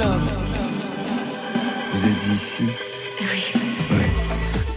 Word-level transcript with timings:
club. 0.00 0.20
Vous 1.92 2.06
êtes 2.06 2.26
ici 2.26 2.64
Oui. 3.20 3.60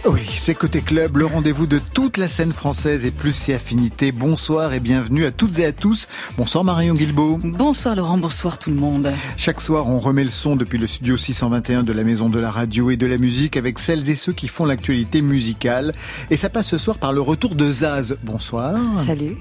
Oui, 0.06 0.20
c'est 0.34 0.54
Côté 0.54 0.82
Club, 0.82 1.16
le 1.16 1.24
rendez-vous 1.24 1.66
de 1.66 1.80
toute 1.94 2.18
la 2.18 2.28
scène 2.28 2.52
française 2.52 3.06
et 3.06 3.10
plus 3.10 3.32
ses 3.32 3.54
affinités. 3.54 4.12
Bonsoir 4.12 4.74
et 4.74 4.80
bienvenue 4.80 5.24
à 5.24 5.30
toutes 5.30 5.58
et 5.60 5.64
à 5.64 5.72
tous. 5.72 6.08
Bonsoir 6.36 6.62
Marion 6.62 6.92
Guilbault. 6.92 7.40
Bonsoir 7.42 7.96
Laurent, 7.96 8.18
bonsoir 8.18 8.58
tout 8.58 8.68
le 8.68 8.76
monde. 8.76 9.10
Chaque 9.38 9.62
soir, 9.62 9.88
on 9.88 9.98
remet 9.98 10.24
le 10.24 10.28
son 10.28 10.56
depuis 10.56 10.76
le 10.76 10.86
studio 10.86 11.16
621 11.16 11.84
de 11.84 11.92
la 11.94 12.04
Maison 12.04 12.28
de 12.28 12.38
la 12.38 12.50
Radio 12.50 12.90
et 12.90 12.98
de 12.98 13.06
la 13.06 13.16
Musique 13.16 13.56
avec 13.56 13.78
celles 13.78 14.10
et 14.10 14.14
ceux 14.14 14.34
qui 14.34 14.48
font 14.48 14.66
l'actualité 14.66 15.22
musicale. 15.22 15.92
Et 16.30 16.36
ça 16.36 16.50
passe 16.50 16.68
ce 16.68 16.76
soir 16.76 16.98
par 16.98 17.14
le 17.14 17.22
retour 17.22 17.54
de 17.54 17.72
Zaz. 17.72 18.18
Bonsoir. 18.22 18.78
Salut. 19.06 19.38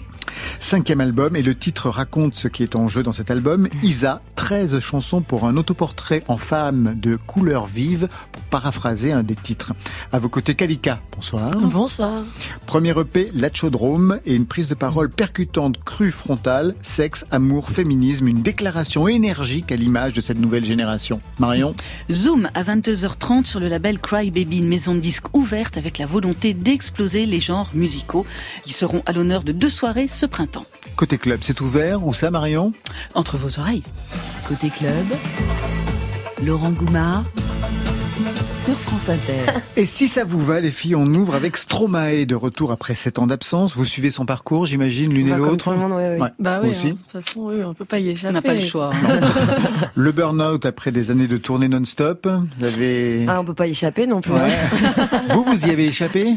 Cinquième 0.60 1.02
album 1.02 1.36
et 1.36 1.42
le 1.42 1.56
titre 1.56 1.90
raconte 1.90 2.36
ce 2.36 2.48
qui 2.48 2.64
est 2.64 2.76
en 2.76 2.88
jeu 2.88 3.04
dans 3.04 3.12
cet 3.12 3.32
album. 3.32 3.68
Isa, 3.82 4.22
13 4.36 4.80
chansons 4.80 5.22
pour 5.22 5.46
un 5.46 5.58
autoportrait 5.58 6.24
en 6.28 6.38
femme 6.38 6.96
de 7.00 7.16
couleur 7.16 7.66
vive, 7.66 8.08
pour 8.32 8.44
paraphraser 8.44 9.12
un 9.12 9.24
des 9.24 9.36
titres. 9.36 9.74
À 10.12 10.20
vos 10.20 10.30
côtés, 10.30 10.56
Kalika. 10.56 11.00
Bonsoir. 11.16 11.52
Bonsoir. 11.52 12.24
Premier 12.66 12.94
EP, 13.00 13.32
Lachodrome 13.34 14.20
et 14.26 14.36
une 14.36 14.46
prise 14.46 14.68
de 14.68 14.76
parole 14.76 15.10
percutante, 15.10 15.84
crue, 15.84 16.12
frontale, 16.12 16.76
sexe, 16.82 17.26
amour, 17.32 17.70
féminisme, 17.70 18.28
une 18.28 18.42
déclaration 18.42 19.08
énergique 19.08 19.72
à 19.72 19.76
l'image 19.76 20.14
de 20.14 20.22
cette 20.22 20.40
nouvelle 20.40 20.66
génération. 20.66 21.22
Marion 21.40 21.76
Zoom 22.12 22.50
à 22.54 22.64
22h30 22.64 23.46
sur 23.46 23.60
le 23.60 23.68
label 23.68 24.00
Cry 24.00 24.32
Baby, 24.32 24.60
une 24.60 24.68
maison 24.68 24.96
de 24.96 25.00
disques 25.00 25.36
ouverte 25.36 25.78
avec 25.78 25.98
la 25.98 26.06
volonté 26.06 26.54
d'exploser 26.54 27.26
les 27.26 27.40
genres 27.40 27.70
musicaux. 27.74 28.26
Ils 28.66 28.74
seront 28.74 29.04
à 29.06 29.14
l'honneur 29.14 29.44
de 29.44 29.52
deux 29.52 29.70
soirées 29.70 30.08
ce 30.08 30.23
printemps. 30.28 30.66
Côté 30.96 31.18
club, 31.18 31.40
c'est 31.44 31.62
ouvert 31.62 32.06
Où 32.06 32.14
ça, 32.14 32.32
Marion? 32.32 32.74
Entre 33.16 33.38
vos 33.38 33.60
oreilles. 33.60 33.84
Côté 34.48 34.70
club, 34.70 35.06
Laurent 36.44 36.72
Goumard 36.72 37.24
sur 38.56 38.76
France 38.78 39.10
Inter. 39.10 39.52
Et 39.76 39.86
si 39.86 40.08
ça 40.08 40.24
vous 40.24 40.40
va, 40.40 40.60
les 40.62 40.72
filles, 40.72 40.96
on 40.96 41.06
ouvre 41.06 41.36
avec 41.36 41.58
Stromae 41.58 42.26
de 42.26 42.36
retour 42.36 42.72
après 42.72 42.94
7 42.96 43.20
ans 43.20 43.28
d'absence. 43.28 43.76
Vous 43.76 43.84
suivez 43.86 44.10
son 44.12 44.26
parcours, 44.26 44.66
j'imagine, 44.66 45.12
l'une 45.12 45.28
et 45.28 45.32
Bah, 45.32 45.38
l'autre. 45.38 45.74
oui, 45.76 45.84
oui. 45.84 46.22
Ouais. 46.22 46.30
Bah 46.40 46.60
oui, 46.64 46.70
aussi 46.70 46.88
hein, 46.88 46.90
de 46.92 46.96
toute 47.20 47.26
façon, 47.26 47.42
oui, 47.48 47.64
on 47.66 47.74
peut 47.74 47.84
pas 47.86 48.00
y 48.00 48.10
échapper. 48.10 48.30
On 48.30 48.34
n'a 48.34 48.42
pas 48.42 48.54
le 48.54 48.62
choix. 48.62 48.92
Le 49.96 50.12
burn-out 50.12 50.66
après 50.66 50.92
des 50.92 51.12
années 51.12 51.28
de 51.28 51.38
tournée 51.38 51.68
non-stop. 51.68 52.28
Vous 52.60 52.66
avez. 52.66 53.26
Ah, 53.28 53.42
on 53.42 53.46
peut 53.46 53.54
pas 53.54 53.68
y 53.68 53.72
échapper 53.72 54.08
non 54.08 54.22
plus. 54.22 54.32
Ouais. 54.34 54.50
vous, 55.32 55.44
vous 55.44 55.66
y 55.68 55.72
avez 55.72 55.86
échappé? 55.88 56.36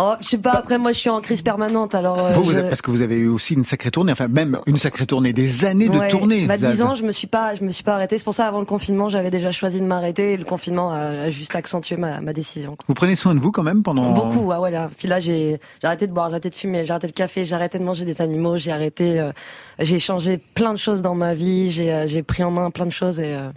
Oh, 0.00 0.14
je 0.20 0.28
sais 0.28 0.38
pas, 0.38 0.52
après 0.52 0.78
moi 0.78 0.92
je 0.92 0.98
suis 0.98 1.10
en 1.10 1.20
crise 1.20 1.42
permanente 1.42 1.92
alors. 1.94 2.18
euh, 2.20 2.32
Vous, 2.32 2.44
vous 2.44 2.52
je- 2.52 2.58
avez- 2.58 2.68
parce 2.68 2.82
que 2.82 2.90
vous 2.92 3.02
avez 3.02 3.16
eu 3.16 3.26
aussi 3.28 3.54
une 3.54 3.64
sacrée 3.64 3.90
tournée, 3.90 4.12
enfin 4.12 4.28
même 4.28 4.58
une 4.66 4.76
sacrée 4.78 5.06
tournée, 5.06 5.32
des 5.32 5.64
années 5.64 5.88
de 5.88 6.08
tournée. 6.08 6.46
Bah. 6.46 6.56
10 6.56 6.82
ans, 6.82 6.94
je 6.94 7.02
me 7.02 7.10
suis 7.10 7.26
pas, 7.26 7.54
je 7.56 7.64
me 7.64 7.70
suis 7.70 7.82
pas 7.82 7.94
arrêtée. 7.94 8.16
C'est 8.16 8.22
pour 8.24 8.34
ça, 8.34 8.46
avant 8.46 8.60
le 8.60 8.64
confinement, 8.64 9.08
j'avais 9.08 9.30
déjà 9.30 9.50
choisi 9.50 9.80
de 9.80 9.86
m'arrêter 9.86 10.34
et 10.34 10.36
le 10.36 10.44
confinement 10.44 10.92
a, 10.92 10.98
a 10.98 11.30
juste 11.30 11.52
accentué 11.58 11.96
ma, 11.96 12.20
ma 12.20 12.32
décision. 12.32 12.70
quoi. 12.70 12.84
Vous 12.88 12.94
prenez 12.94 13.14
soin 13.14 13.34
de 13.34 13.40
vous 13.40 13.52
quand 13.52 13.62
même 13.62 13.82
pendant. 13.82 14.12
Beaucoup, 14.12 14.50
ah 14.52 14.60
ouais, 14.60 14.70
là. 14.70 14.90
Puis 14.96 15.06
là, 15.06 15.20
j'ai, 15.20 15.60
arrêté 15.82 16.06
de 16.06 16.12
boire, 16.12 16.28
j'ai 16.28 16.34
arrêté 16.34 16.50
de 16.50 16.54
fumer, 16.54 16.84
j'ai 16.84 16.90
arrêté 16.90 17.06
le 17.06 17.12
café, 17.12 17.44
j'ai 17.44 17.54
arrêté 17.54 17.78
de 17.78 17.84
manger 17.84 18.04
des 18.04 18.20
animaux, 18.22 18.56
j'ai 18.56 18.72
arrêté, 18.72 19.20
euh, 19.20 19.32
j'ai 19.78 19.98
changé 19.98 20.38
plein 20.38 20.72
de 20.72 20.78
choses 20.78 21.02
dans 21.02 21.14
ma 21.14 21.34
vie, 21.34 21.70
j'ai, 21.70 21.92
euh, 21.92 22.22
pris 22.26 22.42
en 22.42 22.50
main 22.50 22.70
plein 22.70 22.86
de 22.86 22.90
choses 22.92 23.20
et, 23.20 23.34
euh, 23.34 23.50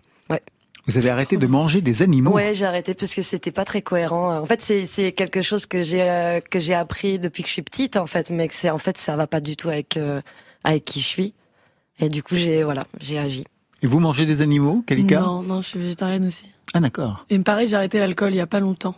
Vous 0.88 0.98
avez 0.98 1.10
arrêté 1.10 1.38
de 1.38 1.48
manger 1.48 1.82
des 1.82 2.02
animaux? 2.02 2.32
Ouais, 2.34 2.54
j'ai 2.54 2.66
arrêté 2.66 2.94
parce 2.96 3.14
que 3.14 3.22
c'était 3.22 3.52
pas 3.52 3.66
très 3.66 3.82
cohérent. 3.84 4.40
En 4.40 4.46
fait, 4.46 4.62
c'est 4.62 5.12
quelque 5.12 5.42
chose 5.42 5.66
que 5.68 5.84
j'ai 5.84 6.02
euh, 6.02 6.40
que 6.42 6.60
j'ai 6.60 6.74
appris 6.74 7.20
depuis 7.20 7.44
que 7.44 7.50
je 7.50 7.54
suis 7.54 7.62
petite 7.62 7.98
en 7.98 8.08
fait, 8.08 8.32
mais 8.32 8.48
que 8.48 8.56
c'est 8.56 8.72
en 8.72 8.80
fait 8.80 8.98
ça 8.98 9.16
va 9.16 9.28
pas 9.28 9.40
du 9.42 9.56
tout 9.56 9.70
avec 9.70 9.96
euh, 9.96 10.22
avec 10.64 10.84
qui 10.84 11.00
je 11.00 11.08
suis. 11.08 11.34
Et 12.00 12.10
du 12.10 12.24
coup, 12.24 12.36
j'ai 12.36 12.64
voilà, 12.64 12.86
j'ai 13.00 13.20
agi. 13.20 13.46
Et 13.84 13.88
vous 13.88 14.00
mangez 14.00 14.26
des 14.26 14.42
animaux, 14.42 14.84
Kalika? 14.88 15.22
Non, 15.22 15.44
non, 15.44 15.62
je 15.62 15.68
suis 15.70 15.80
végétarienne 15.80 16.26
aussi. 16.26 16.46
Ah 16.74 16.80
d'accord. 16.80 17.26
Et 17.30 17.40
pareil, 17.40 17.68
j'ai 17.68 17.76
arrêté 17.76 18.00
l'alcool 18.00 18.34
il 18.34 18.38
y 18.38 18.42
a 18.42 18.48
pas 18.48 18.60
longtemps. 18.60 18.96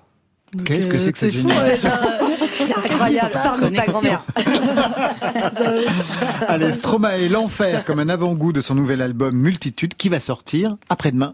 Qu'est-ce 0.66 0.88
que 0.88 1.00
c'est 1.00 1.12
que 1.12 1.18
cette 1.18 1.34
fou, 1.34 1.48
génération 1.48 1.90
ouais, 1.90 2.48
C'est 2.56 2.78
incroyable. 2.78 3.32
Parle 3.32 3.72
de 3.72 3.76
ta 3.76 3.86
grand-mère. 3.86 4.24
Allez, 6.48 6.74
Stromae, 6.74 7.28
l'enfer, 7.30 7.84
comme 7.86 8.00
un 8.00 8.10
avant-goût 8.10 8.54
de 8.54 8.62
son 8.62 8.76
nouvel 8.76 9.02
album 9.02 9.36
Multitude 9.36 9.96
qui 9.96 10.10
va 10.10 10.20
sortir 10.20 10.78
après-demain. 10.90 11.34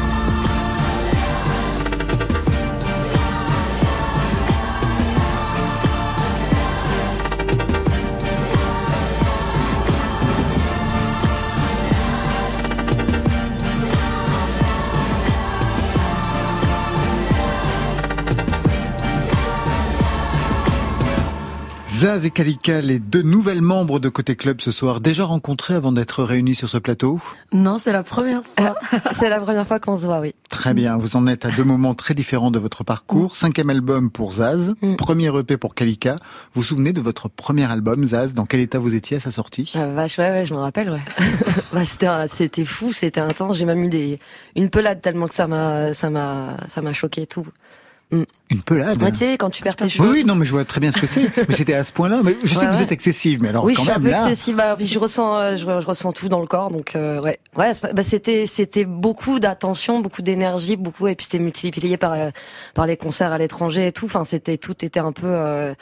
Zaz 22.01 22.25
et 22.25 22.31
Kalika, 22.31 22.81
les 22.81 22.97
deux 22.97 23.21
nouvelles 23.21 23.61
membres 23.61 23.99
de 23.99 24.09
Côté 24.09 24.35
Club 24.35 24.59
ce 24.59 24.71
soir, 24.71 25.01
déjà 25.01 25.23
rencontrés 25.23 25.75
avant 25.75 25.91
d'être 25.91 26.23
réunis 26.23 26.55
sur 26.55 26.67
ce 26.67 26.79
plateau 26.79 27.19
Non, 27.53 27.77
c'est 27.77 27.91
la 27.91 28.01
première 28.01 28.41
fois. 28.43 28.73
c'est 29.13 29.29
la 29.29 29.39
première 29.39 29.67
fois 29.67 29.79
qu'on 29.79 29.97
se 29.97 30.07
voit, 30.07 30.19
oui. 30.19 30.33
Très 30.49 30.73
bien, 30.73 30.97
vous 30.97 31.15
en 31.15 31.27
êtes 31.27 31.45
à 31.45 31.51
deux 31.51 31.63
moments 31.63 31.93
très 31.93 32.15
différents 32.15 32.49
de 32.49 32.57
votre 32.57 32.83
parcours. 32.83 33.35
Cinquième 33.35 33.69
album 33.69 34.09
pour 34.09 34.33
Zaz, 34.33 34.73
Mm. 34.81 34.95
premier 34.95 35.27
EP 35.37 35.57
pour 35.57 35.75
Kalika. 35.75 36.15
Vous 36.55 36.61
vous 36.61 36.63
souvenez 36.63 36.91
de 36.91 37.01
votre 37.01 37.29
premier 37.29 37.69
album, 37.69 38.03
Zaz? 38.03 38.33
Dans 38.33 38.47
quel 38.47 38.61
état 38.61 38.79
vous 38.79 38.95
étiez 38.95 39.17
à 39.17 39.19
sa 39.19 39.29
sortie? 39.29 39.71
Ah, 39.75 39.85
vache, 39.85 40.17
ouais, 40.17 40.31
ouais, 40.31 40.45
je 40.47 40.55
me 40.55 40.59
rappelle, 40.59 40.89
ouais. 40.89 41.01
bah, 41.71 41.85
c'était, 41.85 42.07
un- 42.07 42.27
c'était 42.27 42.65
fou, 42.65 42.91
c'était 42.93 43.21
intense. 43.21 43.57
J'ai 43.57 43.65
même 43.65 43.83
eu 43.83 43.89
des, 43.89 44.17
une 44.55 44.71
pelade 44.71 45.01
tellement 45.01 45.27
que 45.27 45.35
ça 45.35 45.45
m'a, 45.45 45.93
ça 45.93 46.09
m'a, 46.09 46.57
ça 46.73 46.81
m'a 46.81 46.93
choqué 46.93 47.21
et 47.21 47.27
tout. 48.11 48.25
Une 48.49 48.61
pelade 48.61 49.01
Ouais, 49.01 49.11
tu 49.13 49.19
sais, 49.19 49.37
quand 49.37 49.49
tu 49.49 49.63
perds 49.63 49.77
tes 49.77 49.85
Oui, 49.85 49.89
cheveux. 49.89 50.11
oui, 50.11 50.23
non, 50.25 50.35
mais 50.35 50.45
je 50.45 50.51
vois 50.51 50.65
très 50.65 50.81
bien 50.81 50.91
ce 50.91 50.97
que 50.99 51.07
c'est. 51.07 51.21
mais 51.47 51.55
c'était 51.55 51.73
à 51.73 51.85
ce 51.85 51.93
point-là. 51.93 52.19
Mais 52.23 52.35
je 52.43 52.49
sais 52.53 52.59
Ouais, 52.59 52.65
que 52.67 52.71
vous 52.71 52.77
ouais. 52.79 52.83
êtes 52.83 52.91
excessive, 52.91 53.41
mais 53.41 53.47
alors 53.49 53.63
oui, 53.63 53.71
je 53.73 53.77
quand 53.77 53.83
suis 53.83 53.91
un 53.91 53.95
même 53.95 54.03
peu 54.03 54.09
là. 54.11 54.23
excessive. 54.29 54.55
bah, 54.57 54.75
je 54.79 54.99
ressens, 54.99 55.37
euh, 55.39 55.51
je, 55.55 55.63
je 55.63 55.85
ressens 55.87 56.11
tout 56.11 56.27
dans 56.27 56.41
le 56.41 56.47
corps, 56.47 56.69
donc 56.69 56.95
euh, 56.97 57.21
ouais, 57.21 57.39
ouais. 57.57 57.71
Bah, 57.93 58.03
c'était, 58.03 58.47
c'était 58.47 58.83
beaucoup 58.85 59.39
d'attention, 59.39 60.01
beaucoup 60.01 60.21
d'énergie, 60.21 60.75
beaucoup, 60.75 61.07
et 61.07 61.15
puis 61.15 61.23
c'était 61.25 61.39
multiplié 61.39 61.95
par 61.95 62.11
euh, 62.11 62.29
par 62.73 62.85
les 62.85 62.97
concerts 62.97 63.31
à 63.31 63.37
l'étranger 63.37 63.87
et 63.87 63.91
tout. 63.93 64.05
Enfin, 64.07 64.25
c'était 64.25 64.57
tout 64.57 64.83
était 64.83 64.99
un 64.99 65.13
peu, 65.13 65.27
euh, 65.27 65.73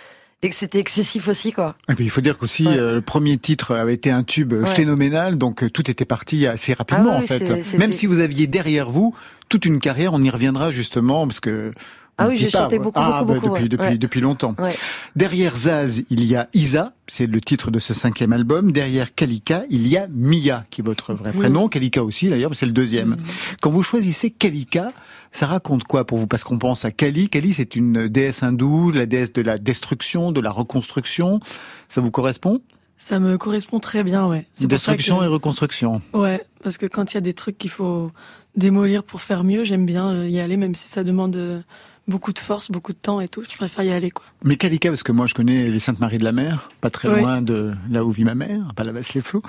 et 0.44 0.50
que 0.52 0.56
c'était 0.56 0.80
excessif 0.80 1.28
aussi, 1.28 1.52
quoi. 1.52 1.76
Et 1.90 1.96
puis 1.96 2.06
il 2.06 2.12
faut 2.12 2.22
dire 2.22 2.38
qu'aussi 2.38 2.68
Ouais. 2.68 2.78
euh, 2.78 2.94
le 2.96 3.02
premier 3.02 3.38
titre 3.40 3.76
avait 3.76 3.96
été 3.96 4.12
un 4.12 4.22
tube 4.22 4.54
euh, 4.54 4.62
Ouais. 4.62 4.68
phénoménal, 4.68 5.38
donc 5.40 5.64
euh, 5.64 5.70
tout 5.72 5.90
était 5.90 6.06
parti 6.06 6.46
assez 6.46 6.74
rapidement 6.74 7.14
Ah 7.16 7.18
oui, 7.20 7.24
en 7.24 7.28
fait. 7.64 7.78
Même 7.80 7.92
si 7.92 8.06
vous 8.06 8.20
aviez 8.20 8.46
derrière 8.46 8.90
vous 8.92 9.16
toute 9.50 9.66
une 9.66 9.80
carrière, 9.80 10.14
on 10.14 10.22
y 10.22 10.30
reviendra 10.30 10.70
justement 10.70 11.26
parce 11.26 11.40
que. 11.40 11.74
Ah 12.20 12.28
oui, 12.28 12.38
j'ai 12.38 12.50
chanté 12.50 12.78
beaucoup, 12.80 13.00
ah, 13.02 13.24
beaucoup, 13.24 13.26
bah, 13.26 13.34
beaucoup, 13.36 13.46
depuis 13.48 13.64
ouais. 13.64 13.70
depuis 13.70 13.88
Ouais. 13.88 13.98
depuis 13.98 14.22
longtemps. 14.22 14.56
Ouais. 14.60 14.76
Derrière 15.16 15.56
Zaz, 15.56 16.04
il 16.10 16.24
y 16.26 16.36
a 16.36 16.50
Isa, 16.54 16.94
c'est 17.08 17.26
le 17.28 17.40
titre 17.42 17.72
de 17.72 17.80
ce 17.80 17.94
cinquième 17.94 18.34
album. 18.34 18.72
Derrière 18.72 19.16
Kalika, 19.16 19.64
il 19.70 19.88
y 19.88 19.98
a 19.98 20.08
Mia, 20.10 20.64
qui 20.70 20.82
est 20.82 20.84
votre 20.84 21.14
vrai 21.14 21.32
prénom. 21.32 21.68
Kalika 21.70 22.04
aussi 22.04 22.30
d'ailleurs, 22.30 22.50
mais 22.52 22.56
c'est 22.56 22.66
le 22.66 22.72
deuxième. 22.72 23.18
Quand 23.62 23.72
vous 23.72 23.84
choisissez 23.84 24.30
Kalika, 24.32 24.92
ça 25.32 25.48
raconte 25.48 25.84
quoi 25.86 26.06
pour 26.06 26.18
vous? 26.18 26.28
Parce 26.28 26.44
qu'on 26.44 26.58
pense 26.60 26.86
à 26.86 26.92
Kali. 26.92 27.30
Kali, 27.30 27.54
c'est 27.54 27.76
une 27.76 28.08
déesse 28.08 28.44
hindoue, 28.44 28.92
la 28.92 29.06
déesse 29.06 29.32
de 29.34 29.42
la 29.42 29.58
destruction, 29.58 30.32
de 30.32 30.42
la 30.42 30.52
reconstruction. 30.52 31.40
Ça 31.88 32.02
vous 32.02 32.12
correspond? 32.12 32.62
Ça 32.98 33.20
me 33.20 33.38
correspond 33.38 33.80
très 33.80 34.04
bien, 34.04 34.28
ouais. 34.28 34.46
Destruction 34.60 35.20
que- 35.20 35.24
et 35.24 35.28
reconstruction. 35.28 36.02
Ouais, 36.14 36.44
parce 36.64 36.78
que 36.78 36.86
quand 36.86 37.14
il 37.14 37.16
y 37.16 37.18
a 37.18 37.22
des 37.22 37.32
trucs 37.34 37.58
qu'il 37.58 37.70
faut 37.70 38.12
démolir 38.58 39.04
pour 39.04 39.22
faire 39.22 39.46
mieux, 39.46 39.64
j'aime 39.64 39.86
bien 39.86 40.26
y 40.26 40.40
aller, 40.42 40.58
même 40.58 40.76
si 40.76 40.90
ça 40.90 41.06
demande 41.06 41.64
beaucoup 42.10 42.34
de 42.34 42.40
force, 42.40 42.70
beaucoup 42.70 42.92
de 42.92 42.98
temps 42.98 43.22
et 43.22 43.28
tout. 43.28 43.44
Je 43.50 43.56
préfère 43.56 43.84
y 43.86 43.92
aller, 43.92 44.12
quoi. 44.12 44.26
Mais 44.44 44.56
Kalika, 44.58 44.90
parce 44.90 45.04
que 45.04 45.12
moi 45.12 45.28
je 45.28 45.34
connais 45.34 45.70
les 45.70 45.80
Saintes 45.80 46.00
Maries 46.00 46.18
de 46.18 46.24
la 46.24 46.32
Mer, 46.32 46.70
pas 46.82 46.90
très 46.90 47.08
Oui. 47.08 47.22
loin 47.22 47.42
de 47.42 47.74
là 47.90 48.04
où 48.04 48.12
vit 48.12 48.24
ma 48.26 48.36
mère, 48.36 48.74
pas 48.76 48.84
la 48.84 48.92
basse 48.92 49.14
les 49.14 49.22
flots. 49.22 49.42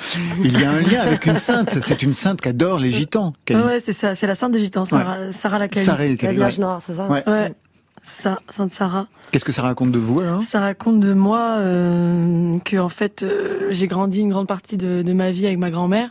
Il 0.43 0.61
y 0.61 0.65
a 0.65 0.71
un 0.71 0.81
lien 0.81 1.01
avec 1.01 1.27
une 1.27 1.39
sainte. 1.39 1.79
C'est 1.83 2.03
une 2.03 2.15
sainte 2.15 2.41
qu'adore 2.41 2.79
les 2.79 2.93
gitans. 2.93 3.33
Kali. 3.45 3.61
Ah 3.63 3.67
ouais, 3.67 3.81
c'est 3.81 3.93
ça, 3.93 4.15
c'est 4.15 4.27
la 4.27 4.35
sainte 4.35 4.53
des 4.53 4.59
gitans, 4.61 4.85
Sarah, 4.85 5.33
Sarah 5.33 5.59
la 5.59 5.69
Kali. 5.69 5.85
Sarah 5.87 6.05
La 6.07 6.33
Vierge 6.33 6.55
ouais. 6.55 6.61
Noire, 6.61 6.83
c'est 6.85 6.95
ça? 6.95 7.09
Ouais. 7.09 7.23
Ouais, 7.27 7.55
c'est 8.03 8.23
ça, 8.23 8.39
Sainte 8.51 8.73
Sarah. 8.73 9.07
Qu'est-ce 9.31 9.45
que 9.45 9.53
ça 9.53 9.63
raconte 9.63 9.93
de 9.93 9.99
vous 9.99 10.21
alors? 10.21 10.43
Ça 10.43 10.61
raconte 10.61 11.01
de 11.01 11.13
moi 11.13 11.57
euh, 11.59 12.59
que 12.65 12.77
en 12.79 12.89
fait 12.89 13.23
euh, 13.23 13.69
j'ai 13.71 13.87
grandi 13.87 14.21
une 14.21 14.31
grande 14.31 14.47
partie 14.47 14.77
de, 14.77 15.03
de 15.03 15.13
ma 15.13 15.31
vie 15.31 15.47
avec 15.47 15.59
ma 15.59 15.71
grand-mère, 15.71 16.11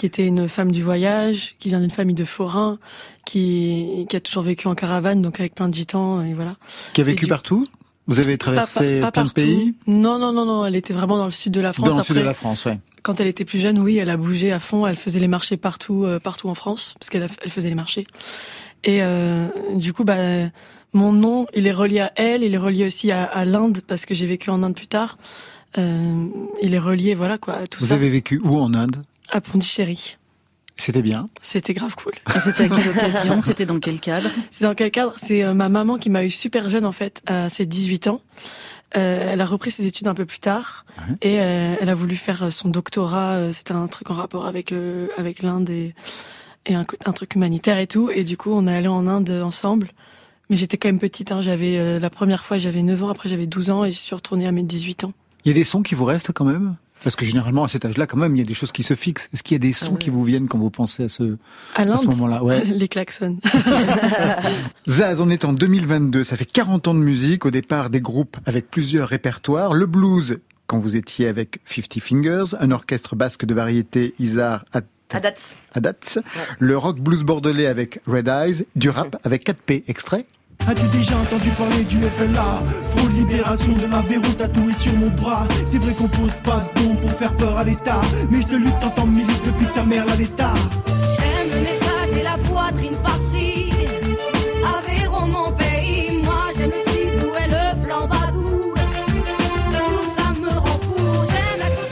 qui 0.00 0.06
était 0.06 0.26
une 0.26 0.48
femme 0.48 0.72
du 0.72 0.82
voyage, 0.82 1.56
qui 1.58 1.68
vient 1.68 1.80
d'une 1.80 1.90
famille 1.90 2.14
de 2.14 2.24
forains, 2.24 2.78
qui 3.26 4.06
qui 4.08 4.16
a 4.16 4.20
toujours 4.20 4.42
vécu 4.42 4.66
en 4.66 4.74
caravane, 4.74 5.20
donc 5.20 5.38
avec 5.40 5.54
plein 5.54 5.68
de 5.68 5.74
gitans 5.74 6.22
et 6.22 6.32
voilà. 6.32 6.56
Qui 6.94 7.02
a 7.02 7.04
vécu 7.04 7.26
du- 7.26 7.28
partout 7.28 7.66
Vous 8.06 8.18
avez 8.18 8.38
traversé 8.38 9.00
Pas- 9.00 9.06
pas- 9.06 9.12
pas 9.12 9.12
plein 9.12 9.24
de 9.26 9.32
pays 9.32 9.74
Non, 9.86 10.18
non, 10.18 10.32
non, 10.32 10.46
non. 10.46 10.64
Elle 10.64 10.74
était 10.76 10.94
vraiment 10.94 11.18
dans 11.18 11.26
le 11.26 11.30
sud 11.30 11.52
de 11.52 11.60
la 11.60 11.72
France. 11.74 11.88
Dans 11.90 11.94
le 11.96 12.00
Après, 12.00 12.06
sud 12.14 12.16
de 12.16 12.22
la 12.22 12.32
France, 12.32 12.64
ouais. 12.64 12.78
quand 13.02 13.20
elle 13.20 13.26
était 13.26 13.44
plus 13.44 13.58
jeune, 13.58 13.78
oui, 13.78 13.98
elle 13.98 14.08
a 14.10 14.16
bougé 14.16 14.52
à 14.52 14.58
fond. 14.58 14.86
Elle 14.86 14.96
faisait 14.96 15.20
les 15.20 15.28
marchés 15.28 15.58
partout, 15.58 16.04
euh, 16.04 16.18
partout 16.18 16.48
en 16.48 16.54
France, 16.54 16.94
parce 16.98 17.10
qu'elle 17.10 17.28
elle 17.44 17.50
faisait 17.50 17.68
les 17.68 17.74
marchés. 17.74 18.06
Et 18.84 19.02
euh, 19.02 19.48
du 19.74 19.92
coup, 19.92 20.04
bah, 20.04 20.16
mon 20.94 21.12
nom, 21.12 21.46
il 21.54 21.66
est 21.66 21.72
relié 21.72 22.00
à 22.00 22.12
elle. 22.16 22.42
Il 22.42 22.54
est 22.54 22.58
relié 22.58 22.86
aussi 22.86 23.12
à, 23.12 23.24
à 23.24 23.44
l'Inde, 23.44 23.80
parce 23.86 24.06
que 24.06 24.14
j'ai 24.14 24.24
vécu 24.26 24.48
en 24.48 24.62
Inde 24.62 24.74
plus 24.74 24.86
tard. 24.88 25.18
Euh, 25.78 26.26
il 26.62 26.74
est 26.74 26.78
relié, 26.80 27.14
voilà 27.14 27.36
quoi, 27.38 27.54
à 27.54 27.66
tout 27.66 27.80
Vous 27.80 27.86
ça. 27.90 27.94
avez 27.94 28.08
vécu 28.08 28.40
où 28.42 28.58
en 28.58 28.72
Inde? 28.74 29.02
À 29.30 29.40
Pondichéry. 29.40 30.16
C'était 30.76 31.02
bien. 31.02 31.28
C'était 31.42 31.74
grave 31.74 31.94
cool. 31.94 32.14
C'était 32.42 32.64
à 32.64 32.68
quelle 32.68 32.88
occasion? 32.88 33.40
C'était 33.44 33.66
dans 33.66 33.78
quel 33.80 34.00
cadre? 34.00 34.30
C'est 34.50 34.64
dans 34.64 34.74
quel 34.74 34.90
cadre? 34.90 35.14
C'est 35.18 35.44
euh, 35.44 35.52
ma 35.52 35.68
maman 35.68 35.98
qui 35.98 36.08
m'a 36.08 36.24
eu 36.24 36.30
super 36.30 36.70
jeune 36.70 36.86
en 36.86 36.92
fait, 36.92 37.20
à 37.26 37.50
ses 37.50 37.66
18 37.66 38.06
ans. 38.08 38.22
Euh, 38.96 39.32
elle 39.32 39.40
a 39.40 39.46
repris 39.46 39.70
ses 39.70 39.86
études 39.86 40.08
un 40.08 40.14
peu 40.14 40.24
plus 40.24 40.40
tard 40.40 40.84
Ouais. 40.98 41.14
et 41.22 41.40
euh, 41.40 41.76
elle 41.80 41.88
a 41.90 41.94
voulu 41.94 42.16
faire 42.16 42.52
son 42.52 42.68
doctorat. 42.68 43.52
C'était 43.52 43.72
un 43.72 43.86
truc 43.88 44.10
en 44.10 44.14
rapport 44.14 44.46
avec 44.46 44.72
euh, 44.72 45.06
avec 45.18 45.42
l'Inde 45.42 45.70
et, 45.70 45.94
et 46.66 46.74
un, 46.74 46.84
truc 47.12 47.34
humanitaire 47.34 47.78
et 47.78 47.86
tout. 47.86 48.10
Et 48.10 48.24
du 48.24 48.36
coup, 48.36 48.50
on 48.52 48.66
est 48.66 48.74
allé 48.74 48.88
en 48.88 49.06
Inde 49.06 49.30
ensemble. 49.44 49.90
Mais 50.48 50.56
j'étais 50.56 50.78
quand 50.78 50.88
même 50.88 50.98
petite. 50.98 51.30
Hein. 51.30 51.40
J'avais 51.40 51.78
euh, 51.78 51.98
la 52.00 52.10
première 52.10 52.44
fois, 52.44 52.58
j'avais 52.58 52.82
9 52.82 53.04
ans. 53.04 53.08
Après, 53.10 53.28
j'avais 53.28 53.46
12 53.46 53.70
ans 53.70 53.84
et 53.84 53.92
je 53.92 53.98
suis 53.98 54.14
retournée 54.14 54.46
à 54.48 54.52
mes 54.52 54.64
18 54.64 55.04
ans. 55.04 55.12
Il 55.44 55.48
y 55.48 55.50
a 55.52 55.54
des 55.54 55.64
sons 55.64 55.82
qui 55.82 55.94
vous 55.94 56.04
restent 56.04 56.32
quand 56.32 56.44
même? 56.44 56.76
Parce 57.02 57.16
que 57.16 57.24
généralement, 57.24 57.64
à 57.64 57.68
cet 57.68 57.84
âge-là, 57.84 58.06
quand 58.06 58.18
même, 58.18 58.36
il 58.36 58.40
y 58.40 58.42
a 58.42 58.46
des 58.46 58.54
choses 58.54 58.72
qui 58.72 58.82
se 58.82 58.94
fixent. 58.94 59.28
Est-ce 59.32 59.42
qu'il 59.42 59.54
y 59.54 59.56
a 59.56 59.58
des 59.58 59.72
sons 59.72 59.86
Ah 59.88 59.92
ouais. 59.92 59.98
qui 59.98 60.10
vous 60.10 60.22
viennent 60.24 60.48
quand 60.48 60.58
vous 60.58 60.70
pensez 60.70 61.04
à 61.04 61.08
ce, 61.08 61.36
À 61.74 61.82
à 61.82 61.96
ce 61.96 62.06
moment-là? 62.08 62.42
Ouais. 62.44 62.62
les 62.64 62.88
klaxons. 62.88 63.38
Zaz, 64.88 65.20
on 65.20 65.30
est 65.30 65.44
en 65.44 65.52
2022. 65.52 66.24
Ça 66.24 66.36
fait 66.36 66.44
40 66.44 66.88
ans 66.88 66.94
de 66.94 67.00
musique. 67.00 67.46
Au 67.46 67.50
départ, 67.50 67.90
des 67.90 68.00
groupes 68.00 68.36
avec 68.46 68.70
plusieurs 68.70 69.08
répertoires. 69.08 69.72
Le 69.72 69.86
blues, 69.86 70.40
quand 70.66 70.78
vous 70.78 70.96
étiez 70.96 71.26
avec 71.26 71.60
50 71.66 72.00
Fingers. 72.00 72.44
Un 72.60 72.70
orchestre 72.70 73.16
basque 73.16 73.44
de 73.44 73.54
variété, 73.54 74.14
Isar 74.18 74.64
Adats. 74.72 75.56
Adats. 75.74 76.20
Le 76.58 76.78
rock 76.78 77.00
blues 77.00 77.22
bordelais 77.24 77.66
avec 77.66 78.00
Red 78.06 78.28
Eyes. 78.28 78.64
Du 78.76 78.90
rap 78.90 79.16
avec 79.24 79.46
4P. 79.46 79.84
Extrait 79.88 80.26
As-tu 80.68 80.86
déjà 80.96 81.16
entendu 81.16 81.50
parler 81.50 81.84
du 81.84 81.98
FLA 82.00 82.62
Faux 82.90 83.08
libération 83.08 83.72
de 83.72 83.86
ma 83.86 84.00
verrou 84.02 84.32
tatoué 84.36 84.74
sur 84.74 84.92
mon 84.94 85.10
bras. 85.10 85.46
C'est 85.66 85.78
vrai 85.78 85.92
qu'on 85.94 86.08
pose 86.08 86.34
pas 86.44 86.64
de 86.74 86.80
bombes 86.80 87.00
pour 87.00 87.12
faire 87.12 87.36
peur 87.36 87.56
à 87.56 87.64
l'État. 87.64 88.00
Mais 88.30 88.40
je 88.48 88.56
lutte 88.56 88.84
en 88.84 88.90
temps 88.90 89.06
milite 89.06 89.44
depuis 89.44 89.66
que 89.66 89.72
sa 89.72 89.82
mère 89.82 90.06
l'a 90.06 90.16
l'État. 90.16 90.54
J'aime 91.16 91.48
le 91.54 91.60
message 91.62 92.18
et 92.18 92.22
la 92.22 92.38
poitrine 92.38 92.96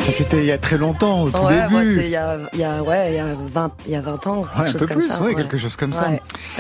Ça, 0.08 0.14
c'était 0.14 0.38
il 0.38 0.46
y 0.46 0.52
a 0.52 0.56
très 0.56 0.78
longtemps, 0.78 1.24
au 1.24 1.30
tout 1.30 1.42
ouais, 1.42 1.68
moi, 1.68 1.82
début. 1.84 2.00
il 2.02 2.08
y 2.08 2.16
a, 2.16 2.38
il 2.54 2.58
y 2.60 2.64
a, 2.64 2.82
ouais, 2.82 3.10
il 3.12 3.16
y 3.16 3.18
a 3.18 3.34
20, 3.34 3.72
il 3.84 3.92
y 3.92 3.94
a 3.94 4.00
20 4.00 4.26
ans. 4.26 4.40
Ouais, 4.58 4.68
un 4.68 4.72
peu 4.72 4.86
plus, 4.86 5.06
ça, 5.10 5.20
ouais, 5.20 5.34
quelque 5.34 5.58
chose 5.58 5.76
comme 5.76 5.92
ça. 5.92 6.08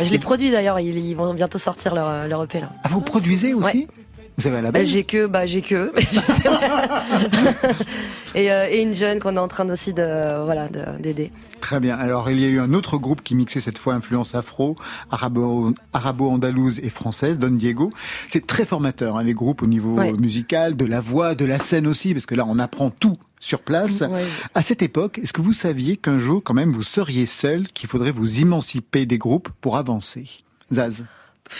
Je 0.02 0.10
l'ai 0.10 0.18
produit 0.18 0.50
d'ailleurs, 0.50 0.78
ils, 0.80 0.98
ils 0.98 1.14
vont 1.14 1.32
bientôt 1.32 1.56
sortir 1.56 1.94
leur, 1.94 2.28
leur 2.28 2.42
EP 2.44 2.60
là. 2.60 2.68
Ah, 2.84 2.88
vous 2.90 3.00
produisez 3.00 3.54
aussi? 3.54 3.88
Vous 4.36 4.46
avez 4.46 4.58
un 4.58 4.60
label? 4.60 4.84
J'ai 4.86 5.02
que, 5.04 5.26
bah 5.26 5.46
j'ai 5.46 5.62
que, 5.62 5.92
et, 8.34 8.52
euh, 8.52 8.66
et 8.70 8.82
une 8.82 8.94
jeune 8.94 9.18
qu'on 9.18 9.34
est 9.34 9.38
en 9.40 9.48
train 9.48 9.66
aussi 9.70 9.94
de, 9.94 10.44
voilà, 10.44 10.68
de- 10.68 11.02
d'aider. 11.02 11.32
Très 11.60 11.80
bien. 11.80 11.96
Alors, 11.96 12.30
il 12.30 12.38
y 12.38 12.44
a 12.44 12.48
eu 12.48 12.60
un 12.60 12.72
autre 12.74 12.98
groupe 12.98 13.22
qui 13.22 13.34
mixait 13.34 13.58
cette 13.60 13.78
fois 13.78 13.94
influence 13.94 14.34
afro, 14.36 14.76
arabo, 15.10 15.72
arabo-andalouse 15.92 16.78
et 16.80 16.88
française, 16.90 17.38
Don 17.40 17.50
Diego. 17.50 17.90
C'est 18.28 18.46
très 18.46 18.64
formateur, 18.64 19.16
hein, 19.18 19.24
les 19.24 19.34
groupes 19.34 19.62
au 19.62 19.66
niveau 19.66 19.94
Ouais. 19.94 20.12
musical, 20.12 20.76
de 20.76 20.84
la 20.84 21.00
voix, 21.00 21.34
de 21.34 21.44
la 21.46 21.58
scène 21.58 21.88
aussi, 21.88 22.12
parce 22.12 22.26
que 22.26 22.36
là, 22.36 22.44
on 22.46 22.60
apprend 22.60 22.90
tout 22.90 23.16
sur 23.40 23.60
place. 23.60 24.00
Ouais. 24.00 24.24
À 24.54 24.62
cette 24.62 24.82
époque, 24.82 25.18
est-ce 25.18 25.32
que 25.32 25.40
vous 25.40 25.52
saviez 25.52 25.96
qu'un 25.96 26.18
jour, 26.18 26.42
quand 26.42 26.54
même, 26.54 26.72
vous 26.72 26.82
seriez 26.82 27.26
seul, 27.26 27.68
qu'il 27.68 27.88
faudrait 27.88 28.10
vous 28.10 28.40
émanciper 28.40 29.06
des 29.06 29.18
groupes 29.18 29.48
pour 29.60 29.76
avancer? 29.76 30.26
Zaz 30.72 31.04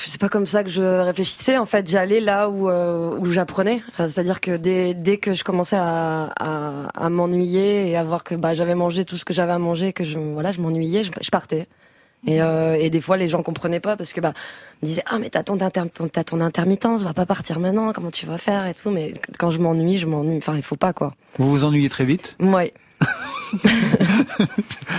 C'est 0.06 0.20
pas 0.20 0.28
comme 0.28 0.46
ça 0.46 0.64
que 0.64 0.70
je 0.70 0.82
réfléchissais. 0.82 1.56
En 1.56 1.66
fait, 1.66 1.88
j'allais 1.88 2.20
là 2.20 2.48
où 2.48 2.68
euh, 2.68 3.16
où 3.18 3.26
j'apprenais. 3.26 3.82
Enfin, 3.88 4.08
c'est-à-dire 4.08 4.40
que 4.40 4.56
dès 4.56 4.94
dès 4.94 5.16
que 5.16 5.34
je 5.34 5.44
commençais 5.44 5.76
à 5.76 6.30
à, 6.38 6.88
à 6.94 7.08
m'ennuyer 7.08 7.88
et 7.88 7.96
à 7.96 8.04
voir 8.04 8.24
que 8.24 8.34
bah 8.34 8.54
j'avais 8.54 8.74
mangé 8.74 9.04
tout 9.04 9.16
ce 9.16 9.24
que 9.24 9.32
j'avais 9.32 9.52
à 9.52 9.58
manger, 9.58 9.92
que 9.92 10.04
je 10.04 10.18
voilà, 10.18 10.52
je 10.52 10.60
m'ennuyais, 10.60 11.04
je, 11.04 11.10
je 11.20 11.30
partais. 11.30 11.66
Et, 12.26 12.42
euh, 12.42 12.74
et 12.74 12.90
des 12.90 13.00
fois, 13.00 13.16
les 13.16 13.28
gens 13.28 13.42
comprenaient 13.42 13.78
pas 13.80 13.96
parce 13.96 14.12
que 14.12 14.20
bah 14.20 14.32
ils 14.82 14.86
me 14.86 14.88
disaient 14.88 15.02
ah 15.06 15.18
mais 15.20 15.30
t'as 15.30 15.44
ton, 15.44 15.60
inter- 15.60 15.84
t'as 16.12 16.24
ton 16.24 16.40
intermittence, 16.40 17.02
va 17.04 17.14
pas 17.14 17.26
partir 17.26 17.60
maintenant, 17.60 17.92
comment 17.92 18.10
tu 18.10 18.26
vas 18.26 18.38
faire 18.38 18.66
et 18.66 18.74
tout. 18.74 18.90
Mais 18.90 19.12
quand 19.38 19.50
je 19.50 19.58
m'ennuie, 19.60 19.98
je 19.98 20.06
m'ennuie. 20.06 20.36
Enfin, 20.38 20.56
il 20.56 20.62
faut 20.62 20.76
pas 20.76 20.92
quoi. 20.92 21.14
Vous 21.38 21.48
vous 21.48 21.64
ennuyez 21.64 21.88
très 21.88 22.04
vite? 22.04 22.36
Ouais. 22.40 22.72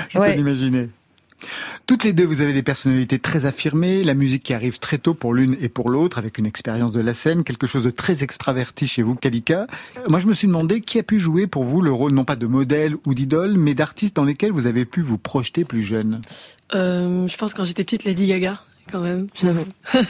Je 0.10 0.18
peux 0.18 0.38
l'imaginer. 0.38 0.90
Toutes 1.88 2.04
les 2.04 2.14
deux, 2.14 2.26
vous 2.26 2.42
avez 2.42 2.54
des 2.54 2.64
personnalités 2.64 3.20
très 3.20 3.46
affirmées, 3.46 4.04
la 4.04 4.14
musique 4.14 4.44
qui 4.44 4.54
arrive 4.54 4.80
très 4.80 4.98
tôt 4.98 5.14
pour 5.14 5.34
l'une 5.34 5.58
et 5.60 5.70
pour 5.70 5.90
l'autre, 5.90 6.18
avec 6.18 6.38
une 6.38 6.46
expérience 6.46 6.92
de 6.92 7.00
la 7.00 7.14
scène, 7.14 7.44
quelque 7.44 7.68
chose 7.68 7.84
de 7.84 7.90
très 7.90 8.24
extraverti 8.24 8.88
chez 8.88 9.02
vous, 9.02 9.16
Kalika. 9.16 9.68
Euh, 9.98 10.02
Moi, 10.08 10.20
je 10.20 10.28
me 10.28 10.34
suis 10.34 10.48
demandé 10.48 10.82
qui 10.82 11.00
a 11.00 11.04
pu 11.04 11.20
jouer 11.20 11.48
pour 11.48 11.64
vous 11.64 11.82
le 11.82 11.92
rôle 11.92 12.14
non 12.14 12.26
pas 12.26 12.36
de 12.36 12.48
modèle 12.48 12.96
ou 13.06 13.14
d'idole, 13.14 13.58
mais 13.58 13.74
d'artiste 13.74 14.16
dans 14.16 14.26
lesquels 14.26 14.52
vous 14.52 14.68
avez 14.68 14.86
pu 14.86 15.02
vous 15.02 15.18
projeter 15.18 15.66
plus 15.66 15.84
jeune. 15.84 16.22
Euh, 16.76 17.28
je 17.28 17.38
pense 17.38 17.54
quand 17.54 17.66
j'étais 17.66 17.84
petite, 17.84 18.04
Lady 18.04 18.28
Gaga, 18.28 18.62
quand 18.92 19.00
même, 19.02 19.28
j'avoue. 19.42 19.66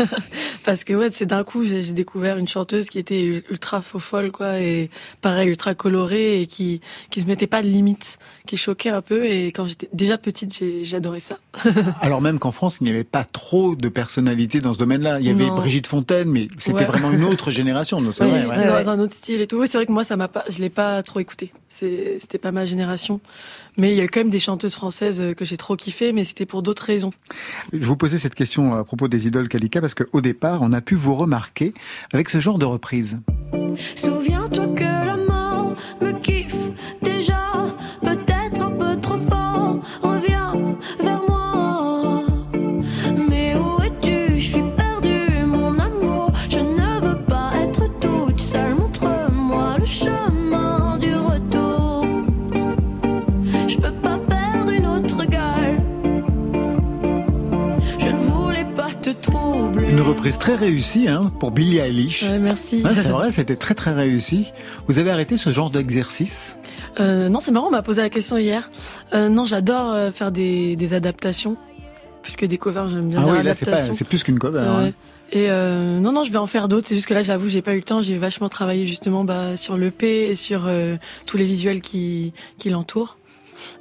Parce 0.66 0.84
que 0.84 0.94
ouais, 0.94 1.10
c'est 1.12 1.26
d'un 1.26 1.44
coup, 1.44 1.64
j'ai 1.64 1.82
découvert 1.94 2.38
une 2.38 2.48
chanteuse 2.48 2.90
qui 2.90 3.00
était 3.00 3.22
ultra 3.50 3.82
faux 3.82 4.00
folle, 4.00 4.32
quoi, 4.32 4.60
et 4.60 4.90
pareil, 5.22 5.50
ultra 5.50 5.74
colorée, 5.76 6.42
et 6.42 6.48
qui, 6.48 6.82
qui 7.10 7.22
se 7.22 7.26
mettait 7.26 7.48
pas 7.48 7.62
de 7.62 7.68
limites, 7.68 8.18
qui 8.48 8.58
choquait 8.58 8.90
un 8.90 9.02
peu, 9.02 9.26
et 9.26 9.48
quand 9.48 9.66
j'étais 9.68 9.90
déjà 9.94 10.18
petite, 10.18 10.64
adoré 10.94 11.20
ça. 11.20 11.38
Alors 12.02 12.22
même 12.22 12.40
qu'en 12.40 12.52
France, 12.52 12.78
il 12.82 12.86
n'y 12.86 12.90
avait 12.92 13.04
pas 13.04 13.24
trop 13.26 13.76
de 13.76 13.90
personnalités 13.90 14.60
dans 14.60 14.74
ce 14.74 14.78
domaine-là. 14.80 15.20
Il 15.20 15.26
y 15.26 15.30
avait 15.30 15.46
Non. 15.46 15.56
Brigitte 15.56 15.88
Fontaine, 15.88 16.30
mais 16.30 16.48
c'était 16.58 16.80
Ouais. 16.80 16.86
vraiment 16.86 17.12
une 17.12 17.24
autre 17.24 17.52
génération. 17.60 18.00
C'est 18.12 18.24
Oui, 18.24 18.30
vrai. 18.32 18.46
ouais. 18.46 18.56
c'est 18.58 18.68
dans 18.84 18.90
un 18.90 19.00
autre 19.00 19.14
style 19.14 19.42
et 19.42 19.48
tout. 19.48 19.58
Oui, 19.58 19.68
c'est 19.70 19.78
vrai 19.78 19.86
que 19.86 19.92
moi, 19.92 20.04
ça 20.04 20.16
m'a 20.18 20.28
pas, 20.28 20.44
je 20.50 20.60
l'ai 20.60 20.70
pas 20.70 21.02
trop 21.04 21.20
écouté. 21.20 21.52
C'était 21.70 22.38
pas 22.40 22.52
ma 22.52 22.66
génération. 22.66 23.20
Mais 23.80 23.94
il 23.94 23.98
y 23.98 24.02
a 24.02 24.08
quand 24.10 24.20
même 24.20 24.30
des 24.30 24.42
chanteuses 24.42 24.76
françaises 24.76 25.22
euh, 25.22 25.34
que 25.34 25.46
j'ai 25.46 25.56
trop 25.56 25.78
kiffé, 25.78 26.12
mais 26.12 26.26
c'était 26.26 26.46
pour 26.46 26.62
d'autres 26.62 26.84
raisons. 26.84 27.12
Je 27.72 27.86
vous 27.86 27.96
posais 27.96 28.20
cette 28.20 28.36
question 28.36 28.76
à 28.76 28.84
propos 28.84 29.08
des 29.08 29.26
idoles 29.26 29.48
Kalika 29.48 29.80
parce 29.80 29.94
qu'au 29.94 30.20
départ, 30.20 30.62
on 30.62 30.74
a 30.74 30.82
pu 30.82 30.96
vous 30.96 31.16
remarquer 31.16 31.74
avec 32.12 32.30
ce 32.30 32.40
genre 32.40 32.58
de 32.58 32.66
reprise. 32.66 33.22
Souviens-toi 33.96 34.68
que 34.68 35.19
Une 60.00 60.06
reprise 60.08 60.38
très 60.38 60.56
réussie 60.56 61.10
hein, 61.10 61.29
pour 61.41 61.51
Billie 61.51 61.79
Eilish. 61.79 62.24
Ouais, 62.24 62.39
merci. 62.39 62.82
Ouais, 62.86 62.96
c'est 62.96 63.10
vrai, 63.10 63.34
c'était 63.34 63.58
très 63.58 63.75
très 63.75 63.91
réussi. 63.91 64.53
Vous 64.88 64.98
avez 64.98 65.12
arrêté 65.12 65.36
ce 65.36 65.50
genre 65.50 65.70
d'exercice? 65.70 66.56
Euh, 67.01 67.27
non, 67.27 67.41
c'est 67.41 67.51
marrant, 67.51 67.68
on 67.68 67.72
m'a 67.72 67.82
posé 67.82 68.01
la 68.01 68.10
question 68.10 68.38
hier. 68.38 68.70
Euh, 69.13 69.27
non, 69.27 69.44
j'adore 69.44 69.91
euh, 69.91 70.12
faire 70.12 70.32
des, 70.32 70.77
des 70.77 70.94
adaptations. 70.94 71.58
Plus 72.24 72.38
que 72.38 72.46
des 72.46 72.58
covers, 72.58 72.88
j'aime 72.88 73.10
bien 73.10 73.22
Ah 73.22 73.29
oui, 73.29 73.44
là 73.44 73.53
c'est 73.53 74.06
plus 74.06 74.24
qu'une 74.24 74.39
cover. 74.39 74.60
Ouais. 74.60 74.65
hein. 74.65 74.91
Et 75.34 75.51
euh, 75.51 76.00
non, 76.00 76.13
non, 76.13 76.24
je 76.24 76.32
vais 76.32 76.38
en 76.38 76.48
faire 76.48 76.70
d'autres. 76.70 76.88
C'est 76.88 76.96
juste 76.96 77.08
que 77.08 77.13
là, 77.13 77.22
j'avoue, 77.22 77.50
j'ai 77.50 77.62
pas 77.62 77.74
eu 77.74 77.77
le 77.79 77.84
temps. 77.84 78.01
J'ai 78.01 78.18
vachement 78.18 78.48
travaillé 78.48 78.86
justement 78.86 79.25
bah, 79.25 79.58
sur 79.58 79.75
l'EP 79.75 80.29
et 80.29 80.36
sur 80.36 80.70
tous 81.25 81.36
les 81.36 81.46
visuels 81.46 81.82
qui, 81.82 82.32
qui 82.58 82.70
l'entourent. 82.70 83.18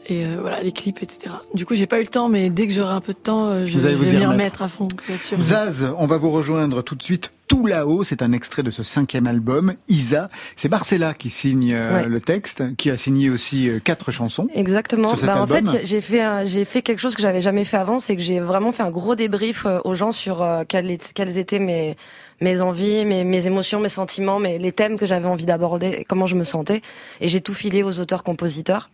Et 0.06 0.24
euh, 0.24 0.36
voilà, 0.40 0.62
les 0.62 0.72
clips, 0.72 1.02
etc. 1.02 1.34
Du 1.54 1.66
coup, 1.66 1.74
j'ai 1.74 1.86
pas 1.86 1.98
eu 1.98 2.02
le 2.02 2.08
temps, 2.08 2.28
mais 2.28 2.50
dès 2.50 2.66
que 2.66 2.72
j'aurai 2.72 2.92
un 2.94 3.00
peu 3.00 3.12
de 3.12 3.18
temps, 3.18 3.46
euh, 3.48 3.64
je 3.66 3.72
Vous 3.78 3.86
allez 3.86 3.94
je 3.96 3.98
vous 4.02 4.08
y 4.08 4.12
vais 4.12 4.18
m'y 4.18 4.26
remettre. 4.26 4.62
à 4.62 4.68
fond, 4.68 4.88
bien 5.06 5.16
sûr. 5.16 5.40
Zaz, 5.40 5.92
on 5.98 6.06
va 6.06 6.16
vous 6.16 6.30
rejoindre 6.30 6.82
tout 6.82 6.94
de 6.94 7.02
suite. 7.02 7.30
Tout 7.46 7.64
là-haut, 7.66 8.02
c'est 8.04 8.20
un 8.20 8.32
extrait 8.32 8.62
de 8.62 8.70
ce 8.70 8.82
cinquième 8.82 9.26
album, 9.26 9.72
Isa. 9.88 10.28
C'est 10.54 10.68
Marcella 10.68 11.14
qui 11.14 11.30
signe 11.30 11.72
euh, 11.72 12.02
Ouais. 12.02 12.06
le 12.06 12.20
texte, 12.20 12.76
qui 12.76 12.90
a 12.90 12.98
signé 12.98 13.30
aussi 13.30 13.70
euh, 13.70 13.78
quatre 13.82 14.10
chansons. 14.10 14.48
Exactement. 14.54 15.08
Sur 15.08 15.18
cet 15.20 15.28
Bah, 15.28 15.36
en 15.38 15.42
album 15.50 15.66
fait, 15.66 15.86
j'ai 15.86 16.02
fait 16.02 16.20
un- 16.20 16.44
j'ai 16.44 16.66
fait 16.66 16.82
quelque 16.82 16.98
chose 16.98 17.14
que 17.14 17.22
j'avais 17.22 17.40
jamais 17.40 17.64
fait 17.64 17.78
avant, 17.78 18.00
c'est 18.00 18.16
que 18.16 18.22
j'ai 18.22 18.38
vraiment 18.40 18.70
fait 18.72 18.82
un 18.82 18.90
gros 18.90 19.14
débrief 19.14 19.66
aux 19.84 19.94
gens 19.94 20.12
sur 20.12 20.42
euh, 20.42 20.64
quelles, 20.68 20.90
étaient 20.90 21.58
mes 21.58 21.96
mes 22.40 22.60
envies, 22.60 23.04
mes, 23.04 23.24
mes 23.24 23.46
émotions, 23.46 23.80
mes 23.80 23.88
sentiments, 23.88 24.38
mes, 24.38 24.58
les 24.58 24.70
thèmes 24.70 24.96
que 24.98 25.06
j'avais 25.06 25.26
envie 25.26 25.46
d'aborder, 25.46 25.88
et 26.00 26.04
comment 26.04 26.26
je 26.26 26.36
me 26.36 26.44
sentais. 26.44 26.82
Et 27.20 27.28
j'ai 27.28 27.40
tout 27.40 27.54
filé 27.54 27.82
aux 27.82 27.98
auteurs-compositeurs. 27.98 28.90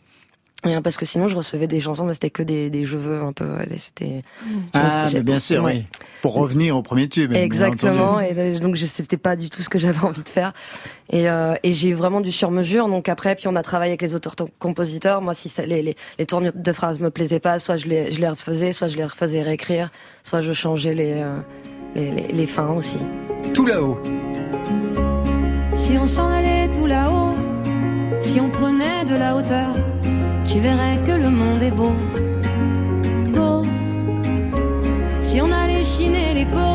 Et, 0.67 0.75
euh, 0.77 0.81
Parce 0.81 0.97
que 0.97 1.05
sinon, 1.07 1.29
je 1.29 1.37
recevais 1.37 1.67
des 1.67 1.81
chansons, 1.81 2.05
mais 2.05 2.15
c'était 2.15 2.31
que 2.31 2.43
des, 2.43 2.71
des 2.71 2.85
je 2.85 2.97
veux 2.97 3.23
un 3.23 3.33
peu. 3.33 3.47
C'était. 3.79 4.23
Ah, 4.73 5.07
mais 5.13 5.23
bien 5.23 5.39
sûr, 5.39 5.63
ouais. 5.63 5.87
oui. 5.91 5.99
Pour 6.23 6.35
revenir 6.35 6.77
au 6.77 6.83
premier 6.83 7.09
tube. 7.09 7.33
Exactement. 7.35 8.21
Et 8.21 8.59
donc, 8.59 8.77
c'était 8.79 9.17
pas 9.17 9.37
du 9.37 9.51
tout 9.51 9.63
ce 9.63 9.69
que 9.69 9.79
j'avais 9.79 9.99
envie 10.05 10.23
de 10.23 10.29
faire. 10.29 10.53
Et, 11.11 11.29
euh, 11.29 11.55
et 11.63 11.73
j'ai 11.73 11.89
eu 11.91 11.95
vraiment 11.95 12.21
du 12.21 12.33
sur-mesure. 12.33 12.89
Donc 12.89 13.09
après, 13.09 13.35
puis 13.35 13.47
on 13.49 13.57
a 13.57 13.63
travaillé 13.63 13.91
avec 13.91 14.03
les 14.03 14.15
auteurs-compositeurs. 14.15 15.21
Moi, 15.21 15.35
si 15.35 15.49
ça- 15.49 15.67
les, 15.67 15.83
les, 15.83 15.97
les 16.19 16.27
tournures 16.27 16.53
de 16.55 16.73
phrases 16.73 17.01
me 17.01 17.11
plaisaient 17.11 17.41
pas, 17.41 17.59
soit 17.59 17.77
je 17.77 17.87
les, 17.87 18.11
je 18.13 18.21
les 18.21 18.29
refaisais, 18.29 18.73
soit 18.73 18.89
je 18.89 18.97
les 18.97 19.05
refaisais 19.05 19.43
réécrire, 19.43 19.91
soit 20.23 20.41
je 20.41 20.53
changeais 20.53 20.95
les, 20.95 21.13
euh, 21.17 21.39
les, 21.95 22.11
les, 22.11 22.29
les 22.33 22.47
fins 22.47 22.71
aussi. 22.73 22.97
Tout 23.53 23.67
là-haut. 23.67 24.01
Si 25.75 25.99
on 25.99 26.07
s'en 26.07 26.29
allait 26.31 26.71
tout 26.73 26.87
là-haut, 26.87 27.35
si 28.21 28.41
on 28.41 28.49
prenait 28.49 29.05
de 29.05 29.15
la 29.17 29.37
hauteur, 29.37 29.75
tu 30.45 30.59
verrais 30.61 30.99
que 31.07 31.13
le 31.13 31.31
monde 31.31 31.63
est 31.63 31.71
beau. 31.71 31.93
Beau. 33.35 33.63
Si 35.21 35.41
on 35.41 35.51
allait 35.51 35.85
chiner 35.85 36.35
l'écho, 36.35 36.69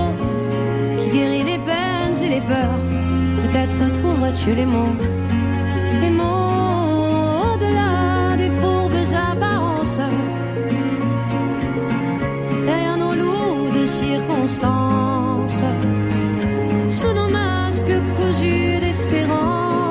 qui 0.97 1.09
guérit 1.09 1.43
les 1.43 1.59
peines 1.59 2.17
et 2.23 2.29
les 2.35 2.41
peurs, 2.41 2.79
peut-être 3.43 3.91
trouverais-tu 3.93 4.53
les 4.53 4.65
mots. 4.65 4.95
Les 6.01 6.09
mots 6.09 7.53
au-delà 7.53 8.35
des 8.37 8.51
fourbes 8.59 9.05
apparences. 9.31 10.01
Derrière 12.65 12.97
nos 12.97 13.13
lourdes 13.13 13.85
circonstances 13.85 15.63
sous 16.87 17.13
nos 17.13 17.29
masques 17.29 18.01
cousus 18.17 18.79
d'espérance 18.79 19.88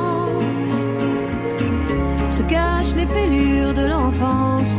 se 2.39 2.43
cachent 2.45 2.95
les 2.95 3.07
fêlures 3.07 3.75
de 3.75 3.85
l'enfance, 3.87 4.79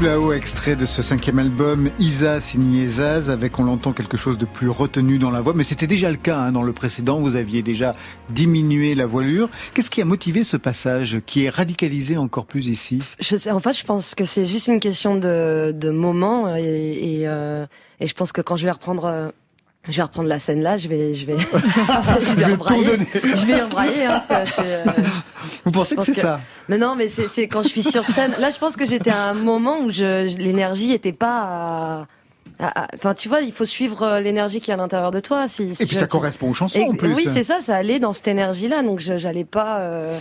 Tout 0.00 0.06
là-haut, 0.06 0.32
extrait 0.32 0.76
de 0.76 0.86
ce 0.86 1.02
cinquième 1.02 1.38
album, 1.38 1.90
Isa 1.98 2.40
signé 2.40 2.88
Zaz, 2.88 3.28
avec 3.28 3.58
on 3.58 3.64
l'entend 3.64 3.92
quelque 3.92 4.16
chose 4.16 4.38
de 4.38 4.46
plus 4.46 4.70
retenu 4.70 5.18
dans 5.18 5.30
la 5.30 5.42
voix, 5.42 5.52
mais 5.54 5.62
c'était 5.62 5.86
déjà 5.86 6.08
le 6.08 6.16
cas 6.16 6.38
hein, 6.38 6.52
dans 6.52 6.62
le 6.62 6.72
précédent, 6.72 7.20
vous 7.20 7.36
aviez 7.36 7.60
déjà 7.60 7.94
diminué 8.30 8.94
la 8.94 9.04
voilure. 9.04 9.50
Qu'est-ce 9.74 9.90
qui 9.90 10.00
a 10.00 10.06
motivé 10.06 10.42
ce 10.42 10.56
passage 10.56 11.20
qui 11.26 11.44
est 11.44 11.50
radicalisé 11.50 12.16
encore 12.16 12.46
plus 12.46 12.68
ici? 12.68 13.02
Je 13.20 13.36
sais, 13.36 13.50
en 13.50 13.60
fait, 13.60 13.74
je 13.78 13.84
pense 13.84 14.14
que 14.14 14.24
c'est 14.24 14.46
juste 14.46 14.68
une 14.68 14.80
question 14.80 15.16
de, 15.16 15.70
de 15.72 15.90
moment 15.90 16.56
et, 16.56 16.62
et, 16.62 17.28
euh, 17.28 17.66
et 18.00 18.06
je 18.06 18.14
pense 18.14 18.32
que 18.32 18.40
quand 18.40 18.56
je 18.56 18.64
vais 18.64 18.70
reprendre, 18.70 19.04
euh, 19.04 19.28
je 19.88 19.96
vais 19.96 20.02
reprendre 20.02 20.28
la 20.28 20.38
scène 20.38 20.62
là, 20.62 20.76
je 20.76 20.88
vais, 20.88 21.14
je 21.14 21.26
vais, 21.26 21.36
je 22.22 22.34
vais 22.34 22.44
rebrailler. 22.46 22.84
donner. 22.84 23.06
Je 23.14 23.46
vais 23.46 23.62
rebrailler. 23.62 24.04
Hein, 24.04 24.22
ça, 24.28 24.44
c'est, 24.46 24.60
euh, 24.62 24.84
Vous 25.64 25.70
pensez 25.72 25.96
que 25.96 26.02
c'est 26.04 26.14
ça? 26.14 26.40
Mais 26.68 26.78
non, 26.78 26.94
mais 26.96 27.08
c'est, 27.08 27.28
c'est 27.28 27.48
quand 27.48 27.62
je 27.62 27.68
suis 27.68 27.82
sur 27.82 28.06
scène. 28.08 28.32
Là, 28.38 28.50
je 28.50 28.58
pense 28.58 28.76
que 28.76 28.86
j'étais 28.86 29.10
à 29.10 29.28
un 29.30 29.34
moment 29.34 29.80
où 29.80 29.90
je, 29.90 30.36
l'énergie 30.38 30.92
était 30.92 31.12
pas. 31.12 32.02
à- 32.02 32.06
Enfin, 32.94 33.14
tu 33.14 33.30
vois, 33.30 33.40
il 33.40 33.52
faut 33.52 33.64
suivre 33.64 34.02
euh, 34.02 34.20
l'énergie 34.20 34.60
qui 34.60 34.70
est 34.70 34.74
à 34.74 34.76
l'intérieur 34.76 35.10
de 35.12 35.20
toi. 35.20 35.48
Si, 35.48 35.74
si 35.74 35.82
Et 35.82 35.86
puis 35.86 35.96
ça 35.96 36.06
correspond 36.06 36.50
aux 36.50 36.54
chansons 36.54 36.78
et- 36.78 36.84
en 36.88 36.94
plus. 36.94 37.14
Oui, 37.14 37.24
c'est 37.26 37.42
ça, 37.42 37.60
ça 37.60 37.74
allait 37.76 37.98
dans 38.00 38.12
cette 38.12 38.28
énergie-là, 38.28 38.82
donc 38.82 39.00
je- 39.00 39.16
j'allais 39.16 39.46
pas. 39.46 39.78
euh, 39.78 40.18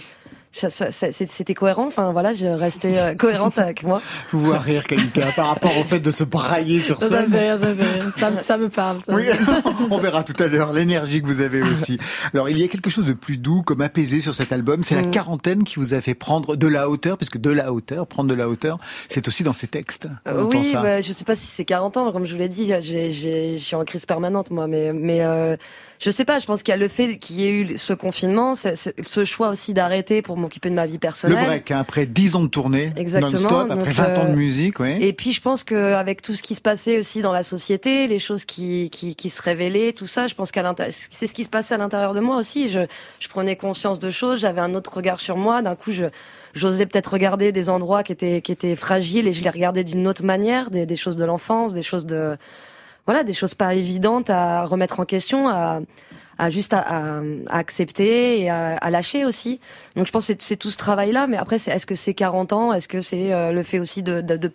c'était 0.52 1.54
cohérent. 1.54 1.88
Enfin 1.88 2.12
voilà, 2.12 2.34
je 2.34 2.46
restais 2.48 2.98
euh, 2.98 3.16
cohérente 3.16 3.58
avec 3.58 3.84
moi. 3.84 4.02
Je 4.32 4.38
vous 4.38 4.46
vois 4.46 4.60
rire, 4.60 4.84
Kalika, 4.86 5.28
par 5.36 5.48
rapport 5.50 5.78
au 5.78 5.84
fait 5.84 6.00
de 6.00 6.12
se 6.12 6.24
brailler 6.24 6.80
sur 6.80 7.02
Ça, 7.02 7.10
ça 7.10 7.22
me 7.28 7.30
fait 7.30 7.52
rire, 7.52 7.60
ça 7.62 7.74
me 7.74 7.76
fait 7.76 7.92
rire. 8.00 8.14
Ça, 8.18 8.32
me- 8.32 8.42
ça 8.42 8.58
me 8.58 8.70
parle. 8.70 8.98
ça. 9.08 9.14
Oui, 9.16 9.26
on 9.92 9.98
verra 10.00 10.24
tout 10.24 10.42
à 10.42 10.48
l'heure 10.48 10.74
l'énergie 10.74 11.22
que 11.22 11.28
vous 11.28 11.42
avez 11.42 11.62
aussi. 11.62 12.00
Alors, 12.34 12.50
il 12.50 12.58
y 12.60 12.64
a 12.64 12.68
quelque 12.68 12.90
chose 12.90 13.06
de 13.06 13.14
plus 13.14 13.38
doux, 13.38 13.62
comme 13.62 13.82
apaisé 13.82 14.22
sur 14.22 14.34
cet 14.36 14.52
album. 14.52 14.84
C'est 14.84 14.96
la 14.96 15.04
Mm. 15.04 15.12
quarantaine 15.12 15.64
qui 15.64 15.76
vous 15.78 15.94
a 15.94 16.02
fait 16.02 16.14
prendre 16.16 16.56
de 16.56 16.68
la 16.68 16.90
hauteur, 16.90 17.18
puisque 17.18 17.38
de 17.38 17.50
la 17.50 17.72
hauteur, 17.74 18.08
prendre 18.08 18.30
de 18.30 18.36
la 18.36 18.50
hauteur, 18.50 18.78
c'est 19.08 19.28
aussi 19.28 19.44
dans 19.44 19.54
ces 19.54 19.68
textes. 19.68 20.08
Euh, 20.28 20.44
oui, 20.44 20.66
ça. 20.66 20.82
bah, 20.82 21.02
je 21.02 21.12
sais 21.14 21.26
pas 21.26 21.36
si 21.36 21.46
c'est 21.48 21.66
40 21.66 21.98
ans, 21.98 22.12
comme 22.12 22.26
je 22.26 22.34
vous 22.34 22.40
l'ai 22.40 22.50
dit, 22.50 22.72
j'ai, 22.82 23.12
j'ai, 23.12 23.58
je 23.58 23.64
suis 23.64 23.76
en 23.76 23.84
crise 23.86 24.06
permanente 24.06 24.52
moi, 24.52 24.68
mais 24.68 24.94
mais 24.94 25.22
euh, 25.24 25.56
je 26.00 26.10
sais 26.12 26.26
pas. 26.26 26.40
Je 26.40 26.46
pense 26.46 26.64
qu'il 26.64 26.72
y 26.72 26.76
a 26.76 26.78
le 26.78 26.88
fait 26.88 27.18
qu'il 27.18 27.40
y 27.42 27.46
ait 27.46 27.52
eu 27.52 27.78
ce 27.78 27.94
confinement, 27.94 28.56
ce, 28.56 28.76
ce- 28.76 28.90
ce 29.06 29.26
choix 29.26 29.50
aussi 29.50 29.74
d'arrêter 29.74 30.22
pour 30.22 30.38
m'occuper 30.38 30.70
de 30.70 30.76
ma 30.76 30.86
vie 30.88 30.94
Le 30.94 31.00
personnelle. 31.00 31.46
break, 31.46 31.72
hein, 31.72 31.80
après 31.80 32.06
10 32.06 32.36
ans 32.36 32.44
de 32.44 32.48
tournée, 32.48 32.94
Exactement, 32.96 33.32
non-stop, 33.32 33.72
après 33.72 33.86
donc, 33.94 33.94
20 33.94 34.18
ans 34.18 34.26
de 34.26 34.30
euh, 34.32 34.36
musique, 34.36 34.80
oui. 34.80 34.98
Et 35.02 35.14
puis 35.14 35.34
je 35.34 35.42
pense 35.42 35.64
que 35.64 35.94
avec 35.94 36.22
tout 36.22 36.34
ce 36.34 36.42
qui 36.42 36.56
se 36.56 36.62
passait 36.62 36.98
aussi 37.00 37.22
dans 37.22 37.32
la 37.34 37.44
société, 37.44 38.08
les 38.08 38.20
choses 38.20 38.46
qui 38.46 38.90
qui, 38.90 39.16
qui 39.16 39.30
se 39.30 39.42
révélaient, 39.42 39.94
tout 39.94 40.08
ça, 40.08 40.28
je 40.28 40.36
pense 40.36 40.52
qu'à 40.52 40.62
l'intérieur, 40.64 40.96
c'est 41.12 41.28
ce 41.28 41.34
qui 41.34 41.44
se 41.44 41.50
passait 41.50 41.76
à 41.76 41.78
l'intérieur 41.78 42.14
de 42.14 42.20
moi 42.22 42.38
aussi. 42.38 42.70
Je 42.70 42.80
je 43.20 43.28
prenais 43.28 43.56
conscience 43.58 44.00
de 44.00 44.10
choses, 44.10 44.40
j'avais 44.40 44.62
un 44.62 44.74
autre 44.76 44.94
regard 44.96 45.20
sur 45.20 45.36
moi. 45.38 45.62
D'un 45.62 45.76
coup, 45.76 45.92
je 45.92 46.06
j'osais 46.56 46.86
peut-être 46.86 47.12
regarder 47.14 47.52
des 47.52 47.70
endroits 47.70 48.04
qui 48.04 48.12
étaient 48.14 48.42
qui 48.42 48.52
étaient 48.52 48.76
fragiles 48.76 49.28
et 49.28 49.34
je 49.34 49.44
les 49.44 49.50
regardais 49.50 49.84
d'une 49.84 50.08
autre 50.08 50.24
manière, 50.24 50.72
des 50.72 50.86
des 50.86 50.96
choses 50.96 51.16
de 51.18 51.26
l'enfance, 51.26 51.74
des 51.74 51.84
choses 51.84 52.06
de 52.06 52.38
voilà, 53.10 53.24
des 53.24 53.34
choses 53.34 53.56
pas 53.56 53.74
évidentes 53.74 54.30
à 54.30 54.64
remettre 54.66 55.00
en 55.00 55.06
question, 55.06 55.48
à 55.50 55.80
à 56.42 56.50
juste 56.50 56.72
à, 56.74 56.80
à- 56.80 57.22
à 57.50 57.58
accepter 57.58 58.40
et 58.40 58.50
à, 58.50 58.78
à 58.78 58.90
lâcher 58.90 59.26
aussi. 59.26 59.60
Donc 59.98 60.06
je 60.08 60.12
pense 60.14 60.28
que 60.28 60.34
c'est- 60.40 60.56
tout 60.56 60.72
ce 60.72 60.78
travail-là. 60.78 61.28
Mais 61.28 61.36
après, 61.36 61.58
est-ce 61.58 61.86
que 61.86 61.96
c'est 61.96 62.14
40 62.14 62.54
ans? 62.54 62.72
Est-ce 62.72 62.88
que 62.88 63.02
c'est 63.02 63.34
euh, 63.34 63.52
le 63.52 63.62
fait 63.62 63.78
aussi 63.78 64.04
de, 64.04 64.22
de, 64.22 64.38
de, 64.38 64.50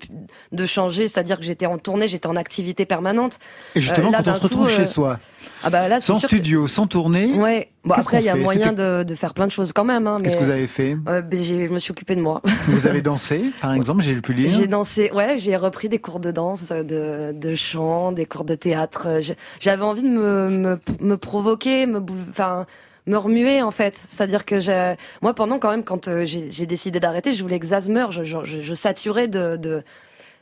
de 0.53 0.65
changer? 0.67 1.09
C'est-à-dire 1.09 1.37
que 1.39 1.45
j'étais 1.45 1.67
en 1.67 1.77
tournée, 1.77 2.09
j'étais 2.09 2.27
en 2.27 2.37
activité 2.37 2.87
permanente. 2.87 3.39
Et 3.75 3.83
justement, 3.83 4.09
euh, 4.09 4.13
là, 4.13 4.23
quand 4.25 4.31
on 4.31 4.35
se 4.35 4.41
retrouve 4.41 4.65
coup, 4.67 4.73
chez 4.73 4.83
euh, 4.85 4.87
soi, 4.87 5.19
Ah 5.63 5.69
bah 5.69 5.87
là, 5.89 6.01
sans 6.01 6.19
que- 6.19 6.27
studio, 6.27 6.67
sans 6.69 6.87
tournée, 6.87 7.35
Ouais. 7.35 7.69
Bon 7.85 7.95
après, 7.95 8.21
il 8.21 8.25
y 8.25 8.29
a 8.31 8.35
moyen 8.37 8.73
de, 8.73 9.03
de 9.03 9.15
faire 9.15 9.35
plein 9.35 9.47
de 9.47 9.53
choses 9.53 9.73
quand 9.73 9.85
même. 9.85 10.07
Hein, 10.07 10.17
qu'est-ce 10.23 10.37
que 10.39 10.45
vous 10.45 10.51
avez 10.51 10.67
fait 10.67 10.97
euh, 11.07 11.21
ben, 11.21 11.43
je 11.43 11.55
me 11.73 11.79
suis 11.79 11.91
occupée 11.93 12.17
de 12.17 12.23
moi. 12.23 12.41
Vous 12.69 12.87
avez 12.87 13.03
dansé, 13.11 13.51
par 13.61 13.75
exemple, 13.75 14.03
j'ai 14.03 14.15
pu 14.21 14.33
lire. 14.33 14.49
J'ai 14.49 14.67
dansé, 14.67 15.11
ouais, 15.13 15.37
j'ai 15.39 15.57
repris 15.57 15.89
des 15.91 15.99
cours 15.99 16.19
de 16.21 16.31
danse, 16.31 16.71
de, 16.71 17.33
de 17.33 17.55
chant, 17.55 18.13
des 18.13 18.25
cours 18.27 18.45
de 18.45 18.55
théâtre. 18.55 19.21
J'avais 19.61 19.83
envie 19.83 20.03
de 20.03 20.09
me, 20.09 20.49
me, 20.49 20.81
me 21.01 21.17
provoquer, 21.17 21.87
me, 21.87 22.01
enfin, 22.31 22.65
me 23.07 23.19
remuer 23.19 23.61
en 23.61 23.71
fait. 23.71 24.03
C'est-à-dire 24.09 24.47
que 24.47 24.59
j'ai, 24.59 24.95
moi, 25.21 25.35
pendant 25.35 25.59
quand 25.59 25.71
même, 25.71 25.85
quand 25.85 26.09
euh, 26.09 26.25
j'ai 26.25 26.67
décidé 26.67 27.01
d'arrêter, 27.01 27.35
je 27.35 27.43
voulais 27.43 27.59
que 27.59 27.67
Zaz 27.67 27.89
meure. 27.91 28.13
Je, 28.13 28.25
je, 28.25 28.39
je, 28.45 28.61
je 28.63 28.75
saturais 28.75 29.29
de, 29.29 29.57
de, 29.57 29.83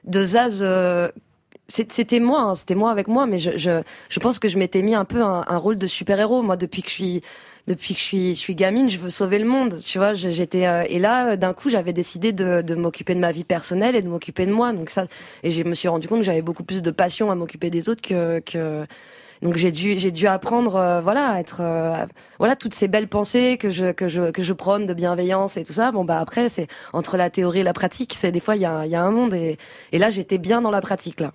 de 0.04 0.24
Zaz. 0.24 0.60
euh, 0.62 1.10
c'était 1.68 2.20
moi, 2.20 2.40
hein, 2.42 2.54
c'était 2.54 2.74
moi 2.74 2.90
avec 2.90 3.08
moi, 3.08 3.26
mais 3.26 3.38
je, 3.38 3.56
je, 3.56 3.82
je 4.10 4.20
pense 4.20 4.38
que 4.38 4.48
je 4.48 4.58
m'étais 4.58 4.82
mis 4.82 4.94
un 4.94 5.04
peu 5.04 5.22
un, 5.22 5.44
un 5.46 5.56
rôle 5.56 5.78
de 5.78 5.86
super-héros. 5.86 6.42
Moi, 6.42 6.56
depuis 6.56 6.82
que 6.82 6.88
je 6.88 6.94
suis, 6.94 7.22
depuis 7.66 7.94
que 7.94 8.00
je 8.00 8.04
suis, 8.04 8.34
je 8.34 8.40
suis 8.40 8.54
gamine, 8.54 8.90
je 8.90 8.98
veux 8.98 9.10
sauver 9.10 9.38
le 9.38 9.46
monde. 9.46 9.80
Tu 9.84 9.98
vois, 9.98 10.12
j'étais 10.14 10.66
euh, 10.66 10.84
et 10.88 10.98
là, 10.98 11.32
euh, 11.32 11.36
d'un 11.36 11.54
coup, 11.54 11.68
j'avais 11.68 11.92
décidé 11.92 12.32
de, 12.32 12.62
de 12.62 12.74
m'occuper 12.74 13.14
de 13.14 13.20
ma 13.20 13.32
vie 13.32 13.44
personnelle 13.44 13.96
et 13.96 14.02
de 14.02 14.08
m'occuper 14.08 14.46
de 14.46 14.52
moi. 14.52 14.72
Donc 14.72 14.90
ça, 14.90 15.06
et 15.42 15.50
je 15.50 15.62
me 15.62 15.74
suis 15.74 15.88
rendu 15.88 16.08
compte 16.08 16.18
que 16.18 16.24
j'avais 16.24 16.42
beaucoup 16.42 16.64
plus 16.64 16.82
de 16.82 16.90
passion 16.90 17.30
à 17.30 17.34
m'occuper 17.34 17.70
des 17.70 17.88
autres 17.88 18.02
que 18.02 18.40
que 18.40 18.84
donc 19.42 19.56
j'ai 19.56 19.72
dû 19.72 19.98
j'ai 19.98 20.12
dû 20.12 20.26
apprendre 20.28 20.76
euh, 20.76 21.00
voilà 21.00 21.30
à 21.32 21.40
être 21.40 21.62
voilà 22.38 22.54
toutes 22.56 22.74
ces 22.74 22.86
belles 22.88 23.08
pensées 23.08 23.56
que 23.58 23.70
je 23.70 23.92
que 23.92 24.08
je 24.08 24.30
que 24.30 24.42
je 24.42 24.52
prône 24.52 24.86
de 24.86 24.94
bienveillance 24.94 25.56
et 25.56 25.64
tout 25.64 25.72
ça 25.72 25.90
bon 25.92 26.04
bah 26.04 26.20
après 26.20 26.48
c'est 26.48 26.68
entre 26.92 27.16
la 27.16 27.28
théorie 27.30 27.60
et 27.60 27.62
la 27.64 27.72
pratique 27.72 28.14
c'est 28.16 28.30
des 28.30 28.38
fois 28.40 28.54
il 28.56 28.62
y 28.62 28.66
a 28.66 28.86
y 28.86 28.94
a 28.94 29.02
un 29.02 29.10
monde 29.10 29.34
et 29.34 29.58
et 29.90 29.98
là 29.98 30.10
j'étais 30.10 30.38
bien 30.38 30.62
dans 30.62 30.70
la 30.70 30.80
pratique 30.80 31.20
là 31.20 31.32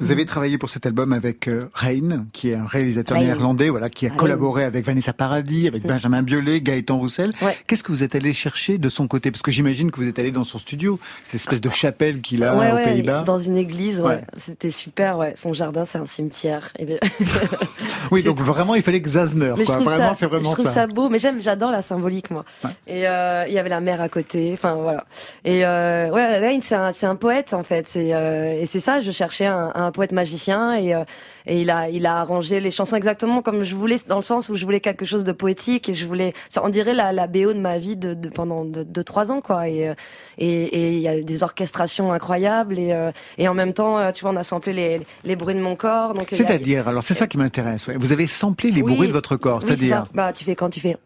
Vous 0.00 0.10
avez 0.10 0.26
travaillé 0.26 0.58
pour 0.58 0.70
cet 0.70 0.86
album 0.86 1.12
avec 1.12 1.48
euh, 1.48 1.68
Rein, 1.74 2.26
qui 2.32 2.50
est 2.50 2.54
un 2.54 2.66
réalisateur 2.66 3.18
néerlandais, 3.18 3.68
voilà, 3.68 3.90
qui 3.90 4.06
a 4.06 4.10
collaboré 4.10 4.64
avec 4.64 4.84
Vanessa 4.84 5.12
Paradis, 5.12 5.68
avec 5.68 5.84
Benjamin 5.84 6.22
Biolay, 6.22 6.60
Gaëtan 6.60 6.98
Roussel. 6.98 7.32
Ouais. 7.42 7.56
Qu'est-ce 7.66 7.84
que 7.84 7.92
vous 7.92 8.02
êtes 8.02 8.14
allé 8.14 8.32
chercher 8.32 8.78
de 8.78 8.88
son 8.88 9.08
côté? 9.08 9.30
Parce 9.30 9.42
que 9.42 9.50
j'imagine 9.50 9.90
que 9.90 9.96
vous 10.00 10.08
êtes 10.08 10.18
allé 10.18 10.30
dans 10.30 10.44
son 10.44 10.58
studio, 10.58 10.98
cette 11.22 11.34
espèce 11.34 11.60
de 11.60 11.70
chapelle 11.70 12.20
qu'il 12.20 12.44
a 12.44 12.56
ouais, 12.56 12.72
aux 12.72 12.74
ouais, 12.74 12.84
Pays-Bas. 12.84 13.22
dans 13.24 13.38
une 13.38 13.56
église 13.56 14.02
c'était 14.38 14.70
super 14.70 15.18
ouais 15.18 15.34
son 15.36 15.52
jardin 15.52 15.84
c'est 15.84 15.98
un 15.98 16.06
cimetière 16.06 16.72
Oui, 18.10 18.22
donc 18.22 18.38
vraiment, 18.38 18.74
il 18.74 18.82
fallait 18.82 19.02
que 19.02 19.08
Zaz 19.08 19.34
meure. 19.34 19.56
Quoi. 19.56 19.78
Vraiment, 19.78 20.14
c'est 20.14 20.26
vraiment 20.26 20.50
je 20.50 20.54
trouve 20.54 20.66
ça. 20.66 20.72
ça 20.72 20.86
beau, 20.86 21.08
mais 21.08 21.18
j'aime, 21.18 21.40
j'adore 21.40 21.70
la 21.70 21.82
symbolique 21.82 22.30
moi. 22.30 22.44
Et 22.86 23.06
euh, 23.06 23.44
il 23.46 23.52
y 23.52 23.58
avait 23.58 23.68
la 23.68 23.80
mer 23.80 24.00
à 24.00 24.08
côté, 24.08 24.50
enfin 24.52 24.74
voilà. 24.74 25.04
Et 25.44 25.64
euh, 25.66 26.10
ouais, 26.10 26.38
Rein, 26.38 26.60
c'est 26.62 27.06
un, 27.06 27.16
poète 27.16 27.54
en 27.54 27.62
fait. 27.62 27.86
C'est 27.88 28.14
euh, 28.14 28.60
et 28.60 28.66
c'est 28.66 28.80
ça, 28.80 29.00
je 29.00 29.10
cherchais 29.10 29.46
un, 29.46 29.65
un, 29.74 29.86
un 29.86 29.92
poète 29.92 30.12
magicien 30.12 30.74
et, 30.74 30.94
euh, 30.94 31.04
et 31.46 31.60
il 31.60 31.70
a, 31.70 31.88
il 31.88 32.06
a 32.06 32.16
arrangé 32.20 32.60
les 32.60 32.70
chansons 32.70 32.96
exactement 32.96 33.42
comme 33.42 33.62
je 33.64 33.74
voulais, 33.74 33.96
dans 34.08 34.16
le 34.16 34.22
sens 34.22 34.48
où 34.48 34.56
je 34.56 34.64
voulais 34.64 34.80
quelque 34.80 35.04
chose 35.04 35.24
de 35.24 35.32
poétique 35.32 35.88
et 35.88 35.94
je 35.94 36.06
voulais, 36.06 36.32
ça, 36.48 36.62
on 36.64 36.68
dirait 36.68 36.94
la, 36.94 37.12
la 37.12 37.26
BO 37.26 37.52
de 37.52 37.58
ma 37.60 37.78
vie 37.78 37.96
de, 37.96 38.14
de 38.14 38.28
pendant 38.28 38.64
de, 38.64 38.82
de 38.82 39.02
trois 39.02 39.30
ans, 39.32 39.40
quoi. 39.40 39.68
Et, 39.68 39.88
euh, 39.88 39.94
et, 40.38 40.46
et 40.64 40.92
il 40.92 41.00
y 41.00 41.08
a 41.08 41.20
des 41.20 41.42
orchestrations 41.42 42.12
incroyables 42.12 42.78
et, 42.78 42.92
euh, 42.92 43.10
et 43.38 43.48
en 43.48 43.54
même 43.54 43.72
temps, 43.72 44.12
tu 44.12 44.22
vois, 44.22 44.32
on 44.32 44.36
a 44.36 44.44
samplé 44.44 44.72
les, 44.72 45.06
les 45.24 45.36
bruits 45.36 45.54
de 45.54 45.60
mon 45.60 45.76
corps. 45.76 46.14
Donc, 46.14 46.32
il 46.32 46.36
C'est-à-dire, 46.36 46.88
alors 46.88 47.02
c'est 47.02 47.14
ça 47.14 47.26
qui 47.26 47.38
m'intéresse. 47.38 47.86
ouais. 47.86 47.96
Vous 47.98 48.12
avez 48.12 48.26
samplé 48.26 48.70
les 48.70 48.82
Oui. 48.82 48.94
bruits 48.94 49.08
de 49.08 49.12
votre 49.12 49.36
corps, 49.36 49.58
Oui, 49.62 49.66
c'est-à-dire. 49.68 50.04
Bah, 50.14 50.32
tu 50.32 50.44
fais 50.44 50.54
quand 50.54 50.70
tu 50.70 50.80
fais. 50.80 50.96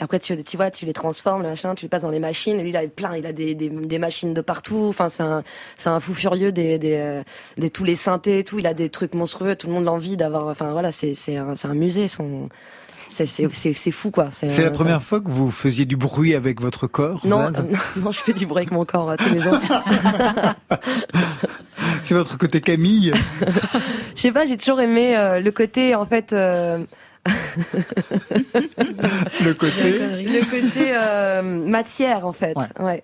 Après, 0.00 0.20
tu, 0.20 0.42
tu 0.44 0.56
vois, 0.56 0.70
tu 0.70 0.86
les 0.86 0.92
transformes, 0.92 1.42
le 1.42 1.48
machin, 1.48 1.74
tu 1.74 1.84
les 1.84 1.88
passes 1.88 2.02
dans 2.02 2.10
les 2.10 2.20
machines. 2.20 2.60
Lui, 2.60 2.70
il 2.70 2.76
a 2.76 2.86
plein, 2.86 3.16
il 3.16 3.26
a 3.26 3.32
des, 3.32 3.54
des, 3.54 3.68
des 3.68 3.98
machines 3.98 4.34
de 4.34 4.40
partout. 4.40 4.86
Enfin, 4.88 5.08
c'est 5.08 5.22
un, 5.22 5.42
c'est 5.76 5.88
un 5.90 6.00
fou 6.00 6.14
furieux 6.14 6.52
des, 6.52 6.78
des, 6.78 6.94
euh, 6.96 7.22
des 7.56 7.70
tous 7.70 7.84
les 7.84 7.96
synthés 7.96 8.38
et 8.40 8.44
tout. 8.44 8.58
Il 8.58 8.66
a 8.66 8.74
des 8.74 8.88
trucs 8.90 9.14
monstrueux. 9.14 9.56
Tout 9.56 9.66
le 9.66 9.72
monde 9.72 9.84
l'envie 9.84 10.16
d'avoir. 10.16 10.46
Enfin, 10.46 10.70
voilà, 10.72 10.92
c'est, 10.92 11.14
c'est 11.14 11.36
un, 11.36 11.56
c'est 11.56 11.68
un 11.68 11.74
musée. 11.74 12.08
Son, 12.08 12.48
c'est, 13.08 13.74
c'est, 13.74 13.90
fou, 13.90 14.10
quoi. 14.10 14.28
C'est 14.30 14.46
la 14.58 14.68
euh, 14.68 14.70
première 14.70 15.02
fois 15.02 15.20
que 15.20 15.30
vous 15.30 15.50
faisiez 15.50 15.84
du 15.84 15.96
bruit 15.96 16.34
avec 16.34 16.60
votre 16.60 16.86
corps 16.86 17.26
Non, 17.26 17.46
euh, 17.46 17.50
non, 17.96 18.12
je 18.12 18.20
fais 18.20 18.32
du 18.32 18.46
bruit 18.46 18.58
avec 18.62 18.70
mon 18.70 18.84
corps 18.84 19.10
euh, 19.10 19.16
tous 19.16 19.34
les 19.34 19.40
jours. 19.40 19.58
C'est 22.02 22.14
votre 22.14 22.38
côté 22.38 22.60
Camille 22.60 23.12
Je 24.14 24.20
sais 24.20 24.32
pas, 24.32 24.44
j'ai 24.44 24.56
toujours 24.56 24.80
aimé 24.80 25.16
euh, 25.16 25.40
le 25.40 25.50
côté, 25.50 25.94
en 25.94 26.06
fait. 26.06 26.32
euh, 26.32 26.78
Le 29.44 29.52
côté 29.54 29.98
le 30.24 30.40
côté 30.44 30.92
euh, 30.94 31.42
matière 31.42 32.26
en 32.26 32.32
fait. 32.32 32.56
Ouais. 32.56 32.66
Ouais. 32.84 33.02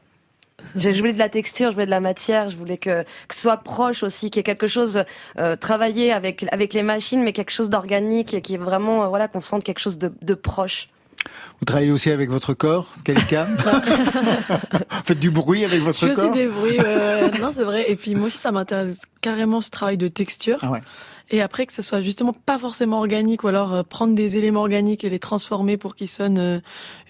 Je 0.77 0.91
je 0.93 0.99
voulais 0.99 1.13
de 1.13 1.19
la 1.19 1.29
texture, 1.29 1.69
je 1.71 1.75
voulais 1.75 1.87
de 1.87 1.91
la 1.91 2.01
matière, 2.01 2.51
je 2.51 2.57
voulais 2.57 2.79
que, 2.79 3.03
que 3.03 3.35
ce 3.35 3.43
soit 3.43 3.59
proche 3.59 4.03
aussi, 4.03 4.31
qu'il 4.31 4.39
y 4.39 4.41
ait 4.41 4.45
quelque 4.45 4.67
chose 4.67 5.05
euh, 5.39 5.57
travaillé 5.57 6.13
avec 6.13 6.45
avec 6.51 6.73
les 6.73 6.83
machines, 6.83 7.23
mais 7.23 7.33
quelque 7.33 7.53
chose 7.53 7.71
d'organique, 7.71 8.41
qui 8.43 8.55
est 8.55 8.59
vraiment 8.59 9.05
euh, 9.05 9.09
voilà 9.09 9.29
qu'on 9.29 9.41
sente 9.41 9.63
quelque 9.63 9.79
chose 9.81 9.99
de, 9.99 10.13
de 10.23 10.35
proche. 10.35 10.89
Vous 11.59 11.65
travaillez 11.65 11.91
aussi 11.93 12.11
avec 12.11 12.29
votre 12.29 12.53
corps, 12.55 12.93
quelqu'un 13.05 13.47
Faites 15.05 15.19
du 15.19 15.31
bruit 15.31 15.65
avec 15.65 15.81
Je 15.81 15.85
votre 15.85 15.99
fais 15.99 16.11
aussi 16.11 16.21
corps? 16.21 16.33
des 16.33 16.47
bruits, 16.47 16.79
non 17.41 17.51
c'est 17.55 17.65
vrai. 17.65 17.91
Et 17.91 17.97
puis 17.97 18.15
moi 18.15 18.27
aussi 18.27 18.39
ça 18.39 18.53
m'intéresse 18.53 19.01
carrément 19.21 19.61
ce 19.61 19.71
travail 19.71 19.97
de 19.97 20.09
texture. 20.09 20.59
Ah 20.63 20.71
ouais. 20.71 20.83
Et 21.31 21.41
après 21.41 21.67
que 21.67 21.73
ce 21.73 21.83
soit 21.83 22.01
justement 22.01 22.33
pas 22.33 22.59
forcément 22.59 22.99
organique 22.99 23.45
ou 23.45 23.49
alors 23.49 23.73
euh, 23.73 23.83
prendre 23.83 24.15
des 24.15 24.37
éléments 24.37 24.61
organiques 24.61 25.05
et 25.05 25.11
les 25.11 25.19
transformer 25.19 25.77
pour 25.77 25.95
qu'ils 25.95 26.09
sonnent 26.09 26.39
euh, 26.39 26.61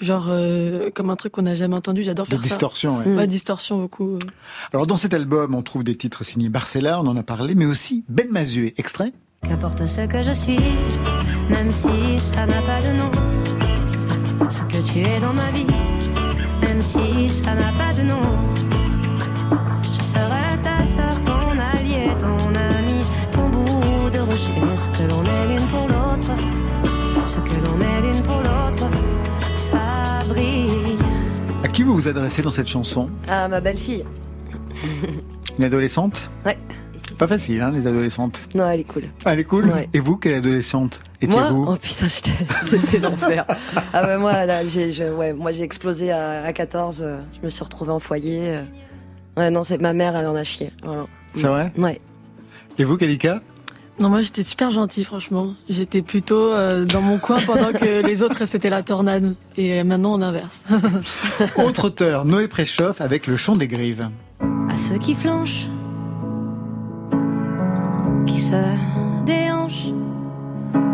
genre 0.00 0.26
euh, 0.28 0.90
comme 0.94 1.10
un 1.10 1.16
truc 1.16 1.32
qu'on 1.32 1.42
n'a 1.42 1.54
jamais 1.54 1.74
entendu. 1.74 2.02
J'adore 2.02 2.26
De 2.26 2.30
faire 2.30 2.40
ça. 2.40 2.48
distorsion, 2.48 2.98
ouais. 2.98 3.06
Mm. 3.06 3.16
Ouais, 3.16 3.26
distorsion 3.26 3.80
beaucoup. 3.80 4.18
Alors 4.72 4.86
dans 4.86 4.96
cet 4.96 5.14
album, 5.14 5.54
on 5.54 5.62
trouve 5.62 5.84
des 5.84 5.96
titres 5.96 6.24
signés 6.24 6.48
Barcella, 6.48 7.00
on 7.00 7.06
en 7.06 7.16
a 7.16 7.22
parlé, 7.22 7.54
mais 7.54 7.66
aussi 7.66 8.04
Ben 8.08 8.28
Mazué, 8.30 8.74
extrait 8.78 9.12
Qu'importe 9.42 9.86
ce 9.86 10.06
que 10.06 10.22
je 10.22 10.32
suis, 10.32 10.58
même 11.50 11.70
si 11.70 12.18
ça 12.18 12.46
n'a 12.46 12.62
pas 12.62 12.80
de 12.80 12.96
nom. 12.96 13.10
Ce 14.48 14.62
que 14.62 14.82
tu 14.90 15.00
es 15.00 15.20
dans 15.20 15.34
ma 15.34 15.50
vie, 15.50 15.66
même 16.62 16.80
si 16.80 17.28
ça 17.28 17.54
n'a 17.54 17.72
pas 17.72 17.92
de 17.92 18.02
nom. 18.02 18.53
Ce 24.84 24.88
que 25.02 25.08
l'on 25.08 25.22
est 25.24 25.48
l'une 25.48 25.66
pour 25.68 25.86
l'autre, 25.88 26.30
ce 27.26 27.38
que 27.38 27.54
l'on 27.64 27.80
est 27.80 28.00
l'une 28.02 28.22
pour 28.22 28.36
l'autre, 28.38 28.88
ça 29.56 30.20
brille. 30.28 30.96
À 31.62 31.68
qui 31.68 31.82
vous 31.82 31.94
vous 31.94 32.08
adressez 32.08 32.42
dans 32.42 32.50
cette 32.50 32.66
chanson 32.68 33.08
Ah 33.28 33.48
ma 33.48 33.60
belle 33.60 33.78
fille. 33.78 34.04
Une 35.58 35.64
adolescente 35.64 36.30
Ouais. 36.44 36.58
Pas 37.18 37.26
facile, 37.28 37.60
hein, 37.60 37.70
les 37.72 37.86
adolescentes. 37.86 38.48
Non, 38.54 38.68
elle 38.68 38.80
est 38.80 38.84
cool. 38.84 39.04
Ah, 39.24 39.32
elle 39.34 39.38
est 39.40 39.44
cool 39.44 39.66
Ouais. 39.66 39.88
Et 39.94 40.00
vous, 40.00 40.16
quelle 40.16 40.34
adolescente 40.34 41.00
étiez-vous 41.22 41.66
oh 41.68 41.76
putain, 41.76 42.06
j'étais- 42.08 42.46
c'était 42.66 42.98
l'enfer. 42.98 43.44
ah 43.92 44.02
bah 44.06 44.18
moi, 44.18 44.44
là, 44.46 44.66
j'ai, 44.66 44.92
je- 44.92 45.12
ouais, 45.14 45.32
moi 45.32 45.52
j'ai 45.52 45.62
explosé 45.62 46.10
à, 46.10 46.42
à 46.44 46.52
14. 46.52 47.02
euh, 47.02 47.18
je 47.38 47.44
me 47.44 47.48
suis 47.50 47.62
retrouvée 47.62 47.92
en 47.92 48.00
foyer. 48.00 48.40
euh. 48.56 48.62
Ouais, 49.36 49.50
non, 49.50 49.62
c'est 49.64 49.80
ma 49.80 49.92
mère, 49.92 50.16
elle 50.16 50.26
en 50.26 50.34
a 50.34 50.44
chié. 50.44 50.72
Voilà. 50.82 51.06
C'est 51.34 51.46
vrai 51.46 51.72
Ouais. 51.78 52.00
Et 52.78 52.84
vous, 52.84 52.96
Kalika 52.96 53.40
Non, 54.00 54.08
moi 54.08 54.22
j'étais 54.22 54.42
super 54.42 54.70
gentille, 54.72 55.04
franchement. 55.04 55.54
J'étais 55.68 56.02
plutôt 56.02 56.50
euh, 56.50 56.84
dans 56.84 57.00
mon 57.00 57.18
coin 57.18 57.38
pendant 57.46 57.72
que 57.72 58.02
les 58.06 58.22
autres 58.22 58.46
c'était 58.46 58.70
la 58.70 58.82
tornade. 58.82 59.34
Et 59.56 59.80
euh, 59.80 59.84
maintenant 59.84 60.14
on 60.14 60.22
inverse. 60.22 60.62
Autre 61.56 61.86
auteur, 61.86 62.24
Noé 62.24 62.48
Préchoff 62.48 63.00
avec 63.00 63.26
Le 63.28 63.36
Chant 63.36 63.52
des 63.52 63.68
Grives. 63.68 64.08
à 64.68 64.76
ceux 64.76 64.98
qui 64.98 65.14
flanchent, 65.14 65.68
qui 68.26 68.40
se 68.40 68.56
déhanchent 69.24 69.92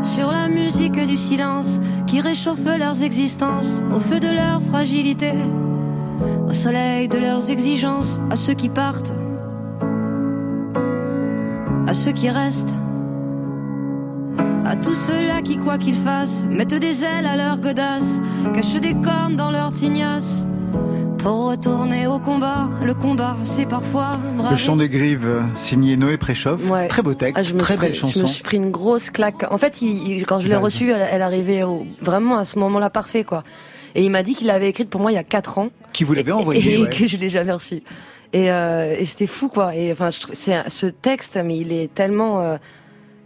sur 0.02 0.30
la 0.30 0.48
musique 0.48 0.98
du 1.06 1.16
silence, 1.16 1.80
qui 2.06 2.20
réchauffe 2.20 2.64
leurs 2.64 3.02
existences 3.02 3.82
au 3.94 4.00
feu 4.00 4.20
de 4.20 4.28
leur 4.28 4.60
fragilité, 4.60 5.32
au 6.46 6.52
soleil 6.52 7.08
de 7.08 7.16
leurs 7.18 7.48
exigences, 7.50 8.20
à 8.30 8.36
ceux 8.36 8.54
qui 8.54 8.68
partent, 8.68 9.14
à 11.86 11.94
ceux 11.94 12.12
qui 12.12 12.28
restent. 12.28 12.76
À 14.64 14.76
tous 14.76 14.94
ceux-là 14.94 15.42
qui, 15.42 15.59
quoi 15.59 15.79
qu'ils 15.79 15.94
fassent, 15.94 16.44
mettent 16.48 16.74
des 16.74 17.05
ailes 17.05 17.26
à 17.26 17.37
leur 17.37 17.59
godasse, 17.59 18.20
cachent 18.55 18.81
des 18.81 18.94
cornes 18.94 19.37
dans 19.37 19.50
leur 19.50 19.72
tignasse. 19.72 20.46
Pour 21.18 21.50
retourner 21.50 22.07
au 22.07 22.18
combat, 22.18 22.68
le 22.83 22.94
combat 22.94 23.37
c'est 23.44 23.68
parfois 23.68 24.18
braver. 24.37 24.53
Le 24.53 24.57
Chant 24.57 24.76
des 24.76 24.88
Grives, 24.88 25.29
euh, 25.29 25.42
signé 25.59 25.96
Noé 25.98 26.16
Préchoff. 26.16 26.61
Ouais. 26.70 26.88
Très 26.88 27.03
beau 27.03 27.12
texte, 27.14 27.37
Ah, 27.38 27.48
je 27.48 27.53
me 27.55 27.59
très 27.59 27.76
belle 27.76 27.92
chanson. 27.94 28.20
Je 28.20 28.24
me 28.24 28.29
suis 28.29 28.42
pris 28.42 28.57
une 28.57 28.70
grosse 28.70 29.11
claque. 29.11 29.44
En 29.50 29.59
fait, 29.59 29.83
il, 29.83 30.09
il- 30.09 30.24
quand 30.26 30.40
je 30.40 30.48
l'ai 30.48 30.57
reçue, 30.57 30.90
elle, 30.90 31.07
elle 31.11 31.22
arrivait 31.22 31.62
au- 31.62 31.85
vraiment 32.00 32.38
à 32.38 32.44
ce 32.44 32.59
moment-là 32.59 32.88
parfait, 32.88 33.24
quoi. 33.24 33.44
Et 33.94 34.03
il 34.05 34.11
m'a 34.11 34.22
dit 34.22 34.35
qu'il 34.35 34.46
l'avait 34.46 34.68
écrite 34.70 34.88
pour 34.88 35.00
moi 35.00 35.12
il 35.12 35.16
y 35.16 35.18
a 35.18 35.24
4 35.24 35.59
ans. 35.59 35.68
Qui 35.92 36.05
vous 36.05 36.14
l'avez 36.14 36.31
et, 36.31 36.33
envoyé 36.33 36.74
et 36.79 36.83
ouais. 36.83 36.88
que 36.88 37.07
je 37.07 37.16
l'ai 37.18 37.29
jamais 37.29 37.53
reçue. 37.53 37.83
Et, 38.33 38.50
euh, 38.50 38.94
et 38.98 39.05
c'était 39.05 39.26
fou, 39.26 39.48
quoi. 39.48 39.74
Et 39.74 39.92
enfin, 39.92 40.09
je 40.11 40.53
un- 40.53 40.64
ce 40.68 40.87
texte, 40.87 41.38
mais 41.44 41.59
il 41.59 41.72
est 41.72 41.92
tellement, 41.92 42.40
euh, 42.40 42.57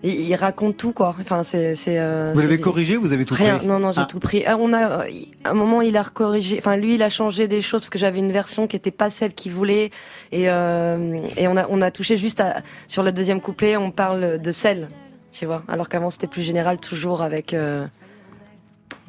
il, 0.04 0.20
il 0.28 0.34
raconte 0.36 0.76
tout, 0.76 0.92
quoi. 0.92 1.16
Enfin, 1.20 1.42
c'est, 1.42 1.74
euh, 1.88 2.30
Vous 2.34 2.40
l'avez 2.40 2.60
corrigé 2.60 2.96
vous 2.96 3.12
avez 3.12 3.24
tout 3.24 3.34
Rien, 3.34 3.58
pris 3.58 3.66
non, 3.66 3.78
non, 3.80 3.90
j'ai 3.90 4.02
Ah. 4.02 4.06
tout 4.06 4.20
pris. 4.20 4.44
Ah, 4.46 4.56
on 4.58 4.72
a, 4.72 5.02
euh, 5.04 5.08
à 5.44 5.50
un 5.50 5.54
moment, 5.54 5.82
il 5.82 5.96
a 5.96 6.02
recorrigé. 6.02 6.56
Enfin, 6.58 6.76
lui, 6.76 6.94
il 6.94 7.02
a 7.02 7.08
changé 7.08 7.48
des 7.48 7.62
choses 7.62 7.80
parce 7.80 7.90
que 7.90 7.98
j'avais 7.98 8.20
une 8.20 8.30
version 8.32 8.66
qui 8.68 8.76
était 8.76 8.90
pas 8.92 9.10
celle 9.10 9.34
qu'il 9.34 9.50
voulait. 9.52 9.90
Et, 10.30 10.48
euh, 10.50 11.20
et 11.36 11.48
on 11.48 11.56
a, 11.56 11.66
on 11.68 11.82
a 11.82 11.90
touché 11.90 12.16
juste 12.16 12.40
à, 12.40 12.62
sur 12.86 13.02
le 13.02 13.10
deuxième 13.10 13.40
couplet, 13.40 13.76
on 13.76 13.90
parle 13.90 14.38
de 14.40 14.52
sel, 14.52 14.88
tu 15.32 15.46
vois. 15.46 15.62
Alors 15.68 15.88
qu'avant, 15.88 16.10
c'était 16.10 16.26
plus 16.28 16.42
général, 16.42 16.78
toujours 16.78 17.22
avec, 17.22 17.54
euh, 17.54 17.86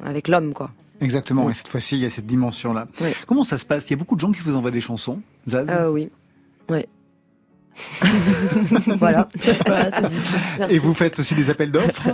avec 0.04 0.28
l'homme, 0.28 0.52
quoi. 0.54 0.70
Exactement, 1.02 1.44
Oui. 1.44 1.50
et 1.50 1.54
cette 1.54 1.68
fois-ci, 1.68 1.96
il 1.96 2.02
y 2.02 2.06
a 2.06 2.10
cette 2.10 2.24
dimension-là. 2.26 2.86
Oui. 3.02 3.10
Comment 3.26 3.44
ça 3.44 3.58
se 3.58 3.66
passe? 3.66 3.84
Il 3.86 3.90
y 3.90 3.94
a 3.94 3.96
beaucoup 3.98 4.14
de 4.14 4.20
gens 4.20 4.32
qui 4.32 4.40
vous 4.40 4.56
envoient 4.56 4.70
des 4.70 4.80
chansons, 4.80 5.20
Zaz? 5.46 5.66
Euh, 5.68 5.90
oui. 5.90 6.08
Voilà. 8.98 9.28
Et 10.70 10.78
vous 10.78 10.94
faites 10.94 11.18
aussi 11.18 11.34
des 11.34 11.50
appels 11.50 11.70
d'offres 11.70 12.08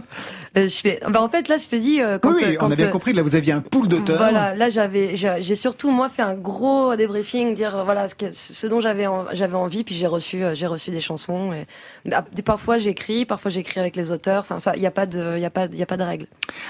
Euh, 0.57 0.69
je 0.69 0.77
fais. 0.77 1.01
Bah, 1.09 1.23
en 1.23 1.29
fait, 1.29 1.49
là, 1.49 1.57
je 1.59 1.67
te 1.69 1.77
dis, 1.77 2.03
euh, 2.03 2.19
quand, 2.19 2.33
Oui, 2.35 2.43
oui, 2.47 2.57
quand, 2.57 2.69
on 2.69 2.71
a 2.71 2.75
bien 2.77 2.87
euh, 2.87 2.91
compris, 2.91 3.13
là 3.15 3.23
vous 3.23 3.35
aviez 3.35 3.53
un 3.53 3.61
pool 3.61 3.89
d'auteurs. 3.89 4.19
Voilà, 4.19 4.55
là 4.55 4.69
j'avais, 4.69 5.15
j'ai 5.17 5.57
surtout 5.57 5.91
moi 5.91 6.09
fait 6.11 6.23
un 6.23 6.35
gros 6.35 6.95
débriefing, 6.97 7.55
dire 7.55 7.77
euh, 7.77 7.85
voilà 7.85 8.09
ce, 8.09 8.15
que- 8.15 8.33
ce 8.33 8.67
dont 8.67 8.81
j'avais 8.81 9.07
en- 9.07 9.25
j'avais 9.33 9.55
envie, 9.57 9.83
puis 9.85 9.95
j'ai 9.95 10.07
reçu 10.07 10.45
euh, 10.45 10.55
j'ai 10.55 10.67
reçu 10.67 10.91
des 10.91 11.01
chansons. 11.01 11.53
Et, 11.53 11.67
Ah, 12.13 12.25
des- 12.33 12.43
parfois 12.43 12.77
j'écris, 12.79 13.25
parfois 13.25 13.51
j'écris 13.51 13.81
avec 13.81 13.97
les 13.97 14.11
auteurs. 14.11 14.41
Enfin 14.41 14.59
ça, 14.59 14.77
il 14.77 14.83
y 14.83 14.87
a 14.87 14.91
pas 14.91 15.07
de, 15.07 15.37
il 15.37 15.41
y 15.43 15.47
a 15.47 15.51
pas, 15.51 15.67
il 15.73 15.79
y 15.79 15.83
a 15.83 15.87
pas 15.87 15.97
de 15.97 16.03
règle. 16.05 16.27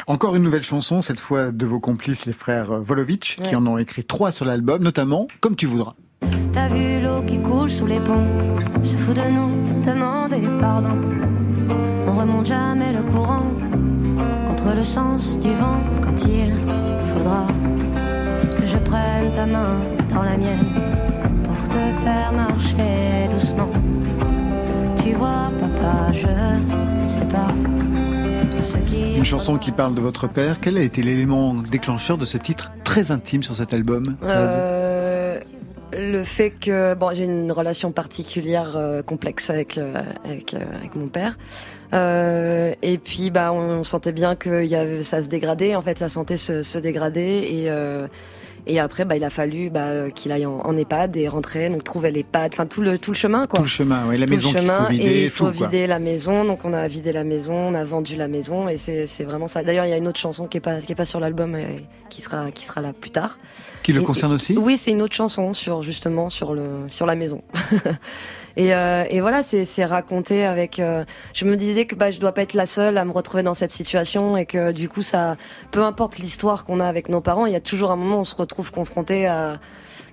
Encore 0.06 0.36
une 0.36 0.42
nouvelle 0.42 0.62
chanson, 0.62 1.02
cette 1.02 1.20
fois 1.20 1.50
de 1.50 1.66
vos 1.66 1.80
complices, 1.80 2.26
les 2.26 2.32
frères 2.32 2.80
Volovitch, 2.80 3.38
qui 3.42 3.56
en 3.56 3.66
ont 3.66 3.78
écrit 3.78 4.04
trois 4.04 4.30
sur 4.32 4.44
l'album, 4.44 4.82
notamment 4.82 5.26
Comme 5.40 5.56
tu 5.56 5.66
voudras. 5.66 5.92
T'as 6.52 6.68
vu 6.68 7.00
l'eau 7.00 7.22
qui 7.26 7.38
coule 7.40 7.70
sous 7.70 7.86
les 7.86 8.00
ponts, 8.00 8.26
se 8.82 8.96
fout 8.96 9.16
de 9.16 9.30
nous, 9.30 9.80
demander 9.80 10.42
pardon. 10.60 10.98
On 12.06 12.14
remonte 12.14 12.46
jamais 12.46 12.92
le 12.92 13.02
courant, 13.02 13.46
contre 14.46 14.74
le 14.76 14.84
sens 14.84 15.38
du 15.38 15.54
vent, 15.54 15.78
quand 16.02 16.24
il 16.26 16.52
faudra 17.06 17.46
que 18.56 18.66
je 18.66 18.76
prenne 18.76 19.32
ta 19.34 19.46
main 19.46 19.78
dans 20.10 20.22
la 20.22 20.36
mienne 20.36 20.66
pour 21.42 21.68
te 21.68 21.78
faire 22.04 22.32
marcher 22.32 23.28
doucement. 23.30 23.70
Tu 25.02 25.12
vois, 25.14 25.50
papa, 25.58 26.12
je 26.12 26.28
sais 27.06 27.26
pas 27.26 27.48
tout 28.56 28.64
ce 28.64 28.78
qui. 28.78 29.16
Une 29.16 29.24
chanson 29.24 29.56
qui 29.56 29.72
parle 29.72 29.94
de 29.94 30.00
votre 30.00 30.26
père. 30.28 30.60
Quel 30.60 30.76
a 30.76 30.82
été 30.82 31.02
l'élément 31.02 31.54
déclencheur 31.54 32.18
de 32.18 32.24
ce 32.24 32.36
titre 32.36 32.72
très 32.84 33.10
intime 33.10 33.42
sur 33.42 33.56
cet 33.56 33.72
album 33.72 34.16
Zaz 34.22 34.58
Euh, 35.32 35.40
le 35.94 36.24
fait 36.24 36.50
que 36.50 36.94
bon, 36.94 37.10
j'ai 37.14 37.24
une 37.24 37.52
relation 37.52 37.92
particulière 37.92 38.76
euh, 38.76 39.02
complexe 39.02 39.50
avec 39.50 39.76
euh, 39.76 39.94
avec, 40.24 40.54
euh, 40.54 40.60
avec 40.74 40.94
mon 40.94 41.08
père. 41.08 41.36
Et 42.82 42.98
puis 42.98 43.30
bah 43.30 43.52
on, 43.52 43.84
sentait 43.84 44.12
bien 44.12 44.34
que 44.34 44.62
il 44.62 44.70
y 44.70 44.76
avait, 44.76 45.02
ça 45.02 45.22
se 45.22 45.28
dégradait. 45.28 45.74
En 45.74 45.82
fait, 45.82 45.98
ça 45.98 46.08
sentait 46.08 46.38
se, 46.38 46.62
se 46.62 46.78
dégrader 46.78 47.20
et 47.20 47.70
Et 48.64 48.78
après, 48.78 49.04
bah, 49.04 49.16
il 49.16 49.24
a 49.24 49.30
fallu 49.30 49.70
bah, 49.70 50.10
qu'il 50.14 50.30
aille 50.30 50.46
en, 50.46 50.60
en 50.60 50.76
EHPAD 50.76 51.16
et 51.16 51.26
rentrer, 51.26 51.68
donc 51.68 51.82
trouver 51.82 52.12
l'EHPAD, 52.12 52.52
enfin 52.54 52.66
tout 52.66 52.80
le 52.80 52.96
tout 52.96 53.10
le 53.10 53.16
chemin 53.16 53.46
quoi. 53.46 53.58
Tout 53.58 53.64
le 53.64 53.68
chemin, 53.68 54.04
oui, 54.08 54.16
la 54.16 54.26
Tout 54.26 54.34
maison 54.34 54.52
le 54.52 54.54
qu'il 54.54 54.62
chemin 54.62 54.84
faut 54.84 54.92
vider, 54.92 55.04
et 55.04 55.24
il 55.24 55.30
faut 55.30 55.50
tout, 55.50 55.58
quoi. 55.58 55.66
vider 55.66 55.86
la 55.88 55.98
maison. 55.98 56.44
Donc 56.44 56.64
on 56.64 56.72
a 56.72 56.86
vidé 56.86 57.10
la 57.12 57.24
maison, 57.24 57.54
on 57.54 57.74
a 57.74 57.84
vendu 57.84 58.14
la 58.16 58.28
maison 58.28 58.68
et 58.68 58.76
c'est 58.76 59.06
c'est 59.06 59.24
vraiment 59.24 59.48
ça. 59.48 59.64
D'ailleurs, 59.64 59.84
il 59.84 59.90
y 59.90 59.94
a 59.94 59.96
une 59.98 60.06
autre 60.06 60.20
chanson 60.20 60.46
qui 60.46 60.58
est 60.58 60.60
pas 60.60 60.80
qui 60.80 60.92
est 60.92 60.94
pas 60.94 61.04
sur 61.04 61.18
l'album 61.18 61.56
et 61.56 61.86
qui 62.08 62.22
sera 62.22 62.52
qui 62.52 62.64
sera 62.64 62.80
là 62.80 62.92
plus 62.92 63.10
tard. 63.10 63.36
Qui 63.82 63.92
le 63.92 64.00
Et- 64.00 64.04
concerne 64.04 64.32
aussi 64.32 64.56
Oui, 64.56 64.78
c'est 64.78 64.90
une 64.92 65.02
autre 65.02 65.14
chanson 65.14 65.52
sur 65.54 65.82
justement 65.82 66.30
sur 66.30 66.54
le 66.54 66.64
sur 66.88 67.04
la 67.06 67.14
maison. 67.16 67.42
et, 68.56 68.74
euh, 68.74 69.04
et 69.10 69.20
voilà, 69.20 69.42
c'est 69.42 69.64
c'est 69.64 69.84
raconté 69.84 70.44
avec. 70.44 70.78
euh, 70.78 71.04
je 71.34 71.44
me 71.44 71.56
disais 71.56 71.86
que 71.86 71.94
bah 71.94 72.10
je 72.10 72.20
dois 72.20 72.32
pas 72.32 72.42
être 72.42 72.54
la 72.54 72.66
seule 72.66 72.96
à 72.98 73.04
me 73.04 73.12
retrouver 73.12 73.42
dans 73.42 73.54
cette 73.54 73.70
situation 73.72 74.36
et 74.36 74.46
que 74.46 74.72
du 74.72 74.88
coup 74.88 75.02
ça, 75.02 75.36
peu 75.70 75.82
importe 75.82 76.18
l'histoire 76.18 76.64
qu'on 76.64 76.80
a 76.80 76.86
avec 76.86 77.08
nos 77.08 77.20
parents, 77.20 77.46
il 77.46 77.52
y 77.52 77.56
a 77.56 77.60
toujours 77.60 77.90
un 77.90 77.96
moment 77.96 78.16
où 78.18 78.20
on 78.20 78.24
se 78.24 78.36
retrouve 78.36 78.70
confronté 78.70 79.26
à 79.26 79.58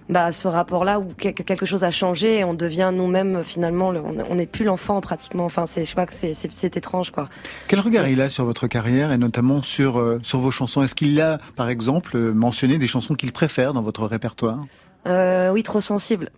bah, 0.09 0.31
ce 0.31 0.47
rapport-là 0.47 0.99
où 0.99 1.13
quelque, 1.13 1.65
chose 1.65 1.83
a 1.83 1.91
changé 1.91 2.39
et 2.39 2.43
on 2.43 2.55
devient 2.55 2.91
nous-mêmes 2.93 3.43
finalement, 3.43 3.91
le- 3.91 4.01
on 4.01 4.35
n'est 4.35 4.47
plus 4.47 4.65
l'enfant 4.65 4.99
pratiquement. 5.01 5.45
Enfin, 5.45 5.65
c'est, 5.67 5.85
je 5.85 5.89
sais 5.89 5.95
pas 5.95 6.07
que 6.07 6.13
c'est, 6.13 6.75
étrange 6.75 7.11
quoi. 7.11 7.29
Quel 7.67 7.79
regard 7.79 8.07
il 8.07 8.19
a 8.19 8.29
sur 8.29 8.43
votre 8.45 8.67
carrière 8.67 9.11
et 9.11 9.17
notamment 9.17 9.61
sur, 9.61 9.99
euh, 9.99 10.19
sur 10.23 10.39
vos 10.39 10.51
chansons? 10.51 10.81
Est-ce 10.81 10.95
qu'il 10.95 11.21
a, 11.21 11.37
par 11.55 11.69
exemple, 11.69 12.17
euh, 12.17 12.33
mentionné 12.33 12.77
des 12.79 12.87
chansons 12.87 13.13
qu'il 13.13 13.31
préfère 13.31 13.73
dans 13.73 13.81
votre 13.81 14.05
répertoire? 14.05 14.65
Euh, 15.07 15.51
oui, 15.51 15.63
trop 15.63 15.81
sensible. 15.81 16.31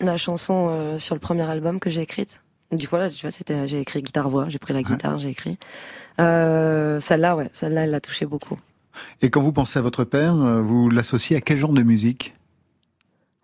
La 0.00 0.16
chanson 0.16 0.68
euh, 0.70 0.98
sur 0.98 1.14
le 1.14 1.20
premier 1.20 1.48
album 1.48 1.80
que 1.80 1.88
j'ai 1.88 2.02
écrite. 2.02 2.40
Du 2.72 2.88
coup, 2.88 2.96
là, 2.96 3.08
tu 3.08 3.22
vois, 3.22 3.30
c'était, 3.30 3.68
j'ai 3.68 3.80
écrit 3.80 4.02
guitare-voix, 4.02 4.46
j'ai 4.48 4.58
pris 4.58 4.74
la 4.74 4.82
guitare, 4.82 5.18
j'ai 5.18 5.28
écrit. 5.30 5.58
Euh, 6.20 7.00
celle-là, 7.00 7.36
ouais, 7.36 7.50
celle-là, 7.52 7.84
elle 7.84 7.90
l'a 7.90 8.00
touché 8.00 8.26
beaucoup. 8.26 8.58
Et 9.22 9.30
quand 9.30 9.40
vous 9.40 9.52
pensez 9.52 9.78
à 9.78 9.82
votre 9.82 10.04
père, 10.04 10.34
euh, 10.34 10.60
vous 10.60 10.90
l'associez 10.90 11.36
à 11.36 11.40
quel 11.40 11.58
genre 11.58 11.72
de 11.72 11.82
musique? 11.82 12.34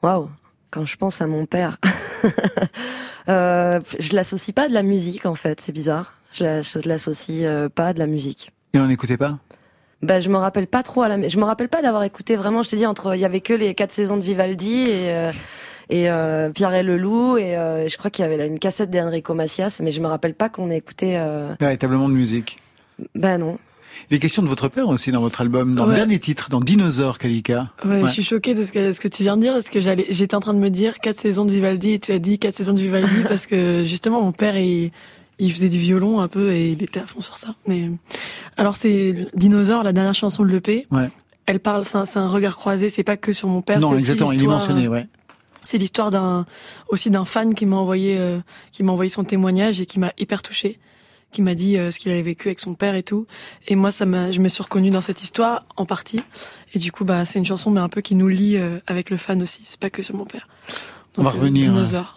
Waouh 0.02 0.28
Quand 0.70 0.84
je 0.84 0.96
pense 0.96 1.20
à 1.20 1.26
mon 1.26 1.46
père, 1.46 1.78
euh, 3.28 3.80
je 3.98 4.14
l'associe 4.14 4.54
pas 4.54 4.64
à 4.64 4.68
de 4.68 4.74
la 4.74 4.82
musique 4.82 5.26
en 5.26 5.34
fait, 5.34 5.60
c'est 5.60 5.72
bizarre. 5.72 6.14
Je 6.32 6.44
la- 6.44 6.62
je 6.62 6.78
l'associe 6.88 7.42
euh, 7.44 7.68
pas 7.68 7.88
à 7.88 7.92
de 7.92 7.98
la 7.98 8.06
musique. 8.06 8.52
Il 8.72 8.80
n'en 8.80 8.88
écoutait 8.88 9.16
pas? 9.16 9.38
Bah, 10.02 10.20
je 10.20 10.28
me 10.30 10.36
rappelle 10.36 10.66
pas 10.66 10.82
trop 10.82 11.02
à 11.02 11.08
la, 11.08 11.28
je 11.28 11.36
me 11.38 11.44
rappelle 11.44 11.68
pas 11.68 11.82
d'avoir 11.82 12.04
écouté 12.04 12.36
vraiment. 12.36 12.62
Je 12.62 12.70
te 12.70 12.76
dis 12.76 12.86
entre, 12.86 13.14
il 13.14 13.20
y 13.20 13.24
avait 13.24 13.40
que 13.42 13.52
les 13.52 13.74
quatre 13.74 13.92
saisons 13.92 14.16
de 14.16 14.22
Vivaldi 14.22 14.74
et 14.88 15.12
euh, 15.14 15.32
et 15.90 16.08
euh, 16.08 16.50
Pierre 16.50 16.72
et 16.72 16.84
le 16.84 16.96
Loup 16.96 17.36
et 17.36 17.56
euh, 17.56 17.88
je 17.88 17.98
crois 17.98 18.10
qu'il 18.10 18.22
y 18.22 18.26
avait 18.26 18.36
là 18.36 18.46
une 18.46 18.60
cassette 18.60 18.90
d'Enrico 18.90 19.34
Macias, 19.34 19.80
mais 19.82 19.90
je 19.90 20.00
me 20.00 20.06
rappelle 20.06 20.34
pas 20.34 20.48
qu'on 20.48 20.70
ait 20.70 20.76
écouté. 20.78 21.20
Véritablement 21.58 22.08
de 22.08 22.14
musique. 22.14 22.58
Bah 23.14 23.36
non. 23.38 23.58
Les 24.10 24.18
questions 24.18 24.42
de 24.42 24.48
votre 24.48 24.68
père 24.68 24.88
aussi 24.88 25.12
dans 25.12 25.20
votre 25.20 25.40
album, 25.40 25.74
dans 25.74 25.86
le 25.86 25.94
dernier 25.94 26.18
titre, 26.18 26.48
dans 26.50 26.60
Dinosaure, 26.60 27.18
Kalika. 27.18 27.70
Ouais, 27.84 28.02
Ouais. 28.02 28.08
je 28.08 28.12
suis 28.12 28.22
choquée 28.22 28.54
de 28.54 28.62
ce 28.62 28.72
que, 28.72 28.92
ce 28.92 29.00
que 29.00 29.08
tu 29.08 29.22
viens 29.22 29.36
de 29.36 29.42
dire, 29.42 29.52
parce 29.52 29.68
que 29.70 29.80
j'allais, 29.80 30.06
j'étais 30.10 30.34
en 30.34 30.40
train 30.40 30.54
de 30.54 30.58
me 30.58 30.70
dire 30.70 30.98
quatre 31.00 31.20
saisons 31.20 31.44
de 31.44 31.52
Vivaldi, 31.52 31.92
et 31.92 31.98
tu 31.98 32.12
as 32.12 32.18
dit 32.18 32.38
quatre 32.38 32.56
saisons 32.56 32.72
de 32.72 32.80
Vivaldi, 32.80 33.22
parce 33.28 33.46
que 33.46 33.84
justement, 33.84 34.20
mon 34.22 34.32
père, 34.32 34.56
il, 34.58 34.90
il 35.38 35.52
faisait 35.52 35.68
du 35.68 35.78
violon 35.78 36.20
un 36.20 36.28
peu, 36.28 36.52
et 36.52 36.70
il 36.72 36.82
était 36.82 37.00
à 37.00 37.06
fond 37.06 37.20
sur 37.20 37.36
ça. 37.36 37.54
Mais, 37.66 37.90
alors 38.56 38.76
c'est 38.76 39.28
Dinosaure, 39.34 39.82
la 39.82 39.92
dernière 39.92 40.14
chanson 40.14 40.44
de 40.44 40.50
l'EP. 40.50 40.86
Ouais. 40.90 41.08
Elle 41.46 41.60
parle, 41.60 41.84
c'est 41.84 41.96
un, 41.96 42.06
c'est 42.06 42.18
un 42.18 42.28
regard 42.28 42.56
croisé, 42.56 42.88
c'est 42.90 43.02
pas 43.04 43.16
que 43.16 43.32
sur 43.32 43.48
mon 43.48 43.62
père, 43.62 43.80
non, 43.80 43.94
exactement, 43.94 44.30
il 44.30 44.34
est 44.34 44.38
l'histoire, 44.38 44.58
mentionné, 44.58 44.88
ouais. 44.88 45.06
C'est 45.62 45.76
l'histoire 45.78 46.10
d'un 46.10 46.46
aussi 46.88 47.10
d'un 47.10 47.24
fan 47.26 47.54
qui 47.54 47.66
m'a 47.66 47.76
envoyé 47.76 48.16
euh, 48.18 48.38
qui 48.72 48.82
m'a 48.82 48.92
envoyé 48.92 49.10
son 49.10 49.24
témoignage 49.24 49.78
et 49.80 49.84
qui 49.86 49.98
m'a 49.98 50.10
hyper 50.18 50.40
touchée, 50.42 50.78
qui 51.30 51.42
m'a 51.42 51.54
dit 51.54 51.76
euh, 51.76 51.90
ce 51.90 51.98
qu'il 51.98 52.10
avait 52.12 52.22
vécu 52.22 52.48
avec 52.48 52.60
son 52.60 52.74
père 52.74 52.94
et 52.94 53.02
tout. 53.02 53.26
Et 53.68 53.76
moi 53.76 53.92
ça 53.92 54.06
m'a 54.06 54.30
je 54.30 54.40
me 54.40 54.48
suis 54.48 54.62
reconnue 54.62 54.90
dans 54.90 55.00
cette 55.00 55.22
histoire 55.22 55.64
en 55.76 55.86
partie. 55.86 56.20
Et 56.74 56.78
du 56.78 56.92
coup 56.92 57.04
bah 57.04 57.24
c'est 57.24 57.38
une 57.38 57.46
chanson 57.46 57.70
mais 57.70 57.80
un 57.80 57.88
peu 57.88 58.00
qui 58.00 58.14
nous 58.14 58.28
lie 58.28 58.56
euh, 58.56 58.78
avec 58.86 59.10
le 59.10 59.16
fan 59.16 59.42
aussi. 59.42 59.62
C'est 59.64 59.80
pas 59.80 59.90
que 59.90 60.02
sur 60.02 60.14
mon 60.14 60.24
père. 60.24 60.48
On 61.16 61.24
va 61.24 61.30
euh, 61.30 61.32
revenir, 61.32 61.74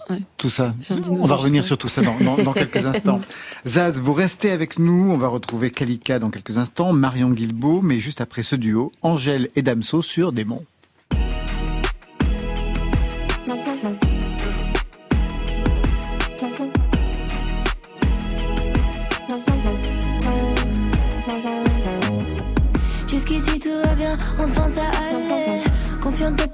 ouais. 0.09 0.21
Tout 0.37 0.51
ça. 0.51 0.75
On 1.09 1.25
va 1.25 1.35
revenir 1.35 1.63
sur 1.63 1.77
tout 1.77 1.87
ça 1.87 2.01
dans, 2.01 2.15
dans, 2.19 2.37
dans 2.37 2.53
quelques 2.53 2.85
instants. 2.85 3.21
Zaz, 3.65 3.99
vous 3.99 4.13
restez 4.13 4.51
avec 4.51 4.77
nous. 4.77 5.11
On 5.11 5.17
va 5.17 5.29
retrouver 5.29 5.71
Kalika 5.71 6.19
dans 6.19 6.29
quelques 6.29 6.57
instants, 6.59 6.93
Marion 6.93 7.31
Guilbeault, 7.31 7.81
mais 7.81 7.97
juste 7.99 8.21
après 8.21 8.43
ce 8.43 8.55
duo, 8.55 8.91
Angèle 9.01 9.49
et 9.55 9.63
Damso 9.63 10.03
sur 10.03 10.31
Démon. 10.31 10.63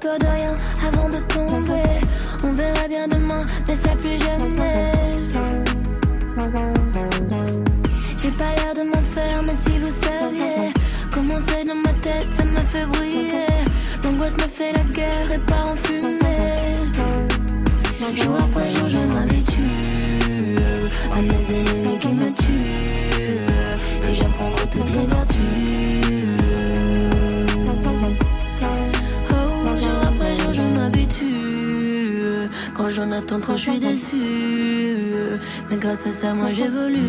De 0.01 0.07
rien 0.07 0.55
avant 0.87 1.09
de 1.09 1.17
tomber. 1.27 1.99
On 2.43 2.53
verra 2.53 2.87
bien 2.87 3.07
demain, 3.09 3.45
mais 3.67 3.75
ça 3.75 3.89
plus 3.97 4.17
jamais. 4.17 4.93
J'ai 8.17 8.31
pas 8.31 8.55
l'air 8.55 8.73
de 8.75 8.89
m'en 8.89 9.01
faire, 9.01 9.43
mais 9.43 9.53
si 9.53 9.77
vous 9.77 9.89
saviez 9.89 10.71
comment 11.11 11.37
c'est 11.47 11.65
dans 11.65 11.75
ma 11.75 11.91
tête, 12.01 12.27
ça 12.37 12.45
me 12.45 12.59
fait 12.59 12.85
briller. 12.85 13.47
L'angoisse 14.01 14.37
me 14.37 14.47
fait 14.47 14.71
la 14.71 14.83
guerre 14.83 15.31
et 15.33 15.39
part 15.39 15.71
en 15.71 15.75
fumée. 15.75 16.19
Jour 18.13 18.37
après 18.39 18.69
jour, 18.69 18.87
je 18.87 18.99
m'habitue 19.13 19.61
à 21.11 21.21
mes 21.21 21.55
ennemis 21.55 21.88
j'en 32.89 33.11
attends 33.11 33.39
trop, 33.39 33.55
je 33.55 33.61
suis 33.61 33.79
déçue. 33.79 35.39
Mais 35.69 35.77
grâce 35.77 36.07
à 36.07 36.11
ça, 36.11 36.33
moi 36.33 36.51
j'évolue. 36.51 36.99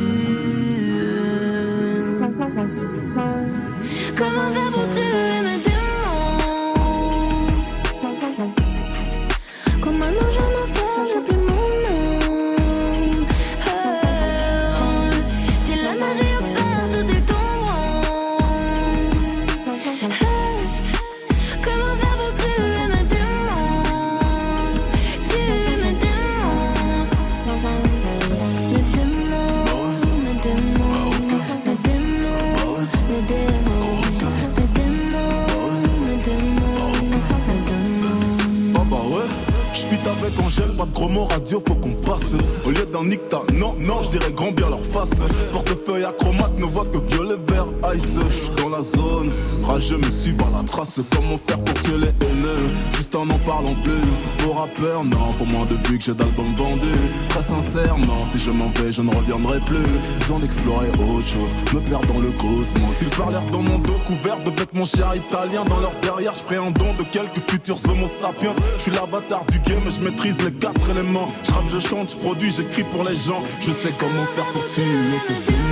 Comment 4.16 4.51
faire 4.51 4.71
pour 4.73 4.88
j'fuite 40.01 40.19
avec 40.19 40.39
Angèle, 40.39 40.75
pas 40.77 40.85
de 40.85 40.93
gros 40.93 41.09
mots 41.09 41.25
radio, 41.25 41.63
faut 41.67 41.75
qu'on 41.75 41.93
passe. 41.93 42.35
Au 42.65 42.71
lieu 42.71 42.87
d'un 42.87 43.11
nicta, 43.31 43.55
non, 43.55 43.75
non, 43.79 44.03
je 44.03 44.11
dirais 44.11 44.33
grand 44.33 44.53
bien 44.53 44.69
leur 44.69 44.85
face. 44.85 45.11
Portefeuille 45.53 46.05
acromate 46.05 46.59
ne 46.59 46.64
voit 46.64 46.85
que 46.85 46.99
violet, 46.99 47.37
vert, 47.49 47.66
ice. 47.95 48.19
J'suis 48.29 48.51
dans 48.57 48.69
la 48.69 48.83
zone, 48.83 49.31
rageux 49.64 49.99
me 49.99 50.11
suis 50.11 50.33
par 50.33 50.51
la 50.51 50.62
trace. 50.62 51.01
Comment 51.14 51.38
faire 51.47 51.59
pour 51.61 51.75
tuer 51.83 51.99
les 51.99 52.27
haineux? 52.27 52.69
Juste 52.93 53.14
en 53.14 53.29
en 53.29 53.38
parlant 53.38 53.75
plus, 53.83 54.45
pour 54.45 54.59
rappeur, 54.59 55.05
non. 55.05 55.33
Pour 55.38 55.47
moins 55.47 55.66
de 55.66 55.77
que 55.77 56.01
j'ai 56.01 56.14
d'albums 56.14 56.55
vendus. 56.57 56.81
Très 57.29 57.43
sincèrement, 57.43 58.25
si 58.31 58.38
je 58.38 58.51
m'en 58.51 58.71
vais, 58.77 58.93
je 58.93 59.03
ne 59.03 59.14
reviendrai 59.14 59.61
plus. 59.61 59.79
Besoin 60.21 60.38
d'explorer 60.38 60.88
autre 60.88 61.27
chose, 61.27 61.51
me 61.75 61.81
perdre 61.81 62.07
dans 62.12 62.21
le 62.21 62.31
cosmos. 62.33 62.97
Ils 63.01 63.09
parlèrent 63.11 63.47
dans 63.53 63.62
mon 63.62 63.79
dos 63.79 63.99
couvert 64.07 64.43
de 64.43 64.51
vêtements 64.51 64.85
chers 64.85 65.14
italiens. 65.14 65.64
Dans 65.64 65.81
leur 65.81 65.93
derrière, 66.03 66.33
je 66.35 66.55
un 66.55 66.71
don 66.73 66.95
de 66.99 67.05
quelques 67.05 67.38
futurs 67.49 67.79
homo 67.88 68.07
sapiens. 68.21 68.55
Je 68.77 68.83
suis 68.83 68.93
l'avatar 68.93 69.45
du 69.47 69.59
game, 69.61 69.88
je 69.88 70.01
maîtrise 70.01 70.37
les 70.45 70.53
quatre 70.53 70.90
éléments. 70.90 71.29
Je 71.45 71.53
rappe, 71.53 71.69
je 71.73 71.79
chante, 71.79 72.11
je 72.11 72.16
produis, 72.16 72.51
j'écris 72.51 72.85
pour 72.85 73.05
les 73.05 73.20
Je 73.61 73.73
sais 73.73 73.93
comment 73.99 74.25
faire 74.35 74.51
pour 74.53 74.65
tuer 74.65 74.83
tes 75.27 75.53
démons. 75.53 75.70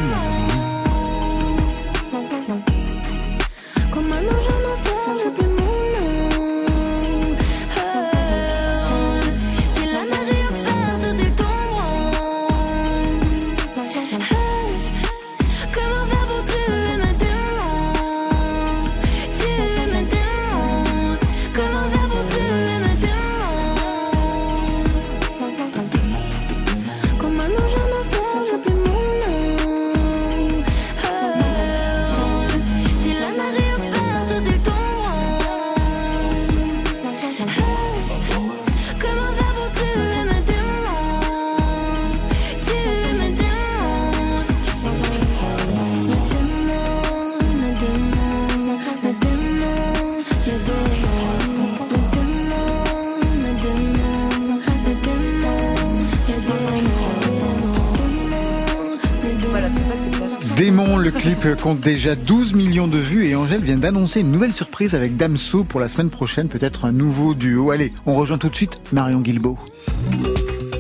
Démon, 60.57 60.97
le 60.97 61.11
clip 61.11 61.47
compte 61.63 61.81
déjà 61.81 62.15
12 62.17 62.55
millions 62.55 62.89
de 62.89 62.99
vues 62.99 63.27
et 63.29 63.37
Angèle 63.37 63.63
vient 63.63 63.77
d'annoncer 63.77 64.21
une 64.21 64.33
nouvelle 64.33 64.53
surprise 64.53 64.95
avec 64.95 65.17
Damso 65.17 65.65
pour 65.65 65.79
la 65.81 65.89
semaine 65.89 66.11
prochaine, 66.11 66.49
peut-être 66.49 66.85
un 66.85 66.93
nouveau 66.93 67.35
duo. 67.35 67.71
Allez, 67.71 67.93
on 68.07 68.15
rejoint 68.17 68.39
tout 68.39 68.49
de 68.49 68.57
suite 68.57 68.81
Marion 68.93 69.21
Guilbeault. 69.21 69.59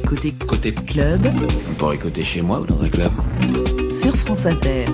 Côté 0.06 0.32
Côté 0.46 0.72
club 0.72 1.20
On 1.70 1.74
pourrait 1.74 1.96
écouter 1.96 2.24
chez 2.24 2.42
moi 2.42 2.60
ou 2.60 2.66
dans 2.66 2.82
un 2.82 2.88
club? 2.88 3.12
sur 3.92 4.14
France 4.16 4.46
Inter. 4.46 4.84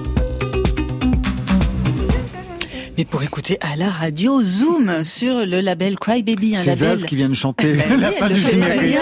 Mais 2.96 3.04
pour 3.04 3.24
écouter 3.24 3.58
à 3.60 3.74
la 3.74 3.90
radio 3.90 4.40
Zoom 4.40 5.02
sur 5.02 5.44
le 5.44 5.60
label 5.60 5.98
Crybaby, 5.98 6.54
un 6.54 6.60
C'est 6.60 6.76
label. 6.76 6.98
Zaz 6.98 7.04
qui 7.04 7.16
vient 7.16 7.28
de 7.28 7.34
chanter 7.34 7.74
Bah 7.74 7.96
la 7.96 8.12
fin 8.12 8.28
elle 8.28 8.34
du 8.34 8.40
générique. 8.40 8.96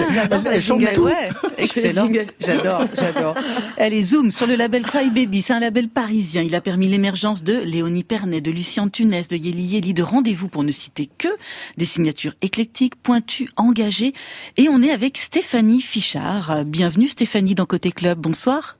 Elle 0.45 0.55
le 0.55 0.61
chante 0.61 0.93
tout. 0.95 1.03
ouais, 1.03 1.29
excellent. 1.59 2.09
J'adore, 2.41 2.87
j'adore. 2.97 3.35
Elle 3.77 3.93
est 3.93 4.03
Zoom 4.03 4.33
sur 4.33 4.47
le 4.47 4.55
label 4.55 4.83
Crybaby. 4.83 5.43
C'est 5.43 5.53
un 5.53 5.61
label 5.61 5.91
parisien. 5.91 6.41
Il 6.41 6.55
a 6.55 6.63
permis 6.63 6.89
l'émergence 6.89 7.45
de 7.45 7.53
Léonie 7.53 8.03
Pernet, 8.03 8.41
de 8.41 8.51
Lucien 8.51 8.89
Tunès, 8.89 9.29
de 9.29 9.37
Yeli 9.37 9.63
Yeli, 9.63 9.93
de 9.93 10.03
Rendez-vous 10.03 10.49
pour 10.49 10.63
ne 10.63 10.71
citer 10.73 11.11
que 11.19 11.29
des 11.77 11.85
signatures 11.85 12.33
éclectiques, 12.41 12.97
pointues, 12.97 13.51
engagées. 13.59 14.15
Et 14.57 14.71
on 14.71 14.83
est 14.83 14.91
avec 14.91 15.19
Stéphanie 15.19 15.83
Fichard. 15.83 16.65
Bienvenue 16.65 17.09
Stéphanie 17.09 17.55
dans 17.55 17.67
Côté 17.67 17.93
Club. 17.93 18.19
Bonsoir. 18.21 18.77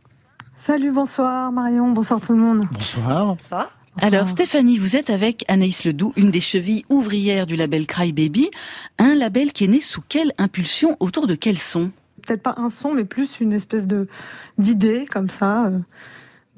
Salut, 0.57 0.91
bonsoir 0.93 1.53
Marion, 1.53 1.91
bonsoir 1.91 2.19
tout 2.21 2.33
le 2.33 2.39
monde. 2.43 2.67
Bonsoir. 2.73 3.37
Ça 3.51 3.57
va 3.57 3.71
Alors 4.01 4.27
Stéphanie, 4.27 4.79
vous 4.79 4.97
êtes 4.97 5.11
avec 5.11 5.45
Anaïs 5.49 5.85
Ledoux, 5.85 6.13
une 6.17 6.31
des 6.31 6.41
chevilles 6.41 6.85
ouvrières 6.89 7.47
du 7.47 7.57
label 7.57 7.87
Crybaby, 7.87 8.51
un 8.99 9.15
label 9.15 9.53
qui 9.53 9.65
est 9.65 9.69
né 9.69 9.81
sous 9.81 10.01
quelle 10.09 10.33
impulsion, 10.39 10.97
autour 10.99 11.27
de 11.27 11.35
quel 11.35 11.59
son 11.59 11.91
Peut-être 12.27 12.43
pas 12.43 12.55
un 12.57 12.71
son, 12.71 12.95
mais 12.95 13.05
plus 13.05 13.41
une 13.41 13.53
espèce 13.53 13.87
de 13.87 14.09
d'idée 14.57 15.07
comme 15.11 15.29
ça, 15.29 15.67
euh, 15.67 15.79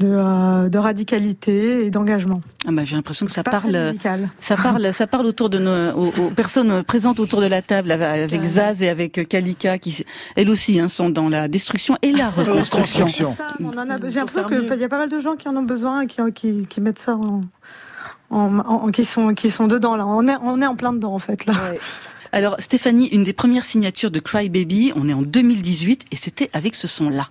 de, 0.01 0.09
euh, 0.11 0.69
de 0.69 0.77
radicalité 0.79 1.87
et 1.87 1.91
d'engagement. 1.91 2.41
ah 2.67 2.73
bah, 2.73 2.85
J'ai 2.85 2.97
l'impression 2.97 3.27
que 3.27 3.33
ça 3.33 3.45
parle, 3.45 3.95
ça 4.41 4.57
parle, 4.57 4.93
ça 4.93 5.07
parle 5.07 5.27
autour 5.27 5.51
de 5.51 5.59
nos 5.61 5.93
aux, 5.93 6.13
aux 6.21 6.31
personnes 6.31 6.83
présentes 6.83 7.21
autour 7.21 7.41
de 7.41 7.47
la 7.47 7.63
table, 7.63 7.93
avec. 7.93 8.43
Zaz 8.43 8.83
et 8.83 8.89
avec 8.89 9.29
Kalika, 9.29 9.79
qui 9.79 10.05
elles 10.35 10.51
aussi 10.51 10.81
hein, 10.81 10.89
sont 10.89 11.11
dans 11.11 11.29
la 11.29 11.47
destruction 11.47 11.97
et 12.03 12.11
la 12.11 12.29
reconstruction. 12.29 13.07
J'ai 13.07 13.25
l'impression 14.21 14.45
qu'il 14.49 14.81
y 14.81 14.85
a 14.85 14.89
pas 14.89 14.99
mal 14.99 15.09
de 15.09 15.19
gens 15.21 15.37
qui 15.37 15.49
en 15.49 15.57
ont 15.57 15.63
besoin 15.63 16.01
et 16.03 16.07
qui, 16.09 16.21
qui, 16.35 16.67
qui 16.67 16.81
mettent 16.81 16.99
ça 16.99 17.15
en, 17.17 17.43
en, 18.31 18.59
en- 18.59 18.91
qui 18.91 19.05
sont 19.05 19.29
qui 19.35 19.51
sont 19.53 19.69
dedans 19.69 19.95
là. 19.95 20.07
On 20.07 20.27
est 20.27 20.37
on 20.43 20.61
est 20.61 20.67
en 20.67 20.75
plein 20.75 20.93
dedans 20.93 21.15
en 21.15 21.19
fait 21.21 21.47
là. 21.47 21.53
Ouais. 21.71 21.79
Alors 22.33 22.57
Stéphanie, 22.59 23.07
une 23.09 23.23
des 23.23 23.33
premières 23.33 23.63
signatures 23.65 24.11
de 24.11 24.19
Crybaby, 24.19 24.93
on 24.97 25.09
est 25.09 25.13
en 25.15 25.23
2018 25.23 26.07
et 26.11 26.17
c'était 26.17 26.51
avec 26.53 26.75
ce 26.75 26.89
son-là. 26.89 27.29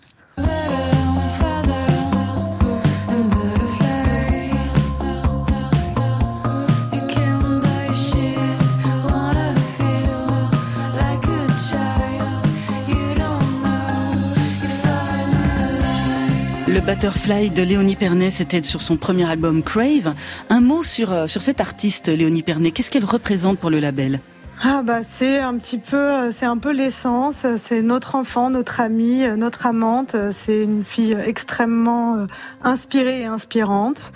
Le 16.74 16.82
Butterfly 16.82 17.52
de 17.52 17.62
Léonie 17.62 17.96
Pernet, 17.96 18.32
c'était 18.32 18.64
sur 18.64 18.82
son 18.82 18.98
premier 18.98 19.30
album 19.30 19.62
Crave. 19.62 20.16
Un 20.50 20.60
mot 20.60 20.82
sur, 20.82 21.14
euh, 21.14 21.28
cette 21.28 21.62
artiste, 21.62 22.08
Léonie 22.08 22.42
Pernet. 22.42 22.72
Qu'est-ce 22.72 22.90
qu'elle 22.90 23.06
représente 23.06 23.60
pour 23.60 23.70
le 23.70 23.80
label? 23.80 24.22
Ah 24.64 24.82
bah 24.84 25.02
c'est 25.08 25.38
un 25.38 25.56
petit 25.58 25.78
peu, 25.78 26.32
c'est 26.32 26.48
un 26.48 26.58
peu 26.58 26.72
l'essence. 26.72 27.46
C'est 27.58 27.84
notre 27.84 28.16
enfant, 28.16 28.50
notre 28.50 28.82
amie, 28.82 29.24
euh, 29.24 29.36
notre 29.36 29.68
amante. 29.68 30.16
C'est 30.32 30.64
une 30.64 30.84
fille 30.84 31.16
extrêmement 31.24 32.16
euh, 32.16 32.26
inspirée 32.64 33.22
et 33.22 33.26
inspirante, 33.26 34.12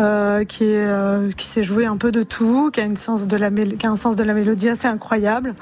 euh, 0.00 0.44
qui 0.44 0.64
est, 0.64 0.86
euh, 0.86 1.30
sait 1.38 1.62
jouer 1.62 1.86
un 1.86 1.96
peu 1.96 2.10
de 2.10 2.24
tout, 2.24 2.72
qui 2.72 2.80
a 2.80 2.84
un 2.84 2.96
sens 2.96 3.24
de 3.28 3.36
la 3.36 3.50
mélodie 3.50 4.68
assez 4.68 4.88
incroyable 4.88 5.54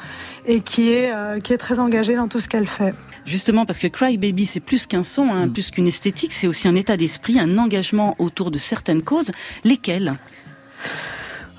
et 0.46 0.61
qui 0.61 0.92
est, 0.92 1.12
euh, 1.12 1.40
qui 1.40 1.52
est 1.52 1.58
très 1.58 1.78
engagée 1.78 2.16
dans 2.16 2.28
tout 2.28 2.40
ce 2.40 2.48
qu'elle 2.48 2.66
fait. 2.66 2.94
Justement, 3.24 3.66
parce 3.66 3.78
que 3.78 3.87
Cry 3.87 4.18
Baby, 4.18 4.46
c'est 4.46 4.61
plus 4.61 4.87
qu'un 4.87 5.02
son, 5.02 5.31
hein, 5.31 5.48
plus 5.48 5.70
qu'une 5.70 5.87
esthétique, 5.87 6.33
c'est 6.33 6.46
aussi 6.46 6.68
un 6.68 6.74
état 6.74 6.96
d'esprit, 6.96 7.38
un 7.38 7.59
engagement 7.59 8.14
autour 8.18 8.50
de 8.50 8.59
certaines 8.59 9.02
causes. 9.02 9.31
Lesquelles? 9.64 10.14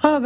Bah, 0.02 0.17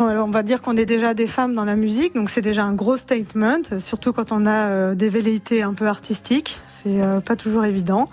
alors 0.00 0.26
on 0.26 0.30
va 0.30 0.42
dire 0.42 0.62
qu'on 0.62 0.76
est 0.76 0.86
déjà 0.86 1.12
des 1.14 1.26
femmes 1.26 1.54
dans 1.54 1.64
la 1.64 1.76
musique, 1.76 2.14
donc 2.14 2.30
c'est 2.30 2.40
déjà 2.40 2.64
un 2.64 2.72
gros 2.72 2.96
statement, 2.96 3.60
surtout 3.78 4.12
quand 4.12 4.32
on 4.32 4.46
a 4.46 4.68
euh, 4.68 4.94
des 4.94 5.10
velléités 5.10 5.62
un 5.62 5.74
peu 5.74 5.86
artistiques. 5.86 6.58
C'est 6.82 7.04
euh, 7.04 7.20
pas 7.20 7.36
toujours 7.36 7.64
évident. 7.64 8.08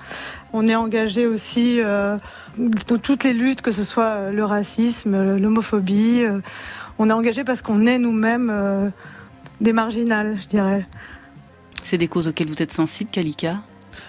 On 0.54 0.68
est 0.68 0.76
engagé 0.76 1.26
aussi 1.26 1.80
euh, 1.80 2.18
dans 2.58 2.98
toutes 2.98 3.24
les 3.24 3.34
luttes, 3.34 3.62
que 3.62 3.72
ce 3.72 3.84
soit 3.84 4.32
le 4.32 4.44
racisme, 4.44 5.38
l'homophobie. 5.38 6.24
euh, 6.24 6.40
on 7.00 7.10
est 7.10 7.14
engagé 7.14 7.44
parce 7.44 7.62
qu'on 7.62 7.86
est 7.86 7.98
nous-mêmes 7.98 8.50
euh, 8.52 8.90
des 9.62 9.74
marginales, 9.74 10.38
je 10.42 10.48
dirais. 10.48 10.86
C'est 11.84 11.98
des 11.98 12.08
causes 12.08 12.28
auxquelles 12.28 12.48
vous 12.50 12.62
êtes 12.62 12.74
sensible, 12.74 13.10
Kalika 13.12 13.58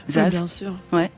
Oui, 0.08 0.14
Zaz 0.14 0.30
bien 0.30 0.46
sûr. 0.46 0.72
Ouais. 0.92 1.10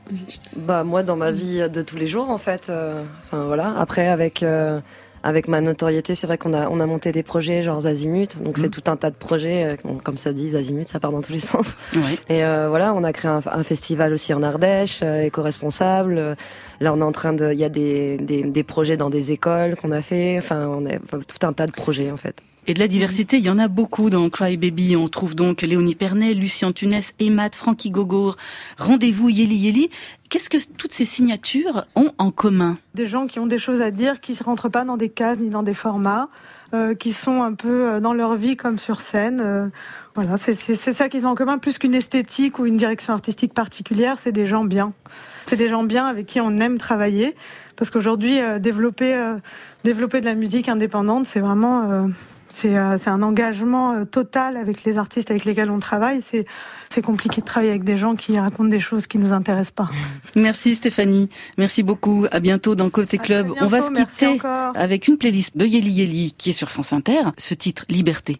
Bah 0.55 0.83
moi 0.83 1.03
dans 1.03 1.15
ma 1.15 1.31
vie 1.31 1.69
de 1.69 1.81
tous 1.81 1.97
les 1.97 2.07
jours 2.07 2.29
en 2.29 2.37
fait. 2.37 2.67
euh, 2.69 3.03
Enfin 3.23 3.45
voilà. 3.45 3.73
Après 3.77 4.07
avec 4.07 4.41
euh, 4.43 4.79
avec 5.23 5.47
ma 5.47 5.59
notoriété, 5.59 6.13
c'est 6.13 6.27
vrai 6.27 6.37
qu'on 6.37 6.53
a 6.53 6.69
on 6.69 6.79
a 6.79 6.85
monté 6.85 7.11
des 7.11 7.23
projets 7.23 7.63
genre 7.63 7.81
Zazimut. 7.81 8.41
Donc 8.43 8.57
c'est 8.57 8.65
Mhm. 8.65 8.69
tout 8.69 8.83
un 8.91 8.95
tas 8.95 9.09
de 9.09 9.15
projets. 9.15 9.63
euh, 9.83 9.91
comme 10.03 10.17
ça 10.17 10.33
dit 10.33 10.51
Zazimut, 10.51 10.87
ça 10.87 10.99
part 10.99 11.11
dans 11.11 11.21
tous 11.21 11.33
les 11.33 11.39
sens. 11.51 11.75
Ouais. 11.95 12.17
Et 12.29 12.43
euh, 12.43 12.67
voilà, 12.69 12.93
on 12.93 13.03
a 13.03 13.11
créé 13.11 13.29
un, 13.31 13.41
un 13.45 13.63
festival 13.63 14.13
aussi 14.13 14.33
en 14.35 14.43
Ardèche, 14.43 14.99
euh, 15.03 15.23
éco-responsable. 15.23 16.35
Là, 16.79 16.93
on 16.93 16.99
est 17.01 17.03
en 17.03 17.11
train 17.11 17.33
de, 17.33 17.51
il 17.53 17.59
y 17.59 17.63
a 17.63 17.69
des, 17.69 18.17
des, 18.17 18.43
des 18.43 18.63
projets 18.63 18.97
dans 18.97 19.09
des 19.09 19.31
écoles 19.31 19.75
qu'on 19.77 19.91
a 19.91 20.01
fait. 20.01 20.37
Enfin, 20.37 20.67
on 20.67 20.85
a 20.85 20.95
enfin, 21.03 21.19
tout 21.19 21.45
un 21.47 21.53
tas 21.53 21.65
de 21.67 21.71
projets 21.71 22.11
en 22.11 22.17
fait. 22.17 22.35
Et 22.67 22.73
de 22.73 22.79
la 22.79 22.87
diversité, 22.87 23.37
il 23.37 23.43
y 23.43 23.49
en 23.51 23.59
a 23.59 23.67
beaucoup 23.67 24.09
dans 24.09 24.27
Cry 24.31 24.57
Baby. 24.57 24.95
On 24.95 25.07
trouve 25.07 25.35
donc 25.35 25.61
Léonie 25.61 25.93
Pernet, 25.93 26.33
Lucien 26.33 26.71
Tunès, 26.71 27.13
Emad, 27.19 27.53
Frankie 27.53 27.91
Gogour, 27.91 28.37
Rendez-vous, 28.79 29.29
Yeli 29.29 29.55
Yeli. 29.55 29.89
Qu'est-ce 30.29 30.49
que 30.49 30.57
toutes 30.75 30.91
ces 30.91 31.05
signatures 31.05 31.85
ont 31.95 32.11
en 32.17 32.31
commun? 32.31 32.75
Des 32.95 33.05
gens 33.05 33.27
qui 33.27 33.37
ont 33.39 33.45
des 33.45 33.59
choses 33.59 33.81
à 33.81 33.91
dire, 33.91 34.19
qui 34.19 34.31
ne 34.31 34.43
rentrent 34.43 34.69
pas 34.69 34.83
dans 34.83 34.97
des 34.97 35.09
cases 35.09 35.37
ni 35.37 35.49
dans 35.51 35.61
des 35.61 35.75
formats, 35.75 36.29
euh, 36.73 36.95
qui 36.95 37.13
sont 37.13 37.43
un 37.43 37.53
peu 37.53 37.87
euh, 37.87 37.99
dans 37.99 38.13
leur 38.13 38.33
vie 38.35 38.57
comme 38.57 38.79
sur 38.79 38.99
scène. 39.01 39.41
euh, 39.41 39.67
voilà, 40.15 40.37
c'est 40.37 40.55
c'est- 40.55 40.73
c'est 40.75 40.93
ça 40.93 41.07
qu'ils 41.07 41.27
ont 41.27 41.31
en 41.31 41.35
commun, 41.35 41.59
plus 41.59 41.77
qu'une 41.77 41.93
esthétique 41.93 42.57
ou 42.57 42.65
une 42.65 42.77
direction 42.77 43.13
artistique 43.13 43.53
particulière, 43.53 44.15
c'est 44.17 44.31
des 44.31 44.47
gens 44.47 44.65
bien. 44.65 44.87
C'est 45.45 45.55
des 45.57 45.69
gens 45.69 45.83
bien 45.83 46.07
avec 46.07 46.25
qui 46.25 46.41
on 46.41 46.57
aime 46.57 46.79
travailler, 46.79 47.35
parce 47.75 47.91
qu'aujourd'hui, 47.91 48.39
euh, 48.39 48.57
développer, 48.57 49.13
euh, 49.13 49.35
développer 49.83 50.19
de 50.19 50.25
la 50.25 50.33
musique 50.33 50.67
indépendante, 50.67 51.27
c'est 51.27 51.41
vraiment... 51.41 52.09
euh, 52.65 52.97
c'est 52.97 53.09
un 53.09 53.21
engagement 53.21 53.93
euh, 53.93 54.05
total 54.05 54.57
avec 54.57 54.83
les 54.83 54.97
artistes 54.97 55.31
avec 55.31 55.45
lesquels 55.45 55.69
on 55.69 55.79
travaille. 55.79 56.21
C'est 56.21 57.01
compliqué 57.01 57.41
de 57.41 57.45
travailler 57.45 57.71
avec 57.71 57.83
des 57.83 57.97
gens 57.97 58.15
qui 58.15 58.39
racontent 58.39 58.69
des 58.69 58.79
choses 58.79 59.07
qui 59.07 59.17
nous 59.17 59.33
intéressent 59.33 59.71
pas. 59.71 59.89
Merci 60.35 60.75
Stéphanie, 60.75 61.29
merci 61.57 61.83
beaucoup. 61.83 62.25
À 62.31 62.39
bientôt 62.39 62.75
dans 62.75 62.89
Côté 62.89 63.17
Club. 63.17 63.51
On 63.61 63.67
va 63.67 63.81
se 63.81 63.91
quitter 63.91 64.39
avec 64.75 65.07
une 65.07 65.17
playlist 65.17 65.57
de 65.57 65.65
Yeli 65.65 65.91
Yeli 65.91 66.35
qui 66.37 66.51
est 66.51 66.53
sur 66.53 66.69
France 66.69 66.93
Inter. 66.93 67.21
Ce 67.37 67.53
titre 67.53 67.85
Liberté. 67.89 68.39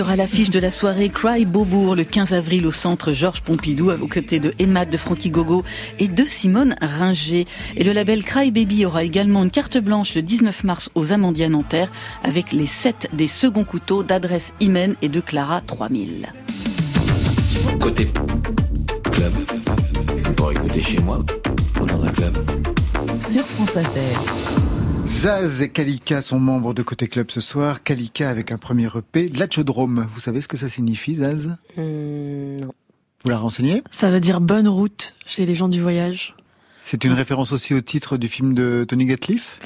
Sera 0.00 0.12
à 0.12 0.16
l'affiche 0.16 0.48
de 0.48 0.58
la 0.58 0.70
soirée 0.70 1.10
Cry 1.10 1.44
Beaubourg 1.44 1.94
le 1.94 2.04
15 2.04 2.32
avril 2.32 2.66
au 2.66 2.72
centre 2.72 3.12
Georges 3.12 3.42
Pompidou 3.42 3.90
aux 3.90 4.06
côtés 4.06 4.40
de 4.40 4.54
Emma 4.58 4.86
de 4.86 4.96
Frankie 4.96 5.28
Gogo 5.28 5.62
et 5.98 6.08
de 6.08 6.24
Simone 6.24 6.74
Ringer. 6.80 7.46
Et 7.76 7.84
le 7.84 7.92
label 7.92 8.24
Cry 8.24 8.50
Baby 8.50 8.86
aura 8.86 9.04
également 9.04 9.42
une 9.42 9.50
carte 9.50 9.76
blanche 9.76 10.14
le 10.14 10.22
19 10.22 10.64
mars 10.64 10.90
aux 10.94 11.12
Amandias 11.12 11.50
Nanterre 11.50 11.92
avec 12.24 12.52
les 12.52 12.66
7 12.66 13.10
des 13.12 13.26
seconds 13.26 13.64
couteaux 13.64 14.02
d'adresse 14.02 14.54
Imen 14.60 14.94
et 15.02 15.10
de 15.10 15.20
Clara 15.20 15.60
3000. 15.60 16.32
Côté 17.78 18.10
club, 19.12 19.34
pour 20.34 20.50
écouter 20.50 20.82
chez 20.82 21.02
moi 21.02 21.18
ou 21.78 21.84
dans 21.84 22.02
un 22.02 22.10
club. 22.10 22.38
Sur 23.20 23.44
France 23.44 23.76
Inter. 23.76 24.69
Zaz 25.10 25.60
et 25.60 25.68
Kalika 25.68 26.22
sont 26.22 26.38
membres 26.40 26.72
de 26.72 26.82
Côté 26.82 27.06
Club 27.08 27.30
ce 27.30 27.40
soir. 27.40 27.82
Kalika 27.82 28.30
avec 28.30 28.52
un 28.52 28.58
premier 28.58 28.86
EP, 28.96 29.28
Latchodrome. 29.28 30.06
Vous 30.14 30.20
savez 30.20 30.40
ce 30.40 30.48
que 30.48 30.56
ça 30.56 30.68
signifie, 30.68 31.16
Zaz 31.16 31.56
Hmm, 31.76 32.56
non. 32.60 32.72
Vous 33.24 33.30
la 33.30 33.36
renseignez 33.36 33.82
Ça 33.90 34.10
veut 34.10 34.20
dire 34.20 34.40
bonne 34.40 34.66
route 34.68 35.14
chez 35.26 35.44
les 35.44 35.54
gens 35.54 35.68
du 35.68 35.80
voyage. 35.82 36.34
C'est 36.84 37.04
une 37.04 37.12
référence 37.12 37.52
aussi 37.52 37.74
au 37.74 37.80
titre 37.82 38.16
du 38.16 38.28
film 38.28 38.54
de 38.54 38.86
Tony 38.88 39.04
Gatliff 39.04 39.58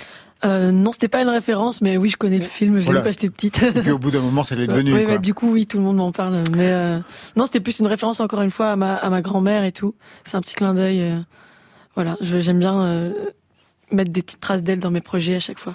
Euh, 0.45 0.73
non, 0.73 0.91
c'était 0.93 1.09
pas 1.09 1.23
une 1.23 1.29
référence, 1.29 1.81
mais 1.81 1.97
oui, 1.97 2.09
je 2.11 2.17
connais 2.17 2.39
le 2.39 2.45
film, 2.45 2.79
j'ai 2.79 2.85
Voilà. 2.87 3.01
vu 3.01 3.05
quand 3.07 3.13
j'étais 3.13 3.31
petite. 3.31 3.63
Et 3.63 3.81
puis 3.83 3.91
au 3.93 3.99
bout 3.99 4.11
d'un 4.11 4.21
moment, 4.23 4.43
ça 4.43 4.57
l'est 4.57 4.67
devenu. 4.67 4.93
oui, 4.93 5.05
quoi. 5.05 5.15
bah, 5.15 5.19
du 5.19 5.35
coup, 5.35 5.53
oui, 5.53 5.67
tout 5.67 5.77
le 5.79 5.85
monde 5.85 5.97
m'en 5.99 6.11
parle. 6.11 6.43
Mais 6.57 6.73
euh, 6.73 6.99
non, 7.37 7.47
c'était 7.47 7.61
plus 7.61 7.79
une 7.79 7.87
référence 7.87 8.19
encore 8.21 8.43
une 8.43 8.51
fois 8.51 8.73
à 8.73 8.77
ma, 8.77 8.97
à 8.97 9.09
ma 9.09 9.23
grand-mère 9.23 9.63
et 9.65 9.73
tout. 9.73 9.95
C'est 10.25 10.37
un 10.37 10.41
petit 10.41 10.55
clin 10.55 10.75
d'œil. 10.75 11.01
euh, 11.03 11.21
voilà, 11.95 12.17
j'aime 12.21 12.59
bien 12.59 12.83
mettre 13.95 14.11
des 14.13 14.23
petites 14.23 14.41
traces 14.41 14.63
d'elle 14.63 14.81
dans 14.81 14.91
mes 14.91 15.01
projets 15.01 15.37
à 15.37 15.41
chaque 15.41 15.59
fois. 15.59 15.73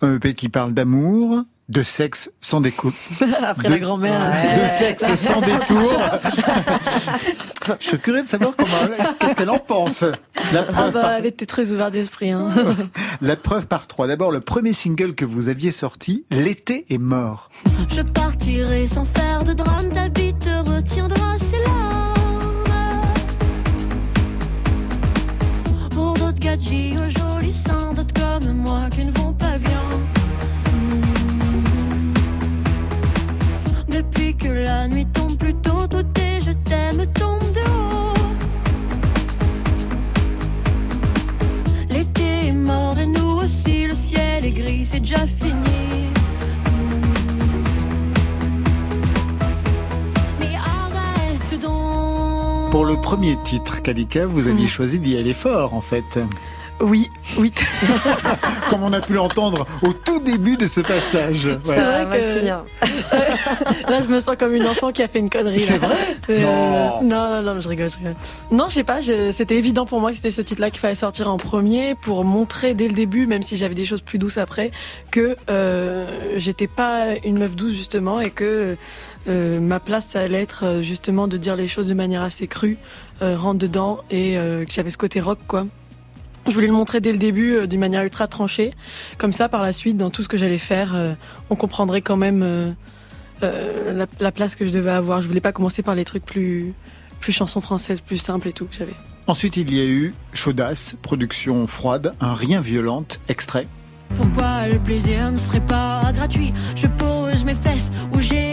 Un 0.00 0.14
EP 0.16 0.34
qui 0.34 0.48
parle 0.48 0.72
d'amour, 0.72 1.44
de 1.68 1.82
sexe 1.82 2.30
sans 2.40 2.60
découp. 2.62 2.92
Après 3.42 3.68
De- 3.68 3.74
la 3.74 3.78
grand-mère. 3.78 4.20
De 4.20 4.68
sexe 4.78 5.14
sans 5.16 5.40
détour. 5.40 5.92
Je 7.80 7.86
suis 7.86 7.98
curieux 7.98 8.22
de 8.22 8.28
savoir 8.28 8.54
comment, 8.56 8.70
qu'est-ce 9.18 9.34
qu'elle 9.34 9.50
en 9.50 9.58
pense. 9.58 10.00
La 10.52 10.60
Ah 10.60 10.72
preuve, 10.72 10.94
bah, 10.94 11.00
par, 11.02 11.10
elle 11.12 11.26
était 11.26 11.44
très 11.44 11.70
ouverte 11.72 11.92
d'esprit. 11.92 12.30
Hein. 12.30 12.48
la 13.20 13.36
preuve 13.36 13.66
par 13.66 13.86
trois. 13.86 14.06
D'abord, 14.06 14.32
le 14.32 14.40
premier 14.40 14.72
single 14.72 15.14
que 15.14 15.26
vous 15.26 15.48
aviez 15.50 15.70
sorti, 15.70 16.24
L'été 16.30 16.86
est 16.88 16.98
mort. 16.98 17.50
Je 17.88 18.00
partirai 18.00 18.86
sans 18.86 19.04
faire 19.04 19.44
de 19.44 19.52
drame, 19.52 19.90
ta 19.92 20.08
bite 20.08 20.38
te 20.38 20.70
retiendra 20.70 21.36
ses 21.38 21.58
larmes. 21.64 22.17
Gadgets 26.40 26.96
aux 26.96 27.08
jolis 27.08 27.52
seins, 27.52 27.92
d'autres 27.94 28.14
comme 28.14 28.52
moi 28.52 28.88
qui 28.90 29.04
ne 29.04 29.10
vont 29.10 29.32
pas 29.32 29.58
bien. 29.58 29.82
Mm. 30.72 31.02
Depuis 33.88 34.36
que 34.36 34.48
la 34.48 34.86
nuit 34.86 35.06
tombe 35.06 35.36
plus 35.36 35.54
tôt, 35.54 35.86
tout 35.88 36.06
est 36.20 36.40
je 36.40 36.52
t'aime 36.52 37.04
tombe 37.12 37.40
de 37.54 37.60
haut. 37.70 38.14
L'été 41.90 42.48
est 42.48 42.52
mort 42.52 42.96
et 42.98 43.06
nous 43.06 43.40
aussi, 43.42 43.88
le 43.88 43.94
ciel 43.94 44.44
est 44.44 44.52
gris, 44.52 44.84
c'est 44.84 45.00
déjà 45.00 45.26
fini. 45.26 46.12
Pour 52.70 52.84
le 52.84 52.96
premier 53.00 53.36
titre, 53.44 53.82
Kalika, 53.82 54.26
vous 54.26 54.46
aviez 54.46 54.68
choisi 54.68 55.00
d'y 55.00 55.16
aller 55.16 55.34
fort, 55.34 55.74
en 55.74 55.80
fait. 55.80 56.18
Oui, 56.80 57.08
oui. 57.38 57.52
Comme 58.70 58.84
on 58.84 58.92
a 58.92 59.00
pu 59.00 59.14
l'entendre 59.14 59.66
au 59.82 59.92
tout 59.92 60.20
début 60.20 60.56
de 60.56 60.66
ce 60.68 60.80
passage. 60.80 61.46
Ouais. 61.46 61.58
C'est 61.64 61.80
vrai 61.80 62.04
va 62.04 62.18
que- 62.18 62.38
finir. 62.38 62.62
Là, 63.88 64.00
je 64.02 64.06
me 64.08 64.20
sens 64.20 64.36
comme 64.38 64.54
une 64.54 64.66
enfant 64.66 64.92
qui 64.92 65.02
a 65.02 65.08
fait 65.08 65.18
une 65.18 65.30
connerie. 65.30 65.58
C'est 65.60 65.78
vrai 65.78 65.96
Euh, 66.28 66.40
Non. 66.42 67.02
non, 67.02 67.42
non, 67.42 67.54
non, 67.54 67.60
je 67.60 67.68
rigole, 67.68 67.90
je 67.90 67.96
rigole. 67.96 68.14
Non, 68.52 68.66
je 68.68 68.74
sais 68.74 68.84
pas, 68.84 69.00
je- 69.00 69.32
c'était 69.32 69.56
évident 69.56 69.86
pour 69.86 69.98
moi 70.00 70.10
que 70.10 70.16
c'était 70.16 70.30
ce 70.30 70.42
titre-là 70.42 70.70
qu'il 70.70 70.78
fallait 70.78 70.94
sortir 70.94 71.28
en 71.32 71.36
premier 71.38 71.94
pour 71.96 72.22
montrer 72.24 72.74
dès 72.74 72.86
le 72.86 72.94
début, 72.94 73.26
même 73.26 73.42
si 73.42 73.56
j'avais 73.56 73.74
des 73.74 73.86
choses 73.86 74.02
plus 74.02 74.18
douces 74.18 74.38
après, 74.38 74.70
que 75.10 75.36
euh, 75.50 76.06
j'étais 76.36 76.66
pas 76.68 77.06
une 77.24 77.38
meuf 77.38 77.56
douce 77.56 77.72
justement 77.72 78.20
et 78.20 78.30
que 78.30 78.76
euh, 79.28 79.60
ma 79.60 79.78
place 79.80 80.06
ça 80.06 80.20
allait 80.20 80.42
être 80.42 80.64
euh, 80.64 80.82
justement 80.82 81.28
de 81.28 81.36
dire 81.36 81.54
les 81.56 81.68
choses 81.68 81.86
de 81.88 81.94
manière 81.94 82.22
assez 82.22 82.46
crue, 82.46 82.78
euh, 83.22 83.36
rentre 83.36 83.58
dedans 83.58 84.00
et 84.10 84.38
euh, 84.38 84.64
que 84.64 84.72
j'avais 84.72 84.90
ce 84.90 84.98
côté 84.98 85.20
rock 85.20 85.38
quoi. 85.46 85.66
Je 86.46 86.54
voulais 86.54 86.66
le 86.66 86.72
montrer 86.72 87.00
dès 87.00 87.12
le 87.12 87.18
début 87.18 87.54
euh, 87.54 87.66
d'une 87.66 87.80
manière 87.80 88.02
ultra 88.02 88.26
tranchée, 88.26 88.72
comme 89.18 89.32
ça 89.32 89.48
par 89.48 89.62
la 89.62 89.72
suite 89.72 89.96
dans 89.96 90.10
tout 90.10 90.22
ce 90.22 90.28
que 90.28 90.36
j'allais 90.38 90.58
faire, 90.58 90.94
euh, 90.94 91.12
on 91.50 91.56
comprendrait 91.56 92.00
quand 92.00 92.16
même. 92.16 92.42
euh, 92.42 92.72
euh, 93.44 93.92
la, 93.92 94.06
la 94.18 94.32
place 94.32 94.56
que 94.56 94.66
je 94.66 94.72
devais 94.72 94.90
avoir. 94.90 95.22
Je 95.22 95.28
voulais 95.28 95.40
pas 95.40 95.52
commencer 95.52 95.84
par 95.84 95.94
les 95.94 96.04
trucs 96.04 96.24
plus, 96.24 96.74
plus 97.20 97.30
chansons 97.32 97.60
françaises, 97.60 98.00
plus 98.00 98.18
simples 98.18 98.48
et 98.48 98.52
tout 98.52 98.64
que 98.64 98.74
j'avais. 98.74 98.94
Ensuite, 99.28 99.56
il 99.56 99.72
y 99.72 99.80
a 99.80 99.84
eu 99.84 100.12
Chaudasse, 100.32 100.96
production 101.02 101.68
froide, 101.68 102.14
un 102.20 102.34
rien 102.34 102.60
violente, 102.60 103.20
extrait. 103.28 103.68
Pourquoi 104.16 104.66
le 104.66 104.80
plaisir 104.80 105.30
ne 105.30 105.36
serait 105.36 105.60
pas 105.60 106.10
gratuit? 106.12 106.52
Je 106.74 106.88
pose 106.88 107.44
mes 107.44 107.54
fesses 107.54 107.92
où 108.12 108.18
j'ai. 108.18 108.47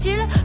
Pourquoi 0.00 0.16
faudrait-il 0.16 0.37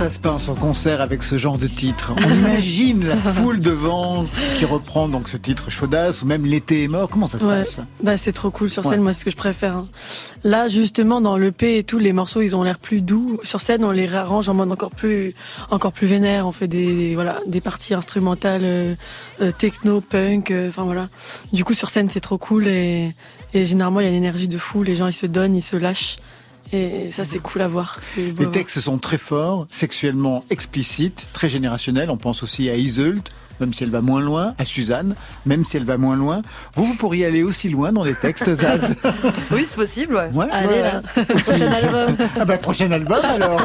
ça 0.00 0.08
se 0.08 0.18
passe 0.18 0.48
en 0.48 0.54
concert 0.54 1.02
avec 1.02 1.22
ce 1.22 1.36
genre 1.36 1.58
de 1.58 1.66
titre 1.66 2.14
On 2.16 2.34
imagine 2.34 3.04
la 3.06 3.16
foule 3.34 3.60
devant 3.60 4.24
qui 4.56 4.64
reprend 4.64 5.08
donc 5.10 5.28
ce 5.28 5.36
titre 5.36 5.70
Chaudasse 5.70 6.22
ou 6.22 6.26
même 6.26 6.46
L'été 6.46 6.84
est 6.84 6.88
mort. 6.88 7.10
Comment 7.10 7.26
ça 7.26 7.38
se 7.38 7.46
Ouais. 7.46 7.58
passe? 7.58 7.80
Bah 8.02 8.16
c'est 8.16 8.32
trop 8.32 8.50
cool 8.50 8.70
sur 8.70 8.82
scène, 8.82 8.92
Ouais. 8.92 8.98
moi 8.98 9.12
c'est 9.12 9.20
ce 9.20 9.24
que 9.26 9.30
je 9.30 9.36
préfère. 9.36 9.76
hein. 9.76 9.88
Là 10.42 10.68
justement 10.68 11.20
dans 11.20 11.36
l'EP 11.36 11.76
et 11.76 11.84
tout, 11.84 11.98
les 11.98 12.14
morceaux 12.14 12.40
ils 12.40 12.56
ont 12.56 12.62
l'air 12.62 12.78
plus 12.78 13.02
doux. 13.02 13.38
Sur 13.42 13.60
scène 13.60 13.84
on 13.84 13.90
les 13.90 14.06
réarrange 14.06 14.48
en 14.48 14.54
mode 14.54 14.72
encore 14.72 14.90
plus 14.92 15.34
encore 15.70 15.92
plus 15.92 16.06
vénère. 16.06 16.46
On 16.46 16.52
fait 16.52 16.68
des 16.68 17.14
voilà 17.14 17.38
des 17.46 17.60
parties 17.60 17.92
instrumentales 17.92 18.62
euh, 18.64 18.94
euh, 19.42 19.52
techno, 19.52 20.00
punk, 20.00 20.50
euh, 20.50 20.70
enfin 20.70 20.84
voilà. 20.84 21.10
Du 21.52 21.62
coup 21.62 21.74
sur 21.74 21.90
scène 21.90 22.08
c'est 22.08 22.20
trop 22.20 22.38
cool 22.38 22.68
et, 22.68 23.14
et 23.52 23.66
généralement 23.66 24.00
il 24.00 24.04
y 24.04 24.06
a 24.06 24.10
une 24.10 24.16
énergie 24.16 24.48
de 24.48 24.56
fou. 24.56 24.82
Les 24.82 24.96
gens 24.96 25.08
ils 25.08 25.12
se 25.12 25.26
donnent, 25.26 25.54
ils 25.56 25.62
se 25.62 25.76
lâchent 25.76 26.16
et 26.72 27.10
ça 27.12 27.24
c'est 27.24 27.38
cool 27.38 27.62
à 27.62 27.68
voir. 27.68 27.98
Les 28.16 28.30
voir. 28.30 28.50
textes 28.50 28.80
sont 28.80 28.98
très 28.98 29.18
forts, 29.18 29.66
sexuellement 29.70 30.44
explicites, 30.50 31.28
très 31.32 31.48
générationnels. 31.48 32.10
On 32.10 32.16
pense 32.16 32.42
aussi 32.42 32.70
à 32.70 32.76
Iseult, 32.76 33.22
même 33.60 33.74
si 33.74 33.84
elle 33.84 33.90
va 33.90 34.00
moins 34.00 34.20
loin, 34.20 34.54
à 34.58 34.64
Suzanne, 34.64 35.14
même 35.46 35.64
si 35.64 35.76
elle 35.76 35.84
va 35.84 35.98
moins 35.98 36.16
loin. 36.16 36.42
Vous, 36.74 36.84
vous 36.86 36.94
pourriez 36.94 37.26
aller 37.26 37.42
aussi 37.42 37.68
loin 37.68 37.92
dans 37.92 38.04
les 38.04 38.14
textes, 38.14 38.54
Zaz 38.54 38.94
Oui, 39.50 39.64
c'est 39.66 39.76
possible, 39.76 40.14
ouais. 40.14 40.30
Ouais. 40.32 40.46
Allez 40.50 40.68
Ouais, 40.68 40.82
là, 40.82 41.02
prochain 41.28 41.72
album. 41.72 42.16
Ah 42.38 42.44
bah 42.44 42.56
prochain 42.56 42.90
album 42.92 43.20
alors 43.24 43.62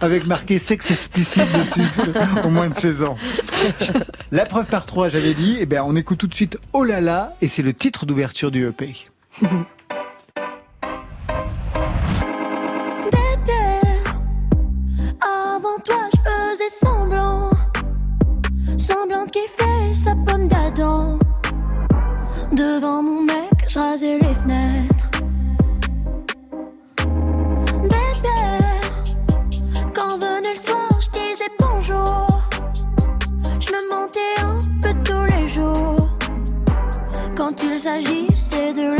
Avec 0.00 0.26
marqué 0.26 0.58
sexe 0.58 0.90
explicite 0.90 1.50
dessus 1.58 1.82
au 2.44 2.50
moins 2.50 2.68
de 2.68 2.74
16 2.74 3.02
ans. 3.02 3.16
La 4.32 4.46
preuve 4.46 4.66
par 4.66 4.86
trois, 4.86 5.08
j'avais 5.08 5.34
dit, 5.34 5.56
eh 5.60 5.66
ben 5.66 5.82
on 5.84 5.96
écoute 5.96 6.18
tout 6.18 6.26
de 6.26 6.34
suite 6.34 6.58
Oh 6.72 6.84
là 6.84 7.00
là 7.00 7.34
et 7.42 7.48
c'est 7.48 7.62
le 7.62 7.74
titre 7.74 8.06
d'ouverture 8.06 8.50
du 8.50 8.66
EP. 8.66 8.94
fait 16.68 16.86
semblant, 16.86 17.50
semblante 18.76 19.30
qui 19.30 19.46
fait 19.48 19.94
sa 19.94 20.14
pomme 20.14 20.48
d'Adam. 20.48 21.18
Devant 22.52 23.02
mon 23.02 23.22
mec, 23.22 23.52
je 23.68 23.78
rasais 23.78 24.18
les 24.18 24.34
fenêtres. 24.34 25.10
Bébé, 27.82 28.40
quand 29.94 30.16
venait 30.16 30.52
le 30.52 30.58
soir, 30.58 30.88
je 31.00 31.10
disais 31.10 31.50
bonjour. 31.58 32.40
Je 33.60 33.70
me 33.72 33.90
mentais 33.90 34.40
un 34.40 34.58
peu 34.82 34.94
tous 35.04 35.24
les 35.36 35.46
jours. 35.46 36.08
Quand 37.36 37.62
il 37.62 37.78
s'agissait 37.78 38.72
de 38.72 38.97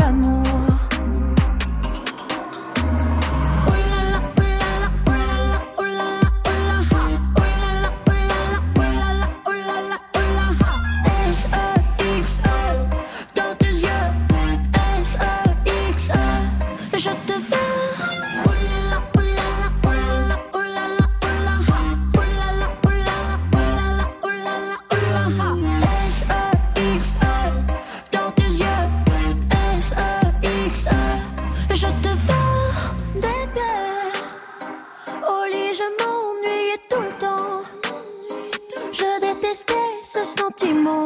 ce 40.03 40.23
sentiment. 40.23 41.05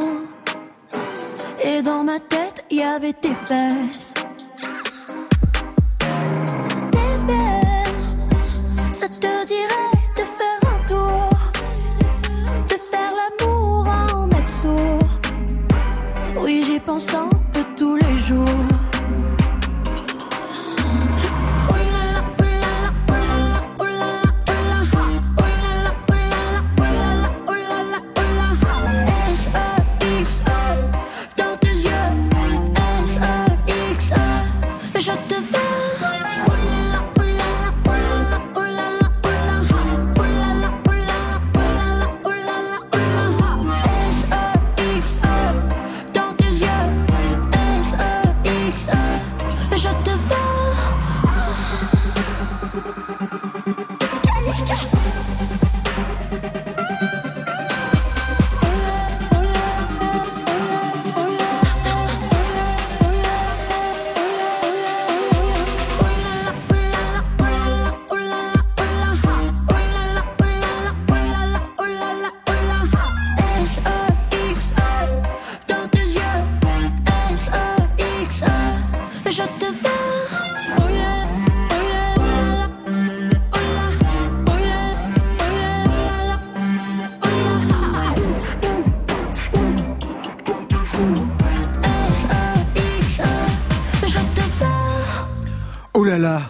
Et 1.63 1.81
dans 1.81 2.03
ma 2.03 2.19
tête, 2.19 2.65
il 2.69 2.77
y 2.77 2.83
avait 2.83 3.13
tes 3.13 3.33
fesses. 3.33 4.13
Bébé, 6.91 7.33
ça 8.91 9.07
te 9.07 9.45
dirait 9.45 9.62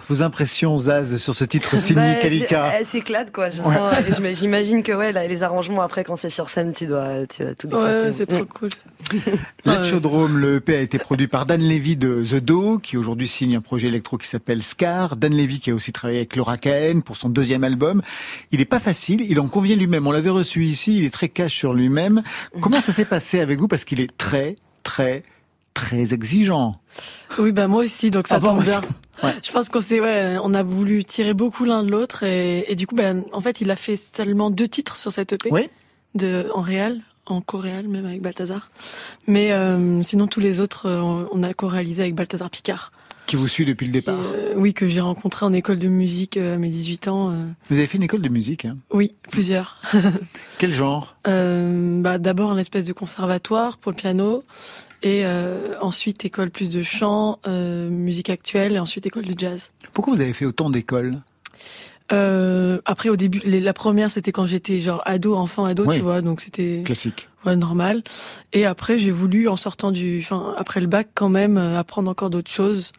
vos 0.08 0.22
impressions, 0.22 0.76
Zaz, 0.78 1.16
sur 1.16 1.34
ce 1.34 1.44
titre 1.44 1.76
signé 1.78 2.14
Bah, 2.14 2.20
Kalika. 2.20 2.72
Elle 2.78 2.86
s'éclate 2.86 3.32
quoi. 3.32 3.50
je 3.50 3.60
Ouais. 3.60 4.34
J'imagine 4.34 4.82
que 4.82 4.92
ouais, 4.92 5.12
là, 5.12 5.26
les 5.26 5.42
arrangements 5.42 5.82
après 5.82 6.04
quand 6.04 6.16
c'est 6.16 6.30
sur 6.30 6.48
scène, 6.48 6.72
tu 6.72 6.86
dois, 6.86 7.26
tu 7.26 7.42
dois 7.42 7.54
tout 7.54 7.68
Ouais, 7.68 8.04
défoncer. 8.04 8.12
c'est 8.12 8.26
trop 8.26 8.44
cool. 8.46 8.70
Let's 9.64 9.88
Chaudrome, 9.88 10.38
le 10.38 10.56
EP 10.56 10.76
a 10.76 10.80
été 10.80 10.98
produit 10.98 11.26
par 11.28 11.46
Dan 11.46 11.60
Levy 11.60 11.96
de 11.96 12.22
The 12.22 12.36
Do, 12.36 12.78
qui 12.78 12.96
aujourd'hui 12.96 13.28
signe 13.28 13.56
un 13.56 13.60
projet 13.60 13.88
électro 13.88 14.18
qui 14.18 14.28
s'appelle 14.28 14.62
Scar. 14.62 15.16
Dan 15.16 15.34
Levy 15.36 15.60
qui 15.60 15.70
a 15.70 15.74
aussi 15.74 15.92
travaillé 15.92 16.20
avec 16.20 16.36
Laura 16.36 16.58
Cahen 16.58 17.02
pour 17.02 17.16
son 17.16 17.28
deuxième 17.28 17.64
album. 17.64 18.02
Il 18.52 18.60
est 18.60 18.64
pas 18.66 18.80
facile, 18.80 19.20
il 19.28 19.40
en 19.40 19.48
convient 19.48 19.76
lui-même. 19.76 20.06
On 20.06 20.12
l'avait 20.12 20.30
reçu 20.30 20.64
ici, 20.64 20.98
il 20.98 21.04
est 21.04 21.10
très 21.12 21.28
cash 21.28 21.54
sur 21.54 21.74
lui-même. 21.74 22.22
Comment 22.60 22.80
ça 22.80 22.92
s'est 22.92 23.04
passé 23.04 23.40
avec 23.40 23.58
vous? 23.58 23.68
Parce 23.68 23.84
qu'il 23.84 24.00
est 24.00 24.16
très, 24.16 24.56
très, 24.82 25.22
très 25.74 26.14
exigeant. 26.14 26.80
Oui, 27.38 27.52
bah 27.52 27.66
moi 27.68 27.82
aussi, 27.82 28.10
donc 28.10 28.28
ça 28.28 28.36
Ah 28.36 28.40
tombe 28.44 28.62
bien. 28.62 28.80
Ouais. 29.22 29.32
Je 29.44 29.52
pense 29.52 29.68
qu'on 29.68 29.80
s'est, 29.80 30.00
ouais, 30.00 30.36
on 30.42 30.54
a 30.54 30.64
voulu 30.64 31.04
tirer 31.04 31.34
beaucoup 31.34 31.64
l'un 31.64 31.84
de 31.84 31.90
l'autre 31.90 32.24
et, 32.24 32.64
et 32.70 32.74
du 32.74 32.86
coup, 32.88 32.96
ben, 32.96 33.22
en 33.32 33.40
fait, 33.40 33.60
il 33.60 33.70
a 33.70 33.76
fait 33.76 33.96
seulement 33.96 34.50
deux 34.50 34.66
titres 34.66 34.96
sur 34.96 35.12
cette 35.12 35.32
EP. 35.32 35.50
Oui. 35.52 35.68
De, 36.16 36.48
en 36.52 36.60
réel, 36.62 37.00
en 37.26 37.40
coréal, 37.40 37.86
même 37.86 38.06
avec 38.06 38.20
Balthazar. 38.22 38.70
Mais 39.28 39.52
euh, 39.52 40.02
sinon, 40.02 40.26
tous 40.26 40.40
les 40.40 40.58
autres, 40.58 40.86
euh, 40.86 41.26
on 41.32 41.42
a 41.44 41.54
co-réalisé 41.54 42.02
avec 42.02 42.16
Balthazar 42.16 42.50
Picard. 42.50 42.90
Qui 43.26 43.36
vous 43.36 43.48
suit 43.48 43.64
depuis 43.64 43.86
le 43.86 43.92
départ. 43.92 44.18
Euh, 44.34 44.52
oui, 44.56 44.74
que 44.74 44.86
j'ai 44.88 45.00
rencontré 45.00 45.46
en 45.46 45.52
école 45.54 45.78
de 45.78 45.88
musique 45.88 46.36
euh, 46.36 46.56
à 46.56 46.58
mes 46.58 46.68
18 46.68 47.08
ans. 47.08 47.30
euh, 47.30 47.34
Vous 47.70 47.76
avez 47.76 47.86
fait 47.86 47.96
une 47.96 48.02
école 48.02 48.20
de 48.20 48.28
musique, 48.28 48.64
hein 48.66 48.76
oui, 48.92 49.14
plusieurs. 49.30 49.80
Quel 50.58 50.74
genre? 50.74 51.16
Euh, 51.28 52.02
bah, 52.02 52.18
d'abord 52.18 52.50
un 52.50 52.58
espèce 52.58 52.84
de 52.84 52.92
conservatoire 52.92 53.78
pour 53.78 53.92
le 53.92 53.96
piano 53.96 54.42
et 55.04 55.24
euh, 55.24 55.74
ensuite 55.80 56.24
école 56.24 56.50
plus 56.50 56.68
de 56.70 56.82
chant, 56.82 57.38
euh, 57.46 57.88
musique 57.88 58.30
actuelle 58.30 58.72
et 58.72 58.78
ensuite 58.80 59.06
école 59.06 59.26
de 59.26 59.38
jazz. 59.38 59.70
Pourquoi 59.92 60.14
vous 60.16 60.20
avez 60.20 60.32
fait 60.32 60.46
autant 60.46 60.70
d'écoles? 60.70 61.20
Euh, 62.12 62.80
après 62.84 63.08
au 63.08 63.16
début, 63.16 63.40
les- 63.44 63.60
la 63.60 63.72
première 63.72 64.10
c'était 64.10 64.32
quand 64.32 64.46
j'étais 64.46 64.78
genre 64.78 65.00
ado, 65.06 65.34
enfant 65.36 65.64
ado, 65.64 65.84
Oui. 65.86 65.96
tu 65.96 66.02
vois, 66.02 66.20
donc 66.20 66.40
c'était 66.42 66.82
Classique. 66.84 67.28
ouais, 67.46 67.56
normal. 67.56 68.02
Et 68.52 68.66
après 68.66 68.98
j'ai 68.98 69.10
voulu 69.10 69.48
en 69.48 69.56
sortant 69.56 69.90
du, 69.90 70.18
enfin 70.22 70.54
après 70.58 70.80
le 70.80 70.86
bac 70.86 71.08
quand 71.14 71.30
même 71.30 71.56
euh, 71.56 71.78
apprendre 71.78 72.10
encore 72.10 72.28
d'autres 72.30 72.50
choses. 72.50 72.92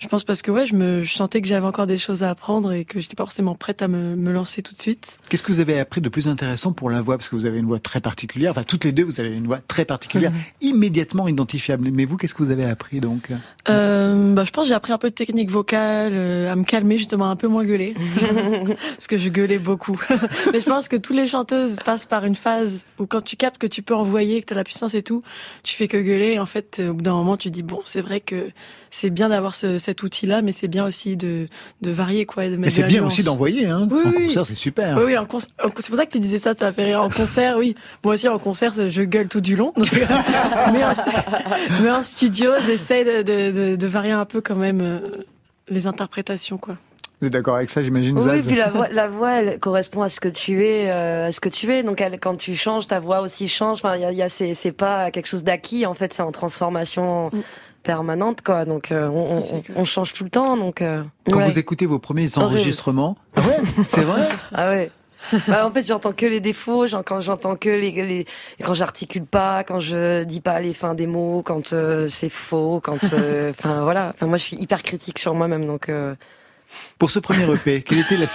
Je 0.00 0.08
pense 0.08 0.24
parce 0.24 0.40
que 0.40 0.50
ouais, 0.50 0.64
je 0.64 0.74
me 0.74 1.02
je 1.02 1.12
sentais 1.12 1.42
que 1.42 1.46
j'avais 1.46 1.66
encore 1.66 1.86
des 1.86 1.98
choses 1.98 2.22
à 2.22 2.30
apprendre 2.30 2.72
et 2.72 2.86
que 2.86 3.00
j'étais 3.00 3.14
pas 3.14 3.24
forcément 3.24 3.54
prête 3.54 3.82
à 3.82 3.88
me, 3.88 4.16
me 4.16 4.32
lancer 4.32 4.62
tout 4.62 4.74
de 4.74 4.80
suite. 4.80 5.18
Qu'est-ce 5.28 5.42
que 5.42 5.52
vous 5.52 5.60
avez 5.60 5.78
appris 5.78 6.00
de 6.00 6.08
plus 6.08 6.26
intéressant 6.26 6.72
pour 6.72 6.88
la 6.88 7.02
voix? 7.02 7.18
Parce 7.18 7.28
que 7.28 7.36
vous 7.36 7.44
avez 7.44 7.58
une 7.58 7.66
voix 7.66 7.80
très 7.80 8.00
particulière. 8.00 8.52
Enfin, 8.52 8.62
toutes 8.62 8.84
les 8.84 8.92
deux, 8.92 9.04
vous 9.04 9.20
avez 9.20 9.30
une 9.30 9.46
voix 9.46 9.58
très 9.58 9.84
particulière, 9.84 10.32
immédiatement 10.62 11.28
identifiable. 11.28 11.90
Mais 11.92 12.06
vous, 12.06 12.16
qu'est-ce 12.16 12.32
que 12.32 12.42
vous 12.42 12.50
avez 12.50 12.64
appris 12.64 13.00
donc? 13.00 13.30
Euh, 13.68 14.34
bah, 14.34 14.44
je 14.44 14.50
pense 14.50 14.64
que 14.64 14.68
j'ai 14.68 14.74
appris 14.74 14.92
un 14.92 14.98
peu 14.98 15.10
de 15.10 15.14
technique 15.14 15.50
vocale, 15.50 16.12
euh, 16.14 16.50
à 16.50 16.56
me 16.56 16.64
calmer 16.64 16.96
justement, 16.96 17.28
un 17.28 17.36
peu 17.36 17.46
moins 17.46 17.64
gueuler, 17.64 17.94
parce 18.96 19.06
que 19.06 19.18
je 19.18 19.28
gueulais 19.28 19.58
beaucoup. 19.58 20.00
Mais 20.52 20.60
je 20.60 20.64
pense 20.64 20.88
que 20.88 20.96
tous 20.96 21.12
les 21.12 21.26
chanteuses 21.26 21.76
passent 21.84 22.06
par 22.06 22.24
une 22.24 22.36
phase 22.36 22.86
où 22.98 23.06
quand 23.06 23.20
tu 23.20 23.36
captes 23.36 23.58
que 23.58 23.66
tu 23.66 23.82
peux 23.82 23.94
envoyer, 23.94 24.40
que 24.40 24.46
tu 24.46 24.52
as 24.54 24.56
la 24.56 24.64
puissance 24.64 24.94
et 24.94 25.02
tout, 25.02 25.22
tu 25.62 25.74
fais 25.74 25.88
que 25.88 25.98
gueuler. 25.98 26.32
Et 26.32 26.38
en 26.38 26.46
fait, 26.46 26.78
euh, 26.80 26.90
au 26.90 26.94
bout 26.94 27.02
d'un 27.02 27.12
moment, 27.12 27.36
tu 27.36 27.50
dis 27.50 27.62
bon, 27.62 27.80
c'est 27.84 28.00
vrai 28.00 28.20
que 28.20 28.48
c'est 28.90 29.10
bien 29.10 29.28
d'avoir 29.28 29.54
ce, 29.54 29.78
cet 29.90 30.02
outil-là, 30.04 30.40
mais 30.42 30.52
c'est 30.52 30.68
bien 30.68 30.86
aussi 30.86 31.16
de, 31.16 31.48
de 31.82 31.90
varier 31.90 32.26
quoi, 32.26 32.44
et 32.44 32.48
de 32.50 32.52
mettre 32.56 32.62
Mais 32.66 32.70
c'est 32.70 32.82
de 32.82 32.86
bien 32.88 33.00
nuance. 33.00 33.12
aussi 33.14 33.22
d'envoyer. 33.24 33.66
Hein 33.66 33.88
Oui, 33.90 34.02
en 34.06 34.10
oui. 34.10 34.26
concert, 34.26 34.46
c'est 34.46 34.54
super. 34.54 34.96
Oui, 34.96 35.02
oui, 35.06 35.18
en 35.18 35.24
conc- 35.24 35.48
en- 35.62 35.70
c'est 35.78 35.88
pour 35.88 35.96
ça 35.96 36.06
que 36.06 36.12
tu 36.12 36.20
disais 36.20 36.38
ça, 36.38 36.54
ça 36.56 36.66
m'a 36.66 36.72
fait 36.72 36.84
rire. 36.84 37.02
En 37.02 37.10
concert, 37.10 37.56
oui. 37.58 37.74
Moi 38.04 38.14
aussi, 38.14 38.28
en 38.28 38.38
concert, 38.38 38.72
je 38.88 39.02
gueule 39.02 39.28
tout 39.28 39.40
du 39.40 39.56
long. 39.56 39.72
Donc, 39.76 39.90
mais, 40.72 40.84
en, 40.84 40.92
mais 41.82 41.90
en 41.90 42.02
studio, 42.02 42.52
j'essaie 42.64 43.04
de, 43.04 43.22
de, 43.22 43.70
de, 43.70 43.76
de 43.76 43.86
varier 43.86 44.12
un 44.12 44.24
peu 44.24 44.40
quand 44.40 44.54
même 44.56 44.80
euh, 44.80 45.00
les 45.68 45.86
interprétations, 45.86 46.58
quoi. 46.58 46.76
Vous 47.20 47.26
êtes 47.26 47.34
d'accord 47.34 47.56
avec 47.56 47.68
ça, 47.68 47.82
j'imagine, 47.82 48.16
Oui, 48.18 48.24
Zaz 48.24 48.46
puis 48.46 48.56
la 48.56 48.70
voix, 48.70 48.88
la 48.88 49.06
voix, 49.08 49.32
elle 49.32 49.58
correspond 49.58 50.00
à 50.00 50.08
ce 50.08 50.20
que 50.20 50.28
tu 50.28 50.64
es, 50.64 50.88
euh, 50.90 51.26
à 51.26 51.32
ce 51.32 51.40
que 51.40 51.50
tu 51.50 51.70
es. 51.70 51.82
Donc, 51.82 52.00
elle, 52.00 52.18
quand 52.18 52.34
tu 52.36 52.54
changes, 52.56 52.86
ta 52.86 52.98
voix 52.98 53.20
aussi 53.20 53.46
change. 53.46 53.78
Enfin, 53.84 53.96
il 53.96 54.00
y 54.00 54.04
a, 54.06 54.12
il 54.12 54.16
y 54.16 54.22
a 54.22 54.30
c'est, 54.30 54.54
c'est 54.54 54.72
pas 54.72 55.10
quelque 55.10 55.26
chose 55.26 55.44
d'acquis. 55.44 55.84
En 55.84 55.92
fait, 55.92 56.14
c'est 56.14 56.22
en 56.22 56.32
transformation 56.32 57.30
permanente, 57.82 58.42
quoi. 58.42 58.64
Donc, 58.64 58.92
euh, 58.92 59.08
on, 59.08 59.38
on, 59.38 59.62
on 59.76 59.84
change 59.84 60.12
tout 60.12 60.24
le 60.24 60.30
temps. 60.30 60.56
Donc, 60.56 60.82
euh, 60.82 61.02
Quand 61.30 61.38
ouais. 61.38 61.50
vous 61.50 61.58
écoutez 61.58 61.86
vos 61.86 61.98
premiers 61.98 62.38
enregistrements, 62.38 63.16
ah 63.36 63.40
ouais, 63.40 63.60
c'est 63.88 64.02
vrai. 64.04 64.28
Ah 64.54 64.70
ouais. 64.70 64.90
Bah, 65.48 65.66
en 65.66 65.70
fait, 65.70 65.86
j'entends 65.86 66.12
que 66.12 66.26
les 66.26 66.40
défauts, 66.40 66.86
quand 67.04 67.20
j'entends 67.20 67.56
que 67.56 67.68
les, 67.68 67.90
les 67.90 68.26
quand 68.62 68.74
j'articule 68.74 69.26
pas, 69.26 69.64
quand 69.64 69.80
je 69.80 70.24
dis 70.24 70.40
pas 70.40 70.60
les 70.60 70.72
fins 70.72 70.94
des 70.94 71.06
mots, 71.06 71.42
quand 71.44 71.72
euh, 71.72 72.08
c'est 72.08 72.30
faux, 72.30 72.80
quand 72.82 72.98
euh, 73.12 73.50
enfin 73.58 73.82
voilà. 73.82 74.12
Enfin 74.14 74.26
moi 74.26 74.38
je 74.38 74.44
suis 74.44 74.56
hyper 74.56 74.82
critique 74.82 75.18
sur 75.18 75.34
moi-même 75.34 75.64
donc 75.64 75.88
euh, 75.88 76.14
Pour 76.98 77.10
ce 77.10 77.18
premier 77.18 77.44
EP, 77.52 77.82
quelle 77.82 77.98
était 77.98 78.16
la 78.16 78.26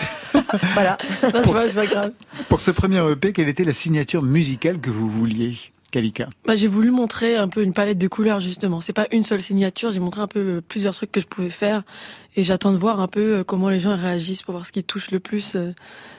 voilà. 0.73 0.97
Non, 1.33 1.41
vois, 1.41 1.85
grave. 1.85 2.11
pour 2.49 2.61
ce 2.61 2.71
premier 2.71 2.99
EP, 3.11 3.33
quelle 3.33 3.49
était 3.49 3.63
la 3.63 3.73
signature 3.73 4.21
musicale 4.21 4.79
que 4.79 4.89
vous 4.89 5.09
vouliez, 5.09 5.57
Kalika 5.95 6.27
Bah, 6.45 6.55
j'ai 6.57 6.67
voulu 6.67 6.91
montrer 6.91 7.37
un 7.37 7.47
peu 7.47 7.63
une 7.63 7.71
palette 7.71 7.97
de 7.97 8.07
couleurs 8.09 8.41
justement. 8.41 8.81
C'est 8.81 8.91
pas 8.91 9.07
une 9.13 9.23
seule 9.23 9.41
signature. 9.41 9.91
J'ai 9.91 10.01
montré 10.01 10.19
un 10.19 10.27
peu 10.27 10.39
euh, 10.39 10.61
plusieurs 10.61 10.93
trucs 10.93 11.09
que 11.09 11.21
je 11.21 11.25
pouvais 11.25 11.49
faire 11.49 11.83
et 12.35 12.43
j'attends 12.43 12.73
de 12.73 12.77
voir 12.77 12.99
un 12.99 13.07
peu 13.07 13.37
euh, 13.37 13.43
comment 13.45 13.69
les 13.69 13.79
gens 13.79 13.95
réagissent 13.95 14.41
pour 14.43 14.51
voir 14.53 14.65
ce 14.65 14.73
qui 14.73 14.83
touche 14.83 15.09
le 15.11 15.21
plus. 15.21 15.55
euh. 15.55 15.71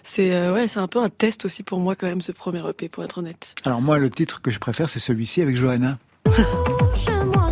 C'est 0.02 0.32
euh, 0.32 0.54
ouais, 0.54 0.66
c'est 0.66 0.78
un 0.80 0.88
peu 0.88 1.02
un 1.02 1.10
test 1.10 1.44
aussi 1.44 1.62
pour 1.62 1.78
moi 1.78 1.94
quand 1.94 2.06
même 2.06 2.22
ce 2.22 2.32
premier 2.32 2.66
EP 2.66 2.88
pour 2.88 3.04
être 3.04 3.18
honnête. 3.18 3.54
Alors 3.66 3.82
moi, 3.82 3.98
le 3.98 4.08
titre 4.08 4.40
que 4.40 4.50
je 4.50 4.58
préfère, 4.58 4.88
c'est 4.88 4.98
celui-ci 4.98 5.42
avec 5.42 5.56
Johanna. 5.56 5.98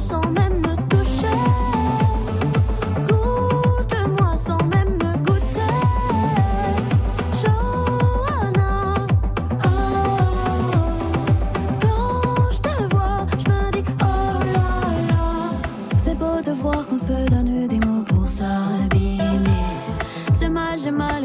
Sans 0.01 0.21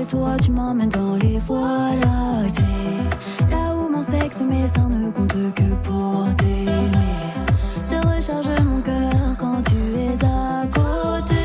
toi 0.10 0.36
tu 0.42 0.52
m'emmènes 0.52 0.90
dans 0.90 1.16
les 1.16 1.38
voies 1.40 1.96
lactées. 1.96 2.64
Là 3.52 3.76
où 3.76 3.90
mon 3.92 4.02
sexe 4.02 4.42
mes 4.42 4.68
seins 4.68 4.90
ne 4.90 5.12
comptent 5.12 5.54
que 5.54 5.76
pour 5.84 6.26
t'aimer. 6.36 6.90
Je 7.86 7.96
recharge 7.96 8.50
mon 8.64 8.82
cœur 8.82 9.14
quand 9.40 9.62
tu 9.62 9.76
es 9.76 10.26
à 10.26 10.66
côté. 10.68 11.36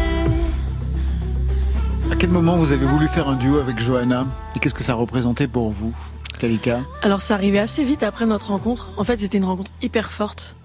À 2.10 2.16
quel 2.16 2.30
moment 2.30 2.56
vous 2.56 2.72
avez 2.72 2.86
voulu 2.86 3.06
faire 3.06 3.28
un 3.28 3.36
duo 3.36 3.58
avec 3.58 3.78
Johanna 3.78 4.26
Et 4.56 4.58
qu'est-ce 4.60 4.74
que 4.74 4.82
ça 4.82 4.94
représentait 4.94 5.48
pour 5.48 5.70
vous, 5.70 5.92
Kalika? 6.38 6.80
Alors 7.02 7.20
ça 7.20 7.34
arrivait 7.34 7.58
assez 7.58 7.84
vite 7.84 8.02
après 8.02 8.24
notre 8.24 8.48
rencontre. 8.48 8.88
En 8.96 9.04
fait, 9.04 9.18
c'était 9.18 9.38
une 9.38 9.44
rencontre 9.44 9.70
hyper 9.82 10.10
forte. 10.10 10.56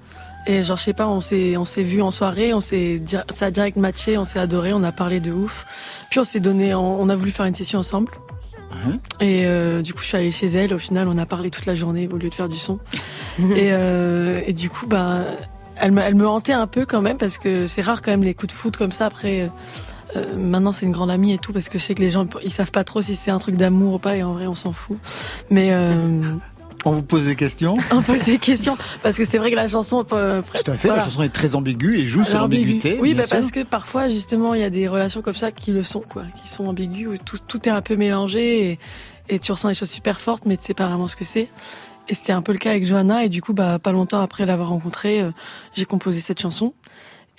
Et 0.50 0.64
genre, 0.64 0.78
je 0.78 0.84
sais 0.84 0.93
pas, 0.93 1.08
on 1.08 1.22
s'est, 1.22 1.58
on 1.58 1.64
s'est 1.64 1.84
vu 1.84 2.02
en 2.02 2.10
soirée, 2.10 2.56
on 2.56 2.60
s'est, 2.60 3.04
ça 3.30 3.45
a 3.45 3.52
direct 3.52 3.78
matché, 3.78 4.18
on 4.18 4.24
s'est 4.24 4.39
adoré, 4.39 4.74
on 4.74 4.82
a 4.82 4.91
parlé 4.91 5.20
de 5.20 5.32
ouf. 5.32 5.68
Puis 6.10 6.20
on 6.20 6.24
s'est 6.24 6.39
donné, 6.39 6.74
on, 6.74 7.00
on 7.00 7.08
a 7.08 7.16
voulu 7.16 7.30
faire 7.30 7.45
une 7.45 7.54
session 7.54 7.78
ensemble. 7.78 8.12
Et 9.20 9.45
euh, 9.45 9.84
du 9.84 9.93
coup, 9.93 10.02
je 10.02 10.08
suis 10.08 10.18
allée 10.18 10.32
chez 10.32 10.47
elle. 10.47 10.74
Au 10.74 10.80
final, 10.80 11.08
on 11.08 11.20
a 11.20 11.28
parlé 11.28 11.52
toute 11.52 11.68
la 11.68 11.76
journée 11.76 12.10
au 12.12 12.18
lieu 12.18 12.30
de 12.30 12.34
faire 12.34 12.50
du 12.50 12.58
son. 12.58 12.80
et, 13.39 13.72
euh, 13.74 14.41
et 14.47 14.54
du 14.54 14.72
coup, 14.72 14.88
bah, 14.88 15.24
elle 15.76 15.91
me, 15.91 16.02
elle 16.02 16.16
me 16.16 16.28
hantait 16.28 16.54
un 16.54 16.66
peu 16.66 16.88
quand 16.88 17.02
même 17.02 17.18
parce 17.18 17.38
que 17.38 17.68
c'est 17.68 17.82
rare 17.82 18.02
quand 18.02 18.10
même 18.10 18.24
les 18.24 18.34
coups 18.34 18.52
de 18.52 18.58
foot 18.58 18.76
comme 18.76 18.91
ça. 18.91 19.06
Après, 19.06 19.41
euh, 19.41 19.47
euh, 20.16 20.36
maintenant, 20.36 20.72
c'est 20.72 20.86
une 20.86 20.91
grande 20.91 21.12
amie 21.12 21.34
et 21.34 21.38
tout 21.38 21.54
parce 21.54 21.70
que 21.70 21.78
je 21.78 21.84
sais 21.84 21.93
que 21.93 22.02
les 22.02 22.12
gens, 22.12 22.26
ils 22.43 22.52
savent 22.52 22.72
pas 22.72 22.84
trop 22.84 23.02
si 23.02 23.16
c'est 23.16 23.32
un 23.32 23.39
truc 23.39 23.56
d'amour 23.56 23.95
ou 23.95 24.00
pas. 24.00 24.16
Et 24.16 24.24
en 24.24 24.34
vrai, 24.34 24.47
on 24.47 24.56
s'en 24.56 24.74
fout. 24.74 24.97
Mais 25.50 25.70
euh, 25.72 26.22
On 26.86 26.92
vous 26.92 27.04
pose 27.04 27.26
des 27.26 27.36
questions? 27.36 27.76
On 27.92 28.02
pose 28.02 28.24
des 28.24 28.38
questions 28.38 28.78
parce 29.04 29.18
que 29.18 29.26
c'est 29.26 29.38
vrai 29.38 29.52
que 29.52 29.56
la 29.56 29.68
chanson. 29.68 30.06
euh, 30.14 30.42
Tout 30.64 30.72
à 30.72 30.78
fait, 30.78 30.88
la 30.88 31.02
chanson 31.02 31.24
est 31.24 31.30
très 31.34 31.56
ambiguë 31.56 32.00
et 32.00 32.06
joue 32.06 32.24
sur 32.24 32.42
Ambigu. 32.42 32.64
l'ambiguïté. 32.64 32.98
Oui, 33.02 33.14
bah, 33.14 33.24
parce 33.30 33.52
que 33.52 33.64
parfois, 33.64 34.08
justement, 34.08 34.54
il 34.54 34.62
y 34.62 34.64
a 34.64 34.70
des 34.70 34.88
relations 34.88 35.22
comme 35.22 35.36
ça 35.36 35.52
qui 35.52 35.72
le 35.72 35.84
sont, 35.84 36.00
quoi, 36.02 36.24
qui 36.42 36.48
sont 36.48 36.68
ambiguës, 36.68 37.08
où 37.20 37.24
tout, 37.24 37.38
tout 37.46 37.68
est 37.68 37.72
un 37.72 37.82
peu 37.82 37.96
mélangé 37.96 38.72
et, 38.72 38.80
et 39.28 39.40
tu 39.40 39.52
ressens 39.52 39.68
des 39.68 39.74
choses 39.74 39.90
super 39.90 40.22
fortes, 40.22 40.44
mais 40.46 40.56
tu 40.58 40.64
sais 40.64 40.74
pas 40.74 40.88
vraiment 40.88 41.08
ce 41.08 41.16
que 41.18 41.26
c'est. 41.26 41.50
Et 42.08 42.16
c'était 42.16 42.32
un 42.32 42.42
peu 42.42 42.54
le 42.54 42.58
cas 42.58 42.72
avec 42.72 42.86
Johanna, 42.86 43.26
et 43.26 43.30
du 43.30 43.42
coup, 43.42 43.54
bah, 43.54 43.78
pas 43.78 43.92
longtemps 43.92 44.22
après 44.22 44.46
l'avoir 44.46 44.70
rencontrée, 44.70 45.22
euh, 45.22 45.32
j'ai 45.76 45.86
composé 45.86 46.22
cette 46.22 46.40
chanson. 46.42 46.74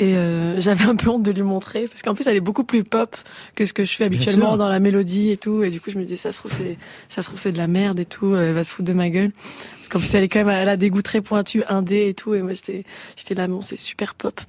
Et 0.00 0.16
euh, 0.16 0.58
j'avais 0.62 0.84
un 0.84 0.96
peu 0.96 1.10
honte 1.10 1.22
de 1.22 1.30
lui 1.30 1.42
montrer, 1.42 1.86
parce 1.86 2.00
qu'en 2.00 2.14
plus, 2.14 2.26
elle 2.26 2.34
est 2.34 2.40
beaucoup 2.40 2.64
plus 2.64 2.84
pop 2.84 3.18
que 3.54 3.66
ce 3.66 3.74
que 3.74 3.84
je 3.84 3.94
fais 3.94 4.04
habituellement 4.04 4.56
dans 4.56 4.68
la 4.70 4.80
mélodie 4.80 5.30
et 5.30 5.36
tout. 5.36 5.62
Et 5.62 5.68
du 5.68 5.78
coup, 5.78 5.90
je 5.90 5.98
me 5.98 6.04
disais, 6.04 6.16
ça 6.16 6.32
se 6.32 6.38
trouve, 6.38 6.50
c'est, 6.56 6.78
ça 7.10 7.20
se 7.20 7.28
trouve, 7.28 7.38
c'est 7.38 7.52
de 7.52 7.58
la 7.58 7.66
merde 7.66 8.00
et 8.00 8.06
tout. 8.06 8.34
Elle 8.34 8.54
va 8.54 8.64
se 8.64 8.72
foutre 8.72 8.88
de 8.88 8.94
ma 8.94 9.10
gueule. 9.10 9.30
Parce 9.76 9.90
qu'en 9.90 9.98
plus, 9.98 10.14
elle 10.14 10.24
est 10.24 10.28
quand 10.28 10.38
même, 10.38 10.48
elle 10.48 10.70
a 10.70 10.78
des 10.78 10.88
goûts 10.88 11.02
très 11.02 11.20
pointus, 11.20 11.64
indé 11.68 12.06
et 12.06 12.14
tout. 12.14 12.34
Et 12.34 12.40
moi, 12.40 12.54
j'étais, 12.54 12.84
j'étais 13.14 13.34
là, 13.34 13.46
bon, 13.46 13.60
c'est 13.60 13.76
super 13.76 14.14
pop. 14.14 14.40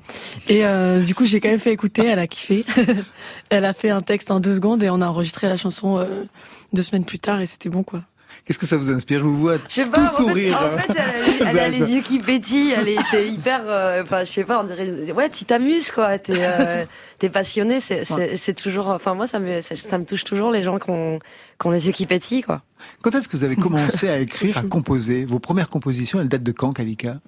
Et 0.47 0.66
euh, 0.66 1.02
du 1.02 1.14
coup, 1.14 1.26
j'ai 1.26 1.41
quand 1.41 1.49
même 1.49 1.60
fait 1.60 1.74
écouter. 1.74 2.06
Elle 2.06 2.20
a 2.20 2.28
kiffé. 2.28 2.64
elle 3.49 3.66
a 3.66 3.74
fait 3.74 3.89
un 3.89 4.02
texte 4.02 4.32
en 4.32 4.39
deux 4.39 4.56
secondes 4.56 4.82
et 4.84 4.89
on 4.89 5.02
a 5.02 5.06
enregistré 5.06 5.49
la 5.49 5.58
chanson 5.58 5.97
euh, 5.99 6.24
deux 6.72 6.84
semaines 6.84 7.04
plus 7.04 7.20
tard 7.20 7.41
et 7.41 7.45
c'était 7.45 7.68
bon, 7.68 7.84
quoi. 7.84 8.04
Qu'est-ce 8.46 8.58
que 8.58 8.66
ça 8.66 8.76
vous 8.76 8.92
inspire? 8.92 9.20
Je 9.20 9.24
vous 9.24 9.38
vois 9.38 9.58
Je 9.70 9.74
sais 9.76 9.84
tout 9.86 9.92
pas, 9.92 10.02
en 10.02 10.08
fait- 10.08 10.16
sourire. 10.16 10.60
En 10.74 10.78
fait, 10.78 10.94
elle, 10.94 10.98
a- 11.00 11.52
elle 11.52 11.60
a 11.60 11.70
Zaz. 11.72 11.80
les 11.80 11.94
yeux 11.94 12.02
qui 12.02 12.20
pétillent, 12.20 12.72
elle 12.76 12.89
était 12.89 13.28
hyper, 13.30 13.62
euh, 13.68 14.02
enfin, 14.02 14.24
je 14.24 14.32
sais 14.32 14.44
pas, 14.44 14.60
on 14.62 14.64
dirait, 14.64 15.12
ouais, 15.12 15.30
tu 15.30 15.46
t'amuses, 15.46 15.92
quoi, 15.92 16.18
t'es, 16.18 16.34
euh, 16.38 16.86
passionné, 17.32 17.80
c'est, 17.82 18.54
toujours, 18.56 18.89
enfin, 18.89 19.14
moi, 19.14 19.28
ça 19.28 19.39
me, 19.39 19.62
ça, 19.62 19.76
ça 19.76 19.98
me 19.98 20.06
touche 20.06 20.24
toujours 20.24 20.52
les 20.52 20.64
gens 20.64 20.80
qui 20.80 20.89
ont, 20.89 21.20
qui 21.60 21.68
ont 21.68 21.72
les 21.72 21.86
yeux 21.86 21.94
qui 21.94 22.06
pétillent, 22.08 22.42
quoi. 22.42 22.64
Quand 23.04 23.14
est-ce 23.14 23.30
que 23.30 23.38
vous 23.38 23.44
avez 23.44 23.56
commencé 23.58 24.10
à 24.10 24.18
écrire, 24.20 24.58
à 24.58 24.64
composer? 24.64 25.26
Vos 25.26 25.39
premières 25.39 25.70
compositions, 25.70 26.20
elles 26.20 26.28
datent 26.30 26.44
de 26.44 26.52
quand, 26.52 26.74
Kalika? 26.74 27.20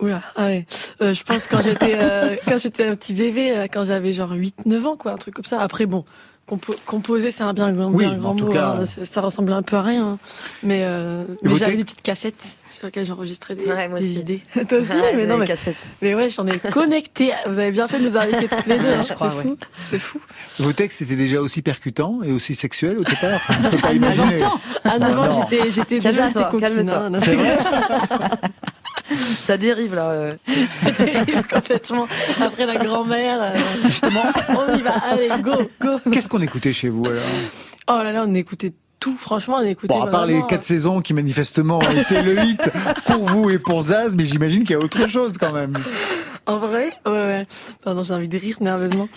Oula, 0.00 0.20
ah 0.36 0.46
ouais. 0.46 0.66
Euh, 1.00 1.14
je 1.14 1.22
pense 1.22 1.46
quand 1.46 1.62
j'étais, 1.62 1.96
euh, 2.00 2.34
quand 2.48 2.58
j'étais 2.58 2.86
un 2.88 2.96
petit 2.96 3.12
bébé, 3.12 3.66
quand 3.72 3.84
j'avais 3.84 4.12
genre 4.14 4.32
8-9 4.32 4.84
ans, 4.86 4.96
quoi, 4.96 5.12
un 5.12 5.16
truc 5.18 5.34
comme 5.34 5.44
ça. 5.44 5.60
Après, 5.60 5.86
bon. 5.86 6.04
Compo- 6.48 6.76
Composer, 6.86 7.30
c'est 7.30 7.42
un 7.44 7.52
bien, 7.52 7.72
grand- 7.72 7.90
Oui, 7.90 8.04
bien 8.06 8.16
grand 8.16 8.30
en 8.30 8.34
tout 8.36 8.46
mot. 8.46 8.52
cas- 8.52 8.76
hein. 8.80 8.86
Ça, 8.86 9.04
ça 9.06 9.20
ressemble 9.20 9.52
un 9.52 9.62
peu 9.62 9.76
à 9.76 9.82
rien. 9.82 10.06
hein. 10.06 10.18
Mais, 10.62 10.80
euh, 10.82 11.24
mais 11.42 11.54
j'avais 11.56 11.76
des 11.76 11.84
petites 11.84 12.02
cassettes 12.02 12.56
sur 12.68 12.86
lesquelles 12.86 13.04
j'enregistrais 13.06 13.54
des, 13.54 13.64
Ouais, 13.66 13.88
idées. 14.02 14.42
Toi 14.68 14.78
aussi 14.78 14.88
Ouais, 14.90 15.12
mais 15.14 15.26
non, 15.26 15.34
des 15.34 15.40
mais, 15.40 15.46
cassettes. 15.46 15.76
mais 16.00 16.14
ouais, 16.14 16.28
j'en 16.30 16.46
ai 16.46 16.58
connecté. 16.58 17.32
Vous 17.46 17.58
avez 17.58 17.70
bien 17.70 17.86
fait 17.88 17.98
de 17.98 18.04
nous 18.04 18.16
inviter 18.16 18.48
toutes 18.48 18.66
les 18.66 18.78
deux. 18.78 18.84
Ouais, 18.84 18.94
hein. 18.94 19.04
je 19.08 19.12
crois, 19.14 19.32
c'est 19.90 19.92
ouais. 19.94 19.98
fou. 19.98 20.18
Vos 20.58 20.72
textes 20.72 21.02
étaient 21.02 21.16
déjà 21.16 21.40
aussi 21.40 21.62
percutants 21.62 22.20
et 22.22 22.32
aussi 22.32 22.54
sexuels 22.54 22.98
au 22.98 23.04
départ 23.04 23.30
Enfin, 23.34 23.54
Je 23.64 23.68
peux 23.70 23.78
pas 23.78 23.92
imaginer. 23.92 24.38
À 24.84 24.98
9 24.98 25.18
ans, 25.18 25.26
non. 25.40 25.46
j'étais, 25.70 25.98
déjà 26.00 26.26
assez 26.26 26.42
coquine. 26.50 26.90
hein. 26.90 27.12
C'est 27.20 27.34
vrai 27.36 27.58
Ça 29.42 29.56
dérive, 29.56 29.94
là. 29.94 30.10
euh. 30.10 30.36
terrible, 30.96 31.44
complètement. 31.52 32.06
Après 32.40 32.66
la 32.66 32.76
grand-mère, 32.76 33.38
euh, 33.42 33.54
Justement, 33.84 34.22
on 34.48 34.74
y 34.76 34.82
va. 34.82 34.92
Allez, 34.92 35.28
go, 35.42 35.52
go. 35.80 35.98
qu'est-ce 36.12 36.28
qu'on 36.28 36.42
écoutait 36.42 36.72
chez 36.72 36.88
vous 36.88 37.04
alors 37.06 37.22
Oh 37.88 37.98
là 38.02 38.12
là, 38.12 38.24
on 38.26 38.34
écoutait 38.34 38.72
tout. 39.00 39.16
Franchement, 39.16 39.56
on 39.58 39.64
écoutait 39.66 39.92
Bon, 39.94 40.02
à 40.02 40.06
part 40.06 40.26
les 40.26 40.42
quatre 40.46 40.62
saisons 40.62 41.00
qui 41.00 41.14
manifestement 41.14 41.78
ont 41.78 41.90
été 41.90 42.22
le 42.22 42.38
hit 42.44 42.70
pour 43.06 43.26
vous 43.28 43.50
et 43.50 43.58
pour 43.58 43.82
Zaz, 43.82 44.14
mais 44.16 44.24
j'imagine 44.24 44.60
qu'il 44.60 44.70
y 44.70 44.74
a 44.74 44.78
autre 44.80 45.08
chose 45.08 45.36
quand 45.38 45.52
même. 45.52 45.76
En 46.46 46.58
vrai 46.58 46.92
Ouais, 47.06 47.12
ouais. 47.12 47.46
Pardon, 47.82 48.02
j'ai 48.04 48.14
envie 48.14 48.28
de 48.28 48.38
rire 48.38 48.56
nerveusement. 48.60 49.08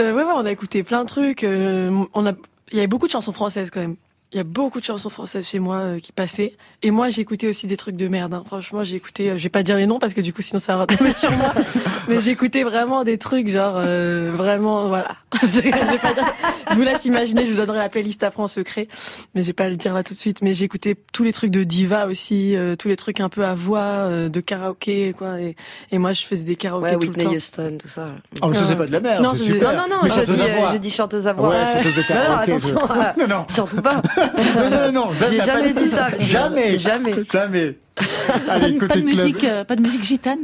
Euh, 0.00 0.12
ouais, 0.12 0.22
ouais, 0.24 0.32
on 0.34 0.44
a 0.44 0.50
écouté 0.50 0.82
plein 0.82 1.02
de 1.04 1.08
trucs. 1.08 1.44
euh, 1.44 2.04
on 2.12 2.26
a, 2.26 2.32
il 2.70 2.76
y 2.76 2.78
avait 2.80 2.86
beaucoup 2.86 3.06
de 3.06 3.12
chansons 3.12 3.32
françaises 3.32 3.70
quand 3.70 3.80
même. 3.80 3.96
Il 4.36 4.40
y 4.40 4.40
a 4.40 4.44
beaucoup 4.44 4.80
de 4.80 4.84
chansons 4.84 5.08
françaises 5.08 5.48
chez 5.48 5.58
moi 5.60 5.76
euh, 5.78 5.98
qui 5.98 6.12
passaient. 6.12 6.52
Et 6.82 6.90
moi, 6.90 7.08
j'ai 7.08 7.22
écouté 7.22 7.48
aussi 7.48 7.66
des 7.66 7.78
trucs 7.78 7.96
de 7.96 8.06
merde. 8.06 8.34
hein. 8.34 8.42
Franchement, 8.46 8.84
j'ai 8.84 8.96
écouté. 8.96 9.30
euh, 9.30 9.38
je 9.38 9.42
vais 9.44 9.48
pas 9.48 9.62
dire 9.62 9.76
les 9.78 9.86
noms 9.86 9.98
parce 9.98 10.12
que 10.12 10.20
du 10.20 10.34
coup, 10.34 10.42
sinon 10.42 10.60
ça 10.60 10.76
va 10.76 10.82
retomber 10.82 11.10
sur 11.10 11.30
moi. 11.32 11.54
Mais 12.08 12.28
écouté 12.28 12.62
vraiment 12.62 13.02
des 13.02 13.16
trucs 13.16 13.48
genre 13.48 13.76
euh, 13.78 14.32
vraiment, 14.36 14.88
voilà. 14.88 15.16
je, 15.40 15.46
vais 15.46 15.70
pas 15.70 16.12
dire- 16.12 16.34
je 16.70 16.74
vous 16.74 16.82
laisse 16.82 17.06
imaginer. 17.06 17.46
Je 17.46 17.50
vous 17.52 17.56
donnerai 17.56 17.78
la 17.78 17.88
playlist 17.88 18.22
après 18.24 18.42
en 18.42 18.48
secret, 18.48 18.88
mais 19.34 19.40
je 19.40 19.46
vais 19.46 19.52
pas 19.54 19.70
le 19.70 19.76
dire 19.76 19.94
là 19.94 20.02
tout 20.04 20.12
de 20.12 20.18
suite. 20.18 20.42
Mais 20.42 20.58
écouté 20.60 20.96
tous 21.14 21.24
les 21.24 21.32
trucs 21.32 21.50
de 21.50 21.64
diva 21.64 22.06
aussi, 22.06 22.54
euh, 22.56 22.76
tous 22.76 22.88
les 22.88 22.96
trucs 22.96 23.20
un 23.20 23.30
peu 23.30 23.42
à 23.46 23.54
voix, 23.54 23.80
euh, 23.80 24.28
de 24.28 24.40
karaoké, 24.40 25.14
quoi. 25.16 25.40
Et, 25.40 25.56
et 25.92 25.98
moi, 25.98 26.12
je 26.12 26.24
faisais 26.24 26.44
des 26.44 26.56
karaokés 26.56 26.84
Ouais, 26.84 26.92
tout 26.96 27.00
le 27.00 27.08
Whitney 27.08 27.24
temps. 27.24 27.32
Houston, 27.32 27.78
tout 27.80 27.88
ça. 27.88 28.10
Oh, 28.42 28.48
mais 28.48 28.54
ça, 28.54 28.64
c'est 28.68 28.76
pas 28.76 28.84
de 28.86 28.92
la 28.92 29.00
merde, 29.00 29.22
Non, 29.24 29.34
super. 29.34 29.72
Non, 29.72 29.78
non, 29.88 29.96
non, 30.02 30.08
je 30.08 30.08
chanteuse 30.10 30.36
dis, 30.36 30.42
à 30.42 30.58
voix. 30.58 30.72
je 30.72 30.76
dis 30.76 30.90
chanteuse 30.90 31.26
à 31.26 31.32
voix. 31.32 31.48
Ouais, 31.48 31.66
chanteuse 31.72 31.94
de 31.94 32.00
Non, 32.00 32.18
non, 32.18 32.24
karaoké. 32.26 32.52
attention. 32.52 32.76
Non, 33.18 33.26
non. 33.28 33.44
Surtout 33.48 33.80
pas. 33.82 34.02
Non, 34.36 34.70
non, 34.70 34.92
non, 34.92 35.08
J'ai 35.30 35.38
pas 35.38 35.44
jamais 35.44 35.72
dit 35.72 35.86
ça. 35.88 36.08
Jamais. 36.20 36.78
Jamais. 36.78 37.14
Jamais. 37.32 37.72
Pas, 37.72 38.04
Allez, 38.52 38.76
pas 38.76 38.86
de 38.86 38.92
club. 38.92 39.04
musique, 39.04 39.44
euh, 39.44 39.64
pas 39.64 39.76
de 39.76 39.82
musique 39.82 40.02
gitane. 40.02 40.40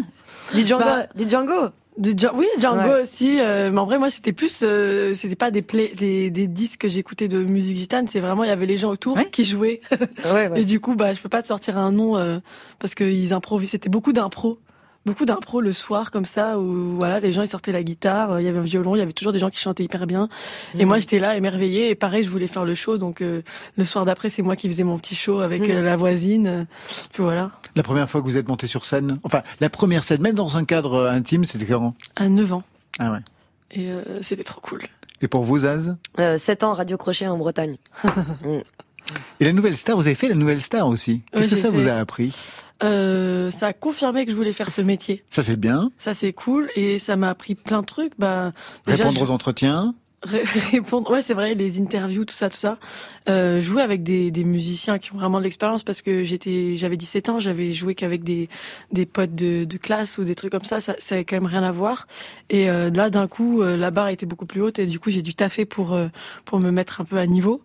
Du 0.55 0.66
Django. 0.66 0.85
Bah, 0.85 1.07
du 1.14 1.28
Django. 1.28 1.68
De 1.99 2.12
Dja- 2.12 2.33
oui, 2.35 2.47
Django 2.59 2.89
Ouais. 2.89 3.03
aussi. 3.03 3.39
euh, 3.41 3.70
mais 3.70 3.78
en 3.78 3.85
vrai, 3.85 3.99
moi, 3.99 4.09
c'était 4.09 4.33
plus, 4.33 4.61
euh, 4.62 5.14
c'était 5.14 5.37
pas 5.37 5.51
des, 5.51 5.61
play, 5.61 5.93
des 5.95 6.30
des 6.30 6.47
disques 6.47 6.80
que 6.80 6.89
j'écoutais 6.89 7.28
de 7.28 7.43
musique 7.43 7.76
gitane. 7.76 8.09
C'est 8.09 8.20
vraiment, 8.20 8.45
il 8.45 8.49
y 8.49 8.51
avait 8.51 8.64
les 8.64 8.78
gens 8.78 8.89
autour 8.91 9.16
Ouais. 9.16 9.28
qui 9.30 9.45
jouaient. 9.45 9.83
Ouais, 10.24 10.49
ouais. 10.49 10.61
Et 10.62 10.64
du 10.64 10.80
coup, 10.80 10.95
bah, 10.95 11.12
je 11.12 11.20
peux 11.20 11.28
pas 11.28 11.43
te 11.43 11.49
sortir 11.49 11.76
un 11.76 11.93
nom 11.93 12.16
euh, 12.16 12.39
parce 12.78 12.95
qu'ils 12.95 13.35
improvisaient. 13.35 13.72
C'était 13.72 13.91
beaucoup 13.91 14.14
d'impro. 14.14 14.59
Beaucoup 15.05 15.24
d'impro 15.24 15.61
le 15.61 15.72
soir 15.72 16.12
comme 16.12 16.24
ça 16.24 16.59
où 16.61 16.94
voilà 16.96 17.18
les 17.18 17.32
gens 17.32 17.42
ils 17.42 17.48
sortaient 17.48 17.72
la 17.72 17.82
guitare, 17.82 18.32
euh, 18.32 18.40
il 18.40 18.44
y 18.44 18.48
avait 18.48 18.61
un 18.61 18.62
violon, 18.62 18.94
il 18.94 19.00
y 19.00 19.03
avait 19.03 19.12
toujours 19.12 19.32
des 19.32 19.40
gens 19.40 19.50
qui 19.50 19.59
chantaient 19.59 19.82
hyper 19.82 20.07
bien 20.07 20.28
et 20.74 20.82
Mhm. 20.82 20.86
moi 20.88 20.98
j'étais 21.00 21.18
là 21.18 21.36
émerveillée 21.36 21.90
et 21.90 21.94
pareil 21.96 22.22
je 22.22 22.30
voulais 22.30 22.46
faire 22.46 22.64
le 22.64 22.76
show 22.76 22.98
donc 22.98 23.20
euh, 23.20 23.42
le 23.76 23.84
soir 23.84 24.05
d'après 24.05 24.30
c'est 24.30 24.42
moi 24.42 24.55
qui 24.55 24.68
faisais 24.68 24.84
mon 24.84 24.98
petit 24.98 25.16
show 25.16 25.40
avec 25.40 25.62
euh, 25.62 25.78
Mhm. 25.80 25.84
la 25.84 25.96
voisine 25.96 26.46
euh, 26.46 26.64
puis 27.12 27.22
voilà 27.24 27.50
La 27.74 27.82
première 27.82 28.09
fois 28.09 28.20
que 28.20 28.26
vous 28.26 28.36
êtes 28.38 28.46
monté 28.46 28.68
sur 28.68 28.84
scène, 28.84 29.18
enfin, 29.24 29.42
la 29.61 29.70
première 29.70 30.05
scène, 30.05 30.20
même 30.20 30.36
dans 30.36 30.57
un 30.57 30.64
cadre 30.64 30.94
euh, 30.94 31.11
intime, 31.11 31.44
c'était 31.44 31.66
quand? 31.66 31.94
À 32.14 32.28
9 32.28 32.53
ans 32.53 32.62
Ah 33.00 33.11
ouais. 33.11 33.18
et 33.72 33.90
euh, 33.90 34.03
c'était 34.22 34.44
trop 34.44 34.61
cool. 34.61 34.82
Et 35.20 35.26
pour 35.28 35.42
vous, 35.42 35.59
Zaz? 35.61 35.96
Euh, 36.20 36.38
7 36.38 36.62
ans, 36.62 36.72
Radio 36.74 36.96
Crochet 36.96 37.26
en 37.26 37.38
Bretagne. 37.38 37.76
Et 39.40 39.44
la 39.44 39.53
nouvelle 39.53 39.76
star, 39.76 39.96
vous 39.96 40.07
avez 40.07 40.14
fait 40.14 40.28
la 40.28 40.34
nouvelle 40.34 40.61
star 40.61 40.86
aussi. 40.88 41.22
Qu'est-ce 41.32 41.44
Ouais, 41.44 41.50
que 41.50 41.57
ça 41.57 41.70
vous 41.70 41.86
a 41.88 41.92
appris? 41.94 42.34
Euh, 42.83 43.51
ça 43.51 43.68
a 43.68 43.72
confirmé 43.72 44.24
que 44.24 44.30
je 44.33 44.37
voulais 44.37 44.53
faire 44.53 44.70
ce 44.70 44.80
métier. 44.83 45.22
Ça, 45.30 45.43
c'est 45.43 45.57
bien. 45.57 45.91
Ça 45.99 46.14
c'est 46.14 46.33
cool 46.33 46.68
et 46.76 46.99
ça 46.99 47.16
m'a 47.16 47.30
appris 47.30 47.55
plein 47.55 47.80
de 47.80 47.87
trucs. 47.87 48.12
Bah 48.18 48.53
déjà, 48.87 49.05
Répondre 49.05 49.18
je- 49.20 49.24
aux 49.24 49.30
entretiens. 49.35 49.95
Ré- 50.24 50.45
répondre 50.70 51.11
ouais 51.11 51.20
c'est 51.20 51.35
vrai 51.35 51.55
les 51.57 51.80
interviews 51.80 52.24
tout 52.24 52.33
ça 52.35 52.49
tout 52.49 52.57
ça 52.57 52.78
euh, 53.28 53.61
jouer 53.61 53.83
avec 53.83 54.05
des, 54.05 54.30
des 54.30 54.45
musiciens 54.45 55.01
qui 55.01 55.12
ont 55.12 55.16
vraiment 55.16 55.39
de 55.41 55.43
l'expérience 55.43 55.83
parce 55.83 56.01
que 56.01 56.22
j'étais 56.22 56.76
j'avais 56.76 56.97
17 56.97 57.28
ans 57.28 57.39
j'avais 57.41 57.72
joué 57.72 57.97
qu'avec 57.97 58.22
des 58.22 58.49
des 58.93 59.05
potes 59.05 59.35
de, 59.35 59.64
de 59.64 59.76
classe 59.78 60.18
ou 60.18 60.22
des 60.24 60.37
trucs 60.37 60.53
comme 60.53 60.62
ça 60.62 60.80
ça 60.80 60.95
ça 61.01 61.16
avait 61.16 61.24
quand 61.24 61.35
même 61.35 61.47
rien 61.47 61.64
à 61.64 61.72
voir 61.72 62.07
et 62.51 62.70
euh, 62.70 62.89
là 62.91 63.11
d'un 63.11 63.26
coup 63.26 63.62
euh, 63.62 63.76
la 63.76 63.91
barre 63.91 64.11
était 64.11 64.24
beaucoup 64.26 64.47
plus 64.47 64.61
haute 64.62 64.78
et 64.78 64.87
du 64.87 65.01
coup 65.01 65.11
j'ai 65.11 65.22
dû 65.22 65.35
taffer 65.35 65.64
pour 65.64 65.99
pour 66.45 66.61
me 66.61 66.70
mettre 66.70 67.01
un 67.01 67.05
peu 67.05 67.16
à 67.18 67.26
niveau 67.26 67.61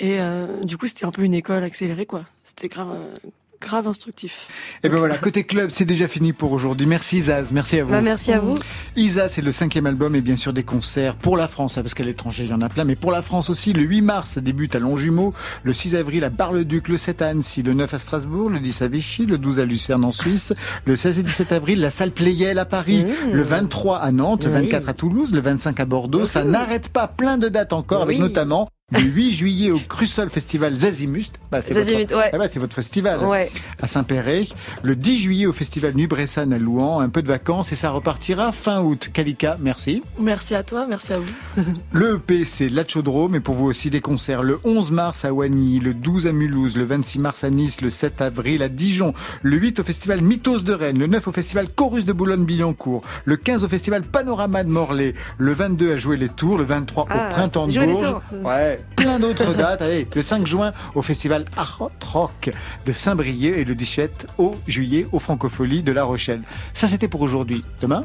et 0.00 0.18
euh, 0.20 0.48
du 0.64 0.76
coup 0.76 0.88
c'était 0.88 1.04
un 1.04 1.12
peu 1.12 1.22
une 1.22 1.34
école 1.34 1.62
accélérée 1.62 2.06
quoi 2.06 2.24
c'était 2.42 2.66
grave 2.66 2.88
euh, 2.92 3.28
grave 3.60 3.86
instructif 3.86 4.48
Et 4.82 4.88
ben 4.88 4.98
voilà, 4.98 5.18
côté 5.18 5.44
club, 5.44 5.70
c'est 5.70 5.84
déjà 5.84 6.08
fini 6.08 6.32
pour 6.32 6.52
aujourd'hui. 6.52 6.86
Merci 6.86 7.20
Zaz, 7.20 7.52
merci 7.52 7.78
à 7.78 7.84
vous. 7.84 7.90
Bah, 7.90 8.00
merci 8.00 8.32
à 8.32 8.40
vous. 8.40 8.54
Isa, 8.96 9.28
c'est 9.28 9.42
le 9.42 9.52
cinquième 9.52 9.86
album 9.86 10.14
et 10.16 10.20
bien 10.20 10.36
sûr 10.36 10.52
des 10.52 10.62
concerts 10.62 11.16
pour 11.16 11.36
la 11.36 11.46
France, 11.46 11.76
hein, 11.76 11.82
parce 11.82 11.94
qu'à 11.94 12.04
l'étranger 12.04 12.44
il 12.44 12.50
y 12.50 12.54
en 12.54 12.62
a 12.62 12.68
plein, 12.68 12.84
mais 12.84 12.96
pour 12.96 13.12
la 13.12 13.22
France 13.22 13.50
aussi, 13.50 13.72
le 13.72 13.82
8 13.82 14.00
mars 14.02 14.30
ça 14.30 14.40
débute 14.40 14.74
à 14.74 14.78
Longjumeau, 14.78 15.34
le 15.62 15.72
6 15.74 15.94
avril 15.94 16.24
à 16.24 16.30
Bar-le-Duc, 16.30 16.88
le 16.88 16.96
7 16.96 17.22
à 17.22 17.28
Annecy, 17.28 17.62
le 17.62 17.74
9 17.74 17.92
à 17.94 17.98
Strasbourg, 17.98 18.48
le 18.50 18.60
10 18.60 18.82
à 18.82 18.88
Vichy, 18.88 19.26
le 19.26 19.38
12 19.38 19.60
à 19.60 19.64
Lucerne 19.64 20.04
en 20.04 20.12
Suisse, 20.12 20.52
le 20.86 20.96
16 20.96 21.18
et 21.18 21.22
17 21.22 21.52
avril 21.52 21.80
la 21.80 21.90
salle 21.90 22.12
Playel 22.12 22.58
à 22.58 22.64
Paris, 22.64 23.04
Mmh. 23.04 23.32
le 23.32 23.42
23 23.42 23.98
à 23.98 24.10
Nantes, 24.12 24.44
le 24.44 24.50
Oui. 24.50 24.62
24 24.62 24.88
à 24.88 24.94
Toulouse, 24.94 25.32
le 25.32 25.40
25 25.40 25.78
à 25.80 25.84
Bordeaux, 25.84 26.24
ça 26.24 26.44
n'arrête 26.44 26.88
pas, 26.88 27.08
plein 27.08 27.38
de 27.38 27.48
dates 27.48 27.72
encore, 27.72 28.02
avec 28.02 28.18
notamment 28.18 28.68
Le 28.92 29.00
8 29.00 29.32
juillet 29.32 29.70
au 29.70 29.78
Crussol 29.78 30.28
Festival 30.30 30.76
Zazimust. 30.76 31.38
Bah, 31.52 31.62
c'est 31.62 31.74
Zazimut, 31.74 32.10
votre, 32.10 32.16
ouais. 32.32 32.36
ben, 32.38 32.48
c'est 32.48 32.58
votre 32.58 32.74
festival. 32.74 33.24
Ouais. 33.24 33.48
À 33.80 33.86
Saint-Péret. 33.86 34.48
Le 34.82 34.96
10 34.96 35.16
juillet 35.18 35.46
au 35.46 35.52
Festival 35.52 35.94
Nuit 35.94 36.08
Bressane 36.08 36.52
à 36.52 36.58
Louan. 36.58 36.98
Un 37.00 37.08
peu 37.08 37.22
de 37.22 37.28
vacances 37.28 37.70
et 37.70 37.76
ça 37.76 37.90
repartira 37.90 38.50
fin 38.50 38.80
août. 38.80 39.10
Kalika, 39.12 39.56
merci. 39.60 40.02
Merci 40.18 40.56
à 40.56 40.64
toi, 40.64 40.86
merci 40.88 41.12
à 41.12 41.18
vous. 41.18 41.32
Le 41.92 42.16
EP, 42.16 42.44
c'est 42.44 42.68
La 42.68 42.84
Chaudrome, 42.86 43.32
mais 43.32 43.40
pour 43.40 43.54
vous 43.54 43.66
aussi 43.66 43.90
des 43.90 44.00
concerts. 44.00 44.42
Le 44.42 44.58
11 44.64 44.90
mars 44.90 45.24
à 45.24 45.32
Wany, 45.32 45.78
le 45.78 45.94
12 45.94 46.26
à 46.26 46.32
Mulhouse, 46.32 46.76
le 46.76 46.84
26 46.84 47.18
mars 47.20 47.44
à 47.44 47.50
Nice, 47.50 47.80
le 47.82 47.90
7 47.90 48.20
avril 48.20 48.60
à 48.62 48.68
Dijon, 48.68 49.14
le 49.42 49.56
8 49.56 49.78
au 49.78 49.84
festival 49.84 50.20
Mythos 50.20 50.62
de 50.62 50.72
Rennes, 50.72 50.98
le 50.98 51.06
9 51.06 51.28
au 51.28 51.32
festival 51.32 51.68
Chorus 51.74 52.06
de 52.06 52.12
Boulogne-Billancourt, 52.12 53.02
le 53.24 53.36
15 53.36 53.62
au 53.62 53.68
festival 53.68 54.02
Panorama 54.02 54.64
de 54.64 54.68
Morlaix, 54.68 55.14
le 55.38 55.52
22 55.52 55.92
à 55.92 55.96
Jouer 55.96 56.16
les 56.16 56.28
Tours, 56.28 56.58
le 56.58 56.64
23 56.64 57.06
Ah, 57.08 57.14
au 57.28 57.32
Printemps 57.32 57.66
de 57.68 57.78
Bourges. 57.78 58.14
Ouais, 58.42 58.79
plein 58.96 59.18
d'autres 59.18 59.54
dates. 59.54 59.82
Allez, 59.82 60.06
le 60.14 60.22
5 60.22 60.46
juin 60.46 60.72
au 60.94 61.02
festival 61.02 61.44
Art 61.56 61.78
Rock 62.12 62.50
de 62.86 62.92
Saint-Brieuc 62.92 63.58
et 63.58 63.64
le 63.64 63.74
17 63.74 64.26
au 64.38 64.52
juillet 64.66 65.06
au 65.12 65.18
Francofolie 65.18 65.82
de 65.82 65.92
La 65.92 66.04
Rochelle. 66.04 66.42
Ça, 66.74 66.88
c'était 66.88 67.08
pour 67.08 67.20
aujourd'hui. 67.22 67.64
Demain? 67.80 68.04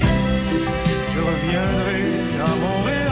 Je 0.00 1.20
reviendrai 1.20 2.02
à 2.40 2.48
Montréal 2.60 3.04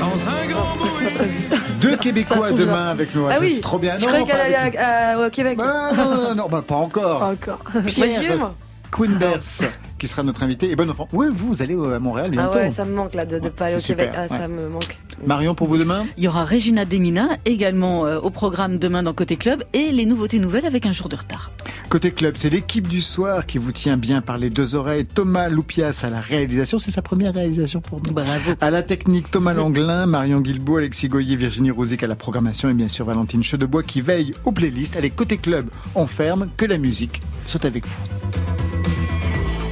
dans 0.00 0.28
un 0.28 0.46
grand 0.46 0.76
bruit. 0.78 1.06
Deux 1.80 1.96
Québécois 1.96 2.50
demain 2.52 2.88
avec 2.90 3.14
nous. 3.14 3.26
Ah 3.28 3.36
oui, 3.40 3.54
c'est 3.56 3.60
trop 3.60 3.78
bien. 3.78 3.98
Je 3.98 4.04
Non, 4.04 4.08
croyais 4.08 4.24
pas 4.26 4.30
qu'elle 4.32 4.40
allait 4.40 4.54
avec 4.56 4.76
à- 4.76 5.18
à- 5.20 5.26
au 5.26 5.30
Québec. 5.30 5.58
Bah, 5.58 5.90
non, 5.96 6.04
non, 6.04 6.16
non, 6.28 6.34
non, 6.34 6.48
bah, 6.48 6.62
pas 6.66 6.76
encore. 6.76 7.18
Pas 7.20 7.30
encore. 7.32 7.60
Pierre. 7.86 8.50
Quinders, 8.90 9.40
qui 9.98 10.06
sera 10.06 10.22
notre 10.22 10.42
invité. 10.42 10.70
Et 10.70 10.76
bon 10.76 10.88
enfant. 10.90 11.08
Oui, 11.12 11.26
vous, 11.34 11.48
vous 11.54 11.62
allez 11.62 11.74
à 11.74 11.98
Montréal 11.98 12.32
Ah 12.38 12.50
ouais, 12.54 12.70
ça 12.70 12.84
me 12.84 12.94
manque 12.94 13.14
là 13.14 13.24
de 13.24 13.38
ne 13.38 13.48
pas 13.48 13.66
aller 13.66 13.76
au 13.76 13.80
Québec. 13.80 14.10
super, 14.10 14.26
Ah, 14.28 14.32
ouais. 14.32 14.38
ça 14.40 14.48
me 14.48 14.68
manque. 14.68 14.98
Marion, 15.26 15.54
pour 15.54 15.66
vous 15.68 15.78
demain? 15.78 16.04
Il 16.18 16.24
y 16.24 16.28
aura 16.28 16.44
Regina 16.44 16.84
Demina 16.84 17.38
également 17.46 18.04
euh, 18.04 18.18
au 18.20 18.28
programme 18.28 18.78
demain 18.78 19.02
dans 19.02 19.14
Côté 19.14 19.36
Club 19.36 19.64
et 19.72 19.90
les 19.90 20.04
nouveautés 20.04 20.38
nouvelles 20.38 20.66
avec 20.66 20.84
un 20.84 20.92
jour 20.92 21.08
de 21.08 21.16
retard. 21.16 21.52
Côté 21.88 22.10
club, 22.10 22.34
c'est 22.36 22.50
l'équipe 22.50 22.86
du 22.86 23.00
soir 23.00 23.46
qui 23.46 23.56
vous 23.58 23.72
tient 23.72 23.96
bien 23.96 24.20
par 24.20 24.36
les 24.36 24.50
deux 24.50 24.74
oreilles. 24.74 25.06
Thomas 25.06 25.48
Loupias 25.48 26.00
à 26.02 26.10
la 26.10 26.20
réalisation. 26.20 26.78
C'est 26.78 26.90
sa 26.90 27.00
première 27.00 27.32
réalisation 27.32 27.80
pour 27.80 28.00
nous. 28.02 28.12
Bravo. 28.12 28.52
À 28.60 28.70
la 28.70 28.82
technique, 28.82 29.30
Thomas 29.30 29.54
Langlin, 29.54 30.04
Marion 30.04 30.40
Guilbault, 30.40 30.76
Alexis 30.78 31.08
Goyer, 31.08 31.36
Virginie 31.36 31.70
Rosic 31.70 32.02
à 32.02 32.06
la 32.08 32.16
programmation 32.16 32.68
et 32.68 32.74
bien 32.74 32.88
sûr 32.88 33.06
Valentine 33.06 33.42
Chedebois 33.42 33.84
qui 33.84 34.02
veille 34.02 34.34
aux 34.44 34.52
playlists. 34.52 34.96
Allez, 34.96 35.10
côté 35.10 35.38
club, 35.38 35.68
on 35.94 36.06
ferme, 36.06 36.48
que 36.58 36.66
la 36.66 36.76
musique 36.76 37.22
saute 37.46 37.64
avec 37.64 37.86
vous. 37.86 38.55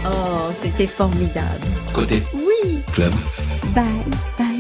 Oh, 0.07 0.51
c'était 0.55 0.87
formidable. 0.87 1.67
Côté 1.93 2.23
Oui, 2.35 2.83
club. 2.93 3.15
bye, 3.75 3.85
bye. 4.39 4.54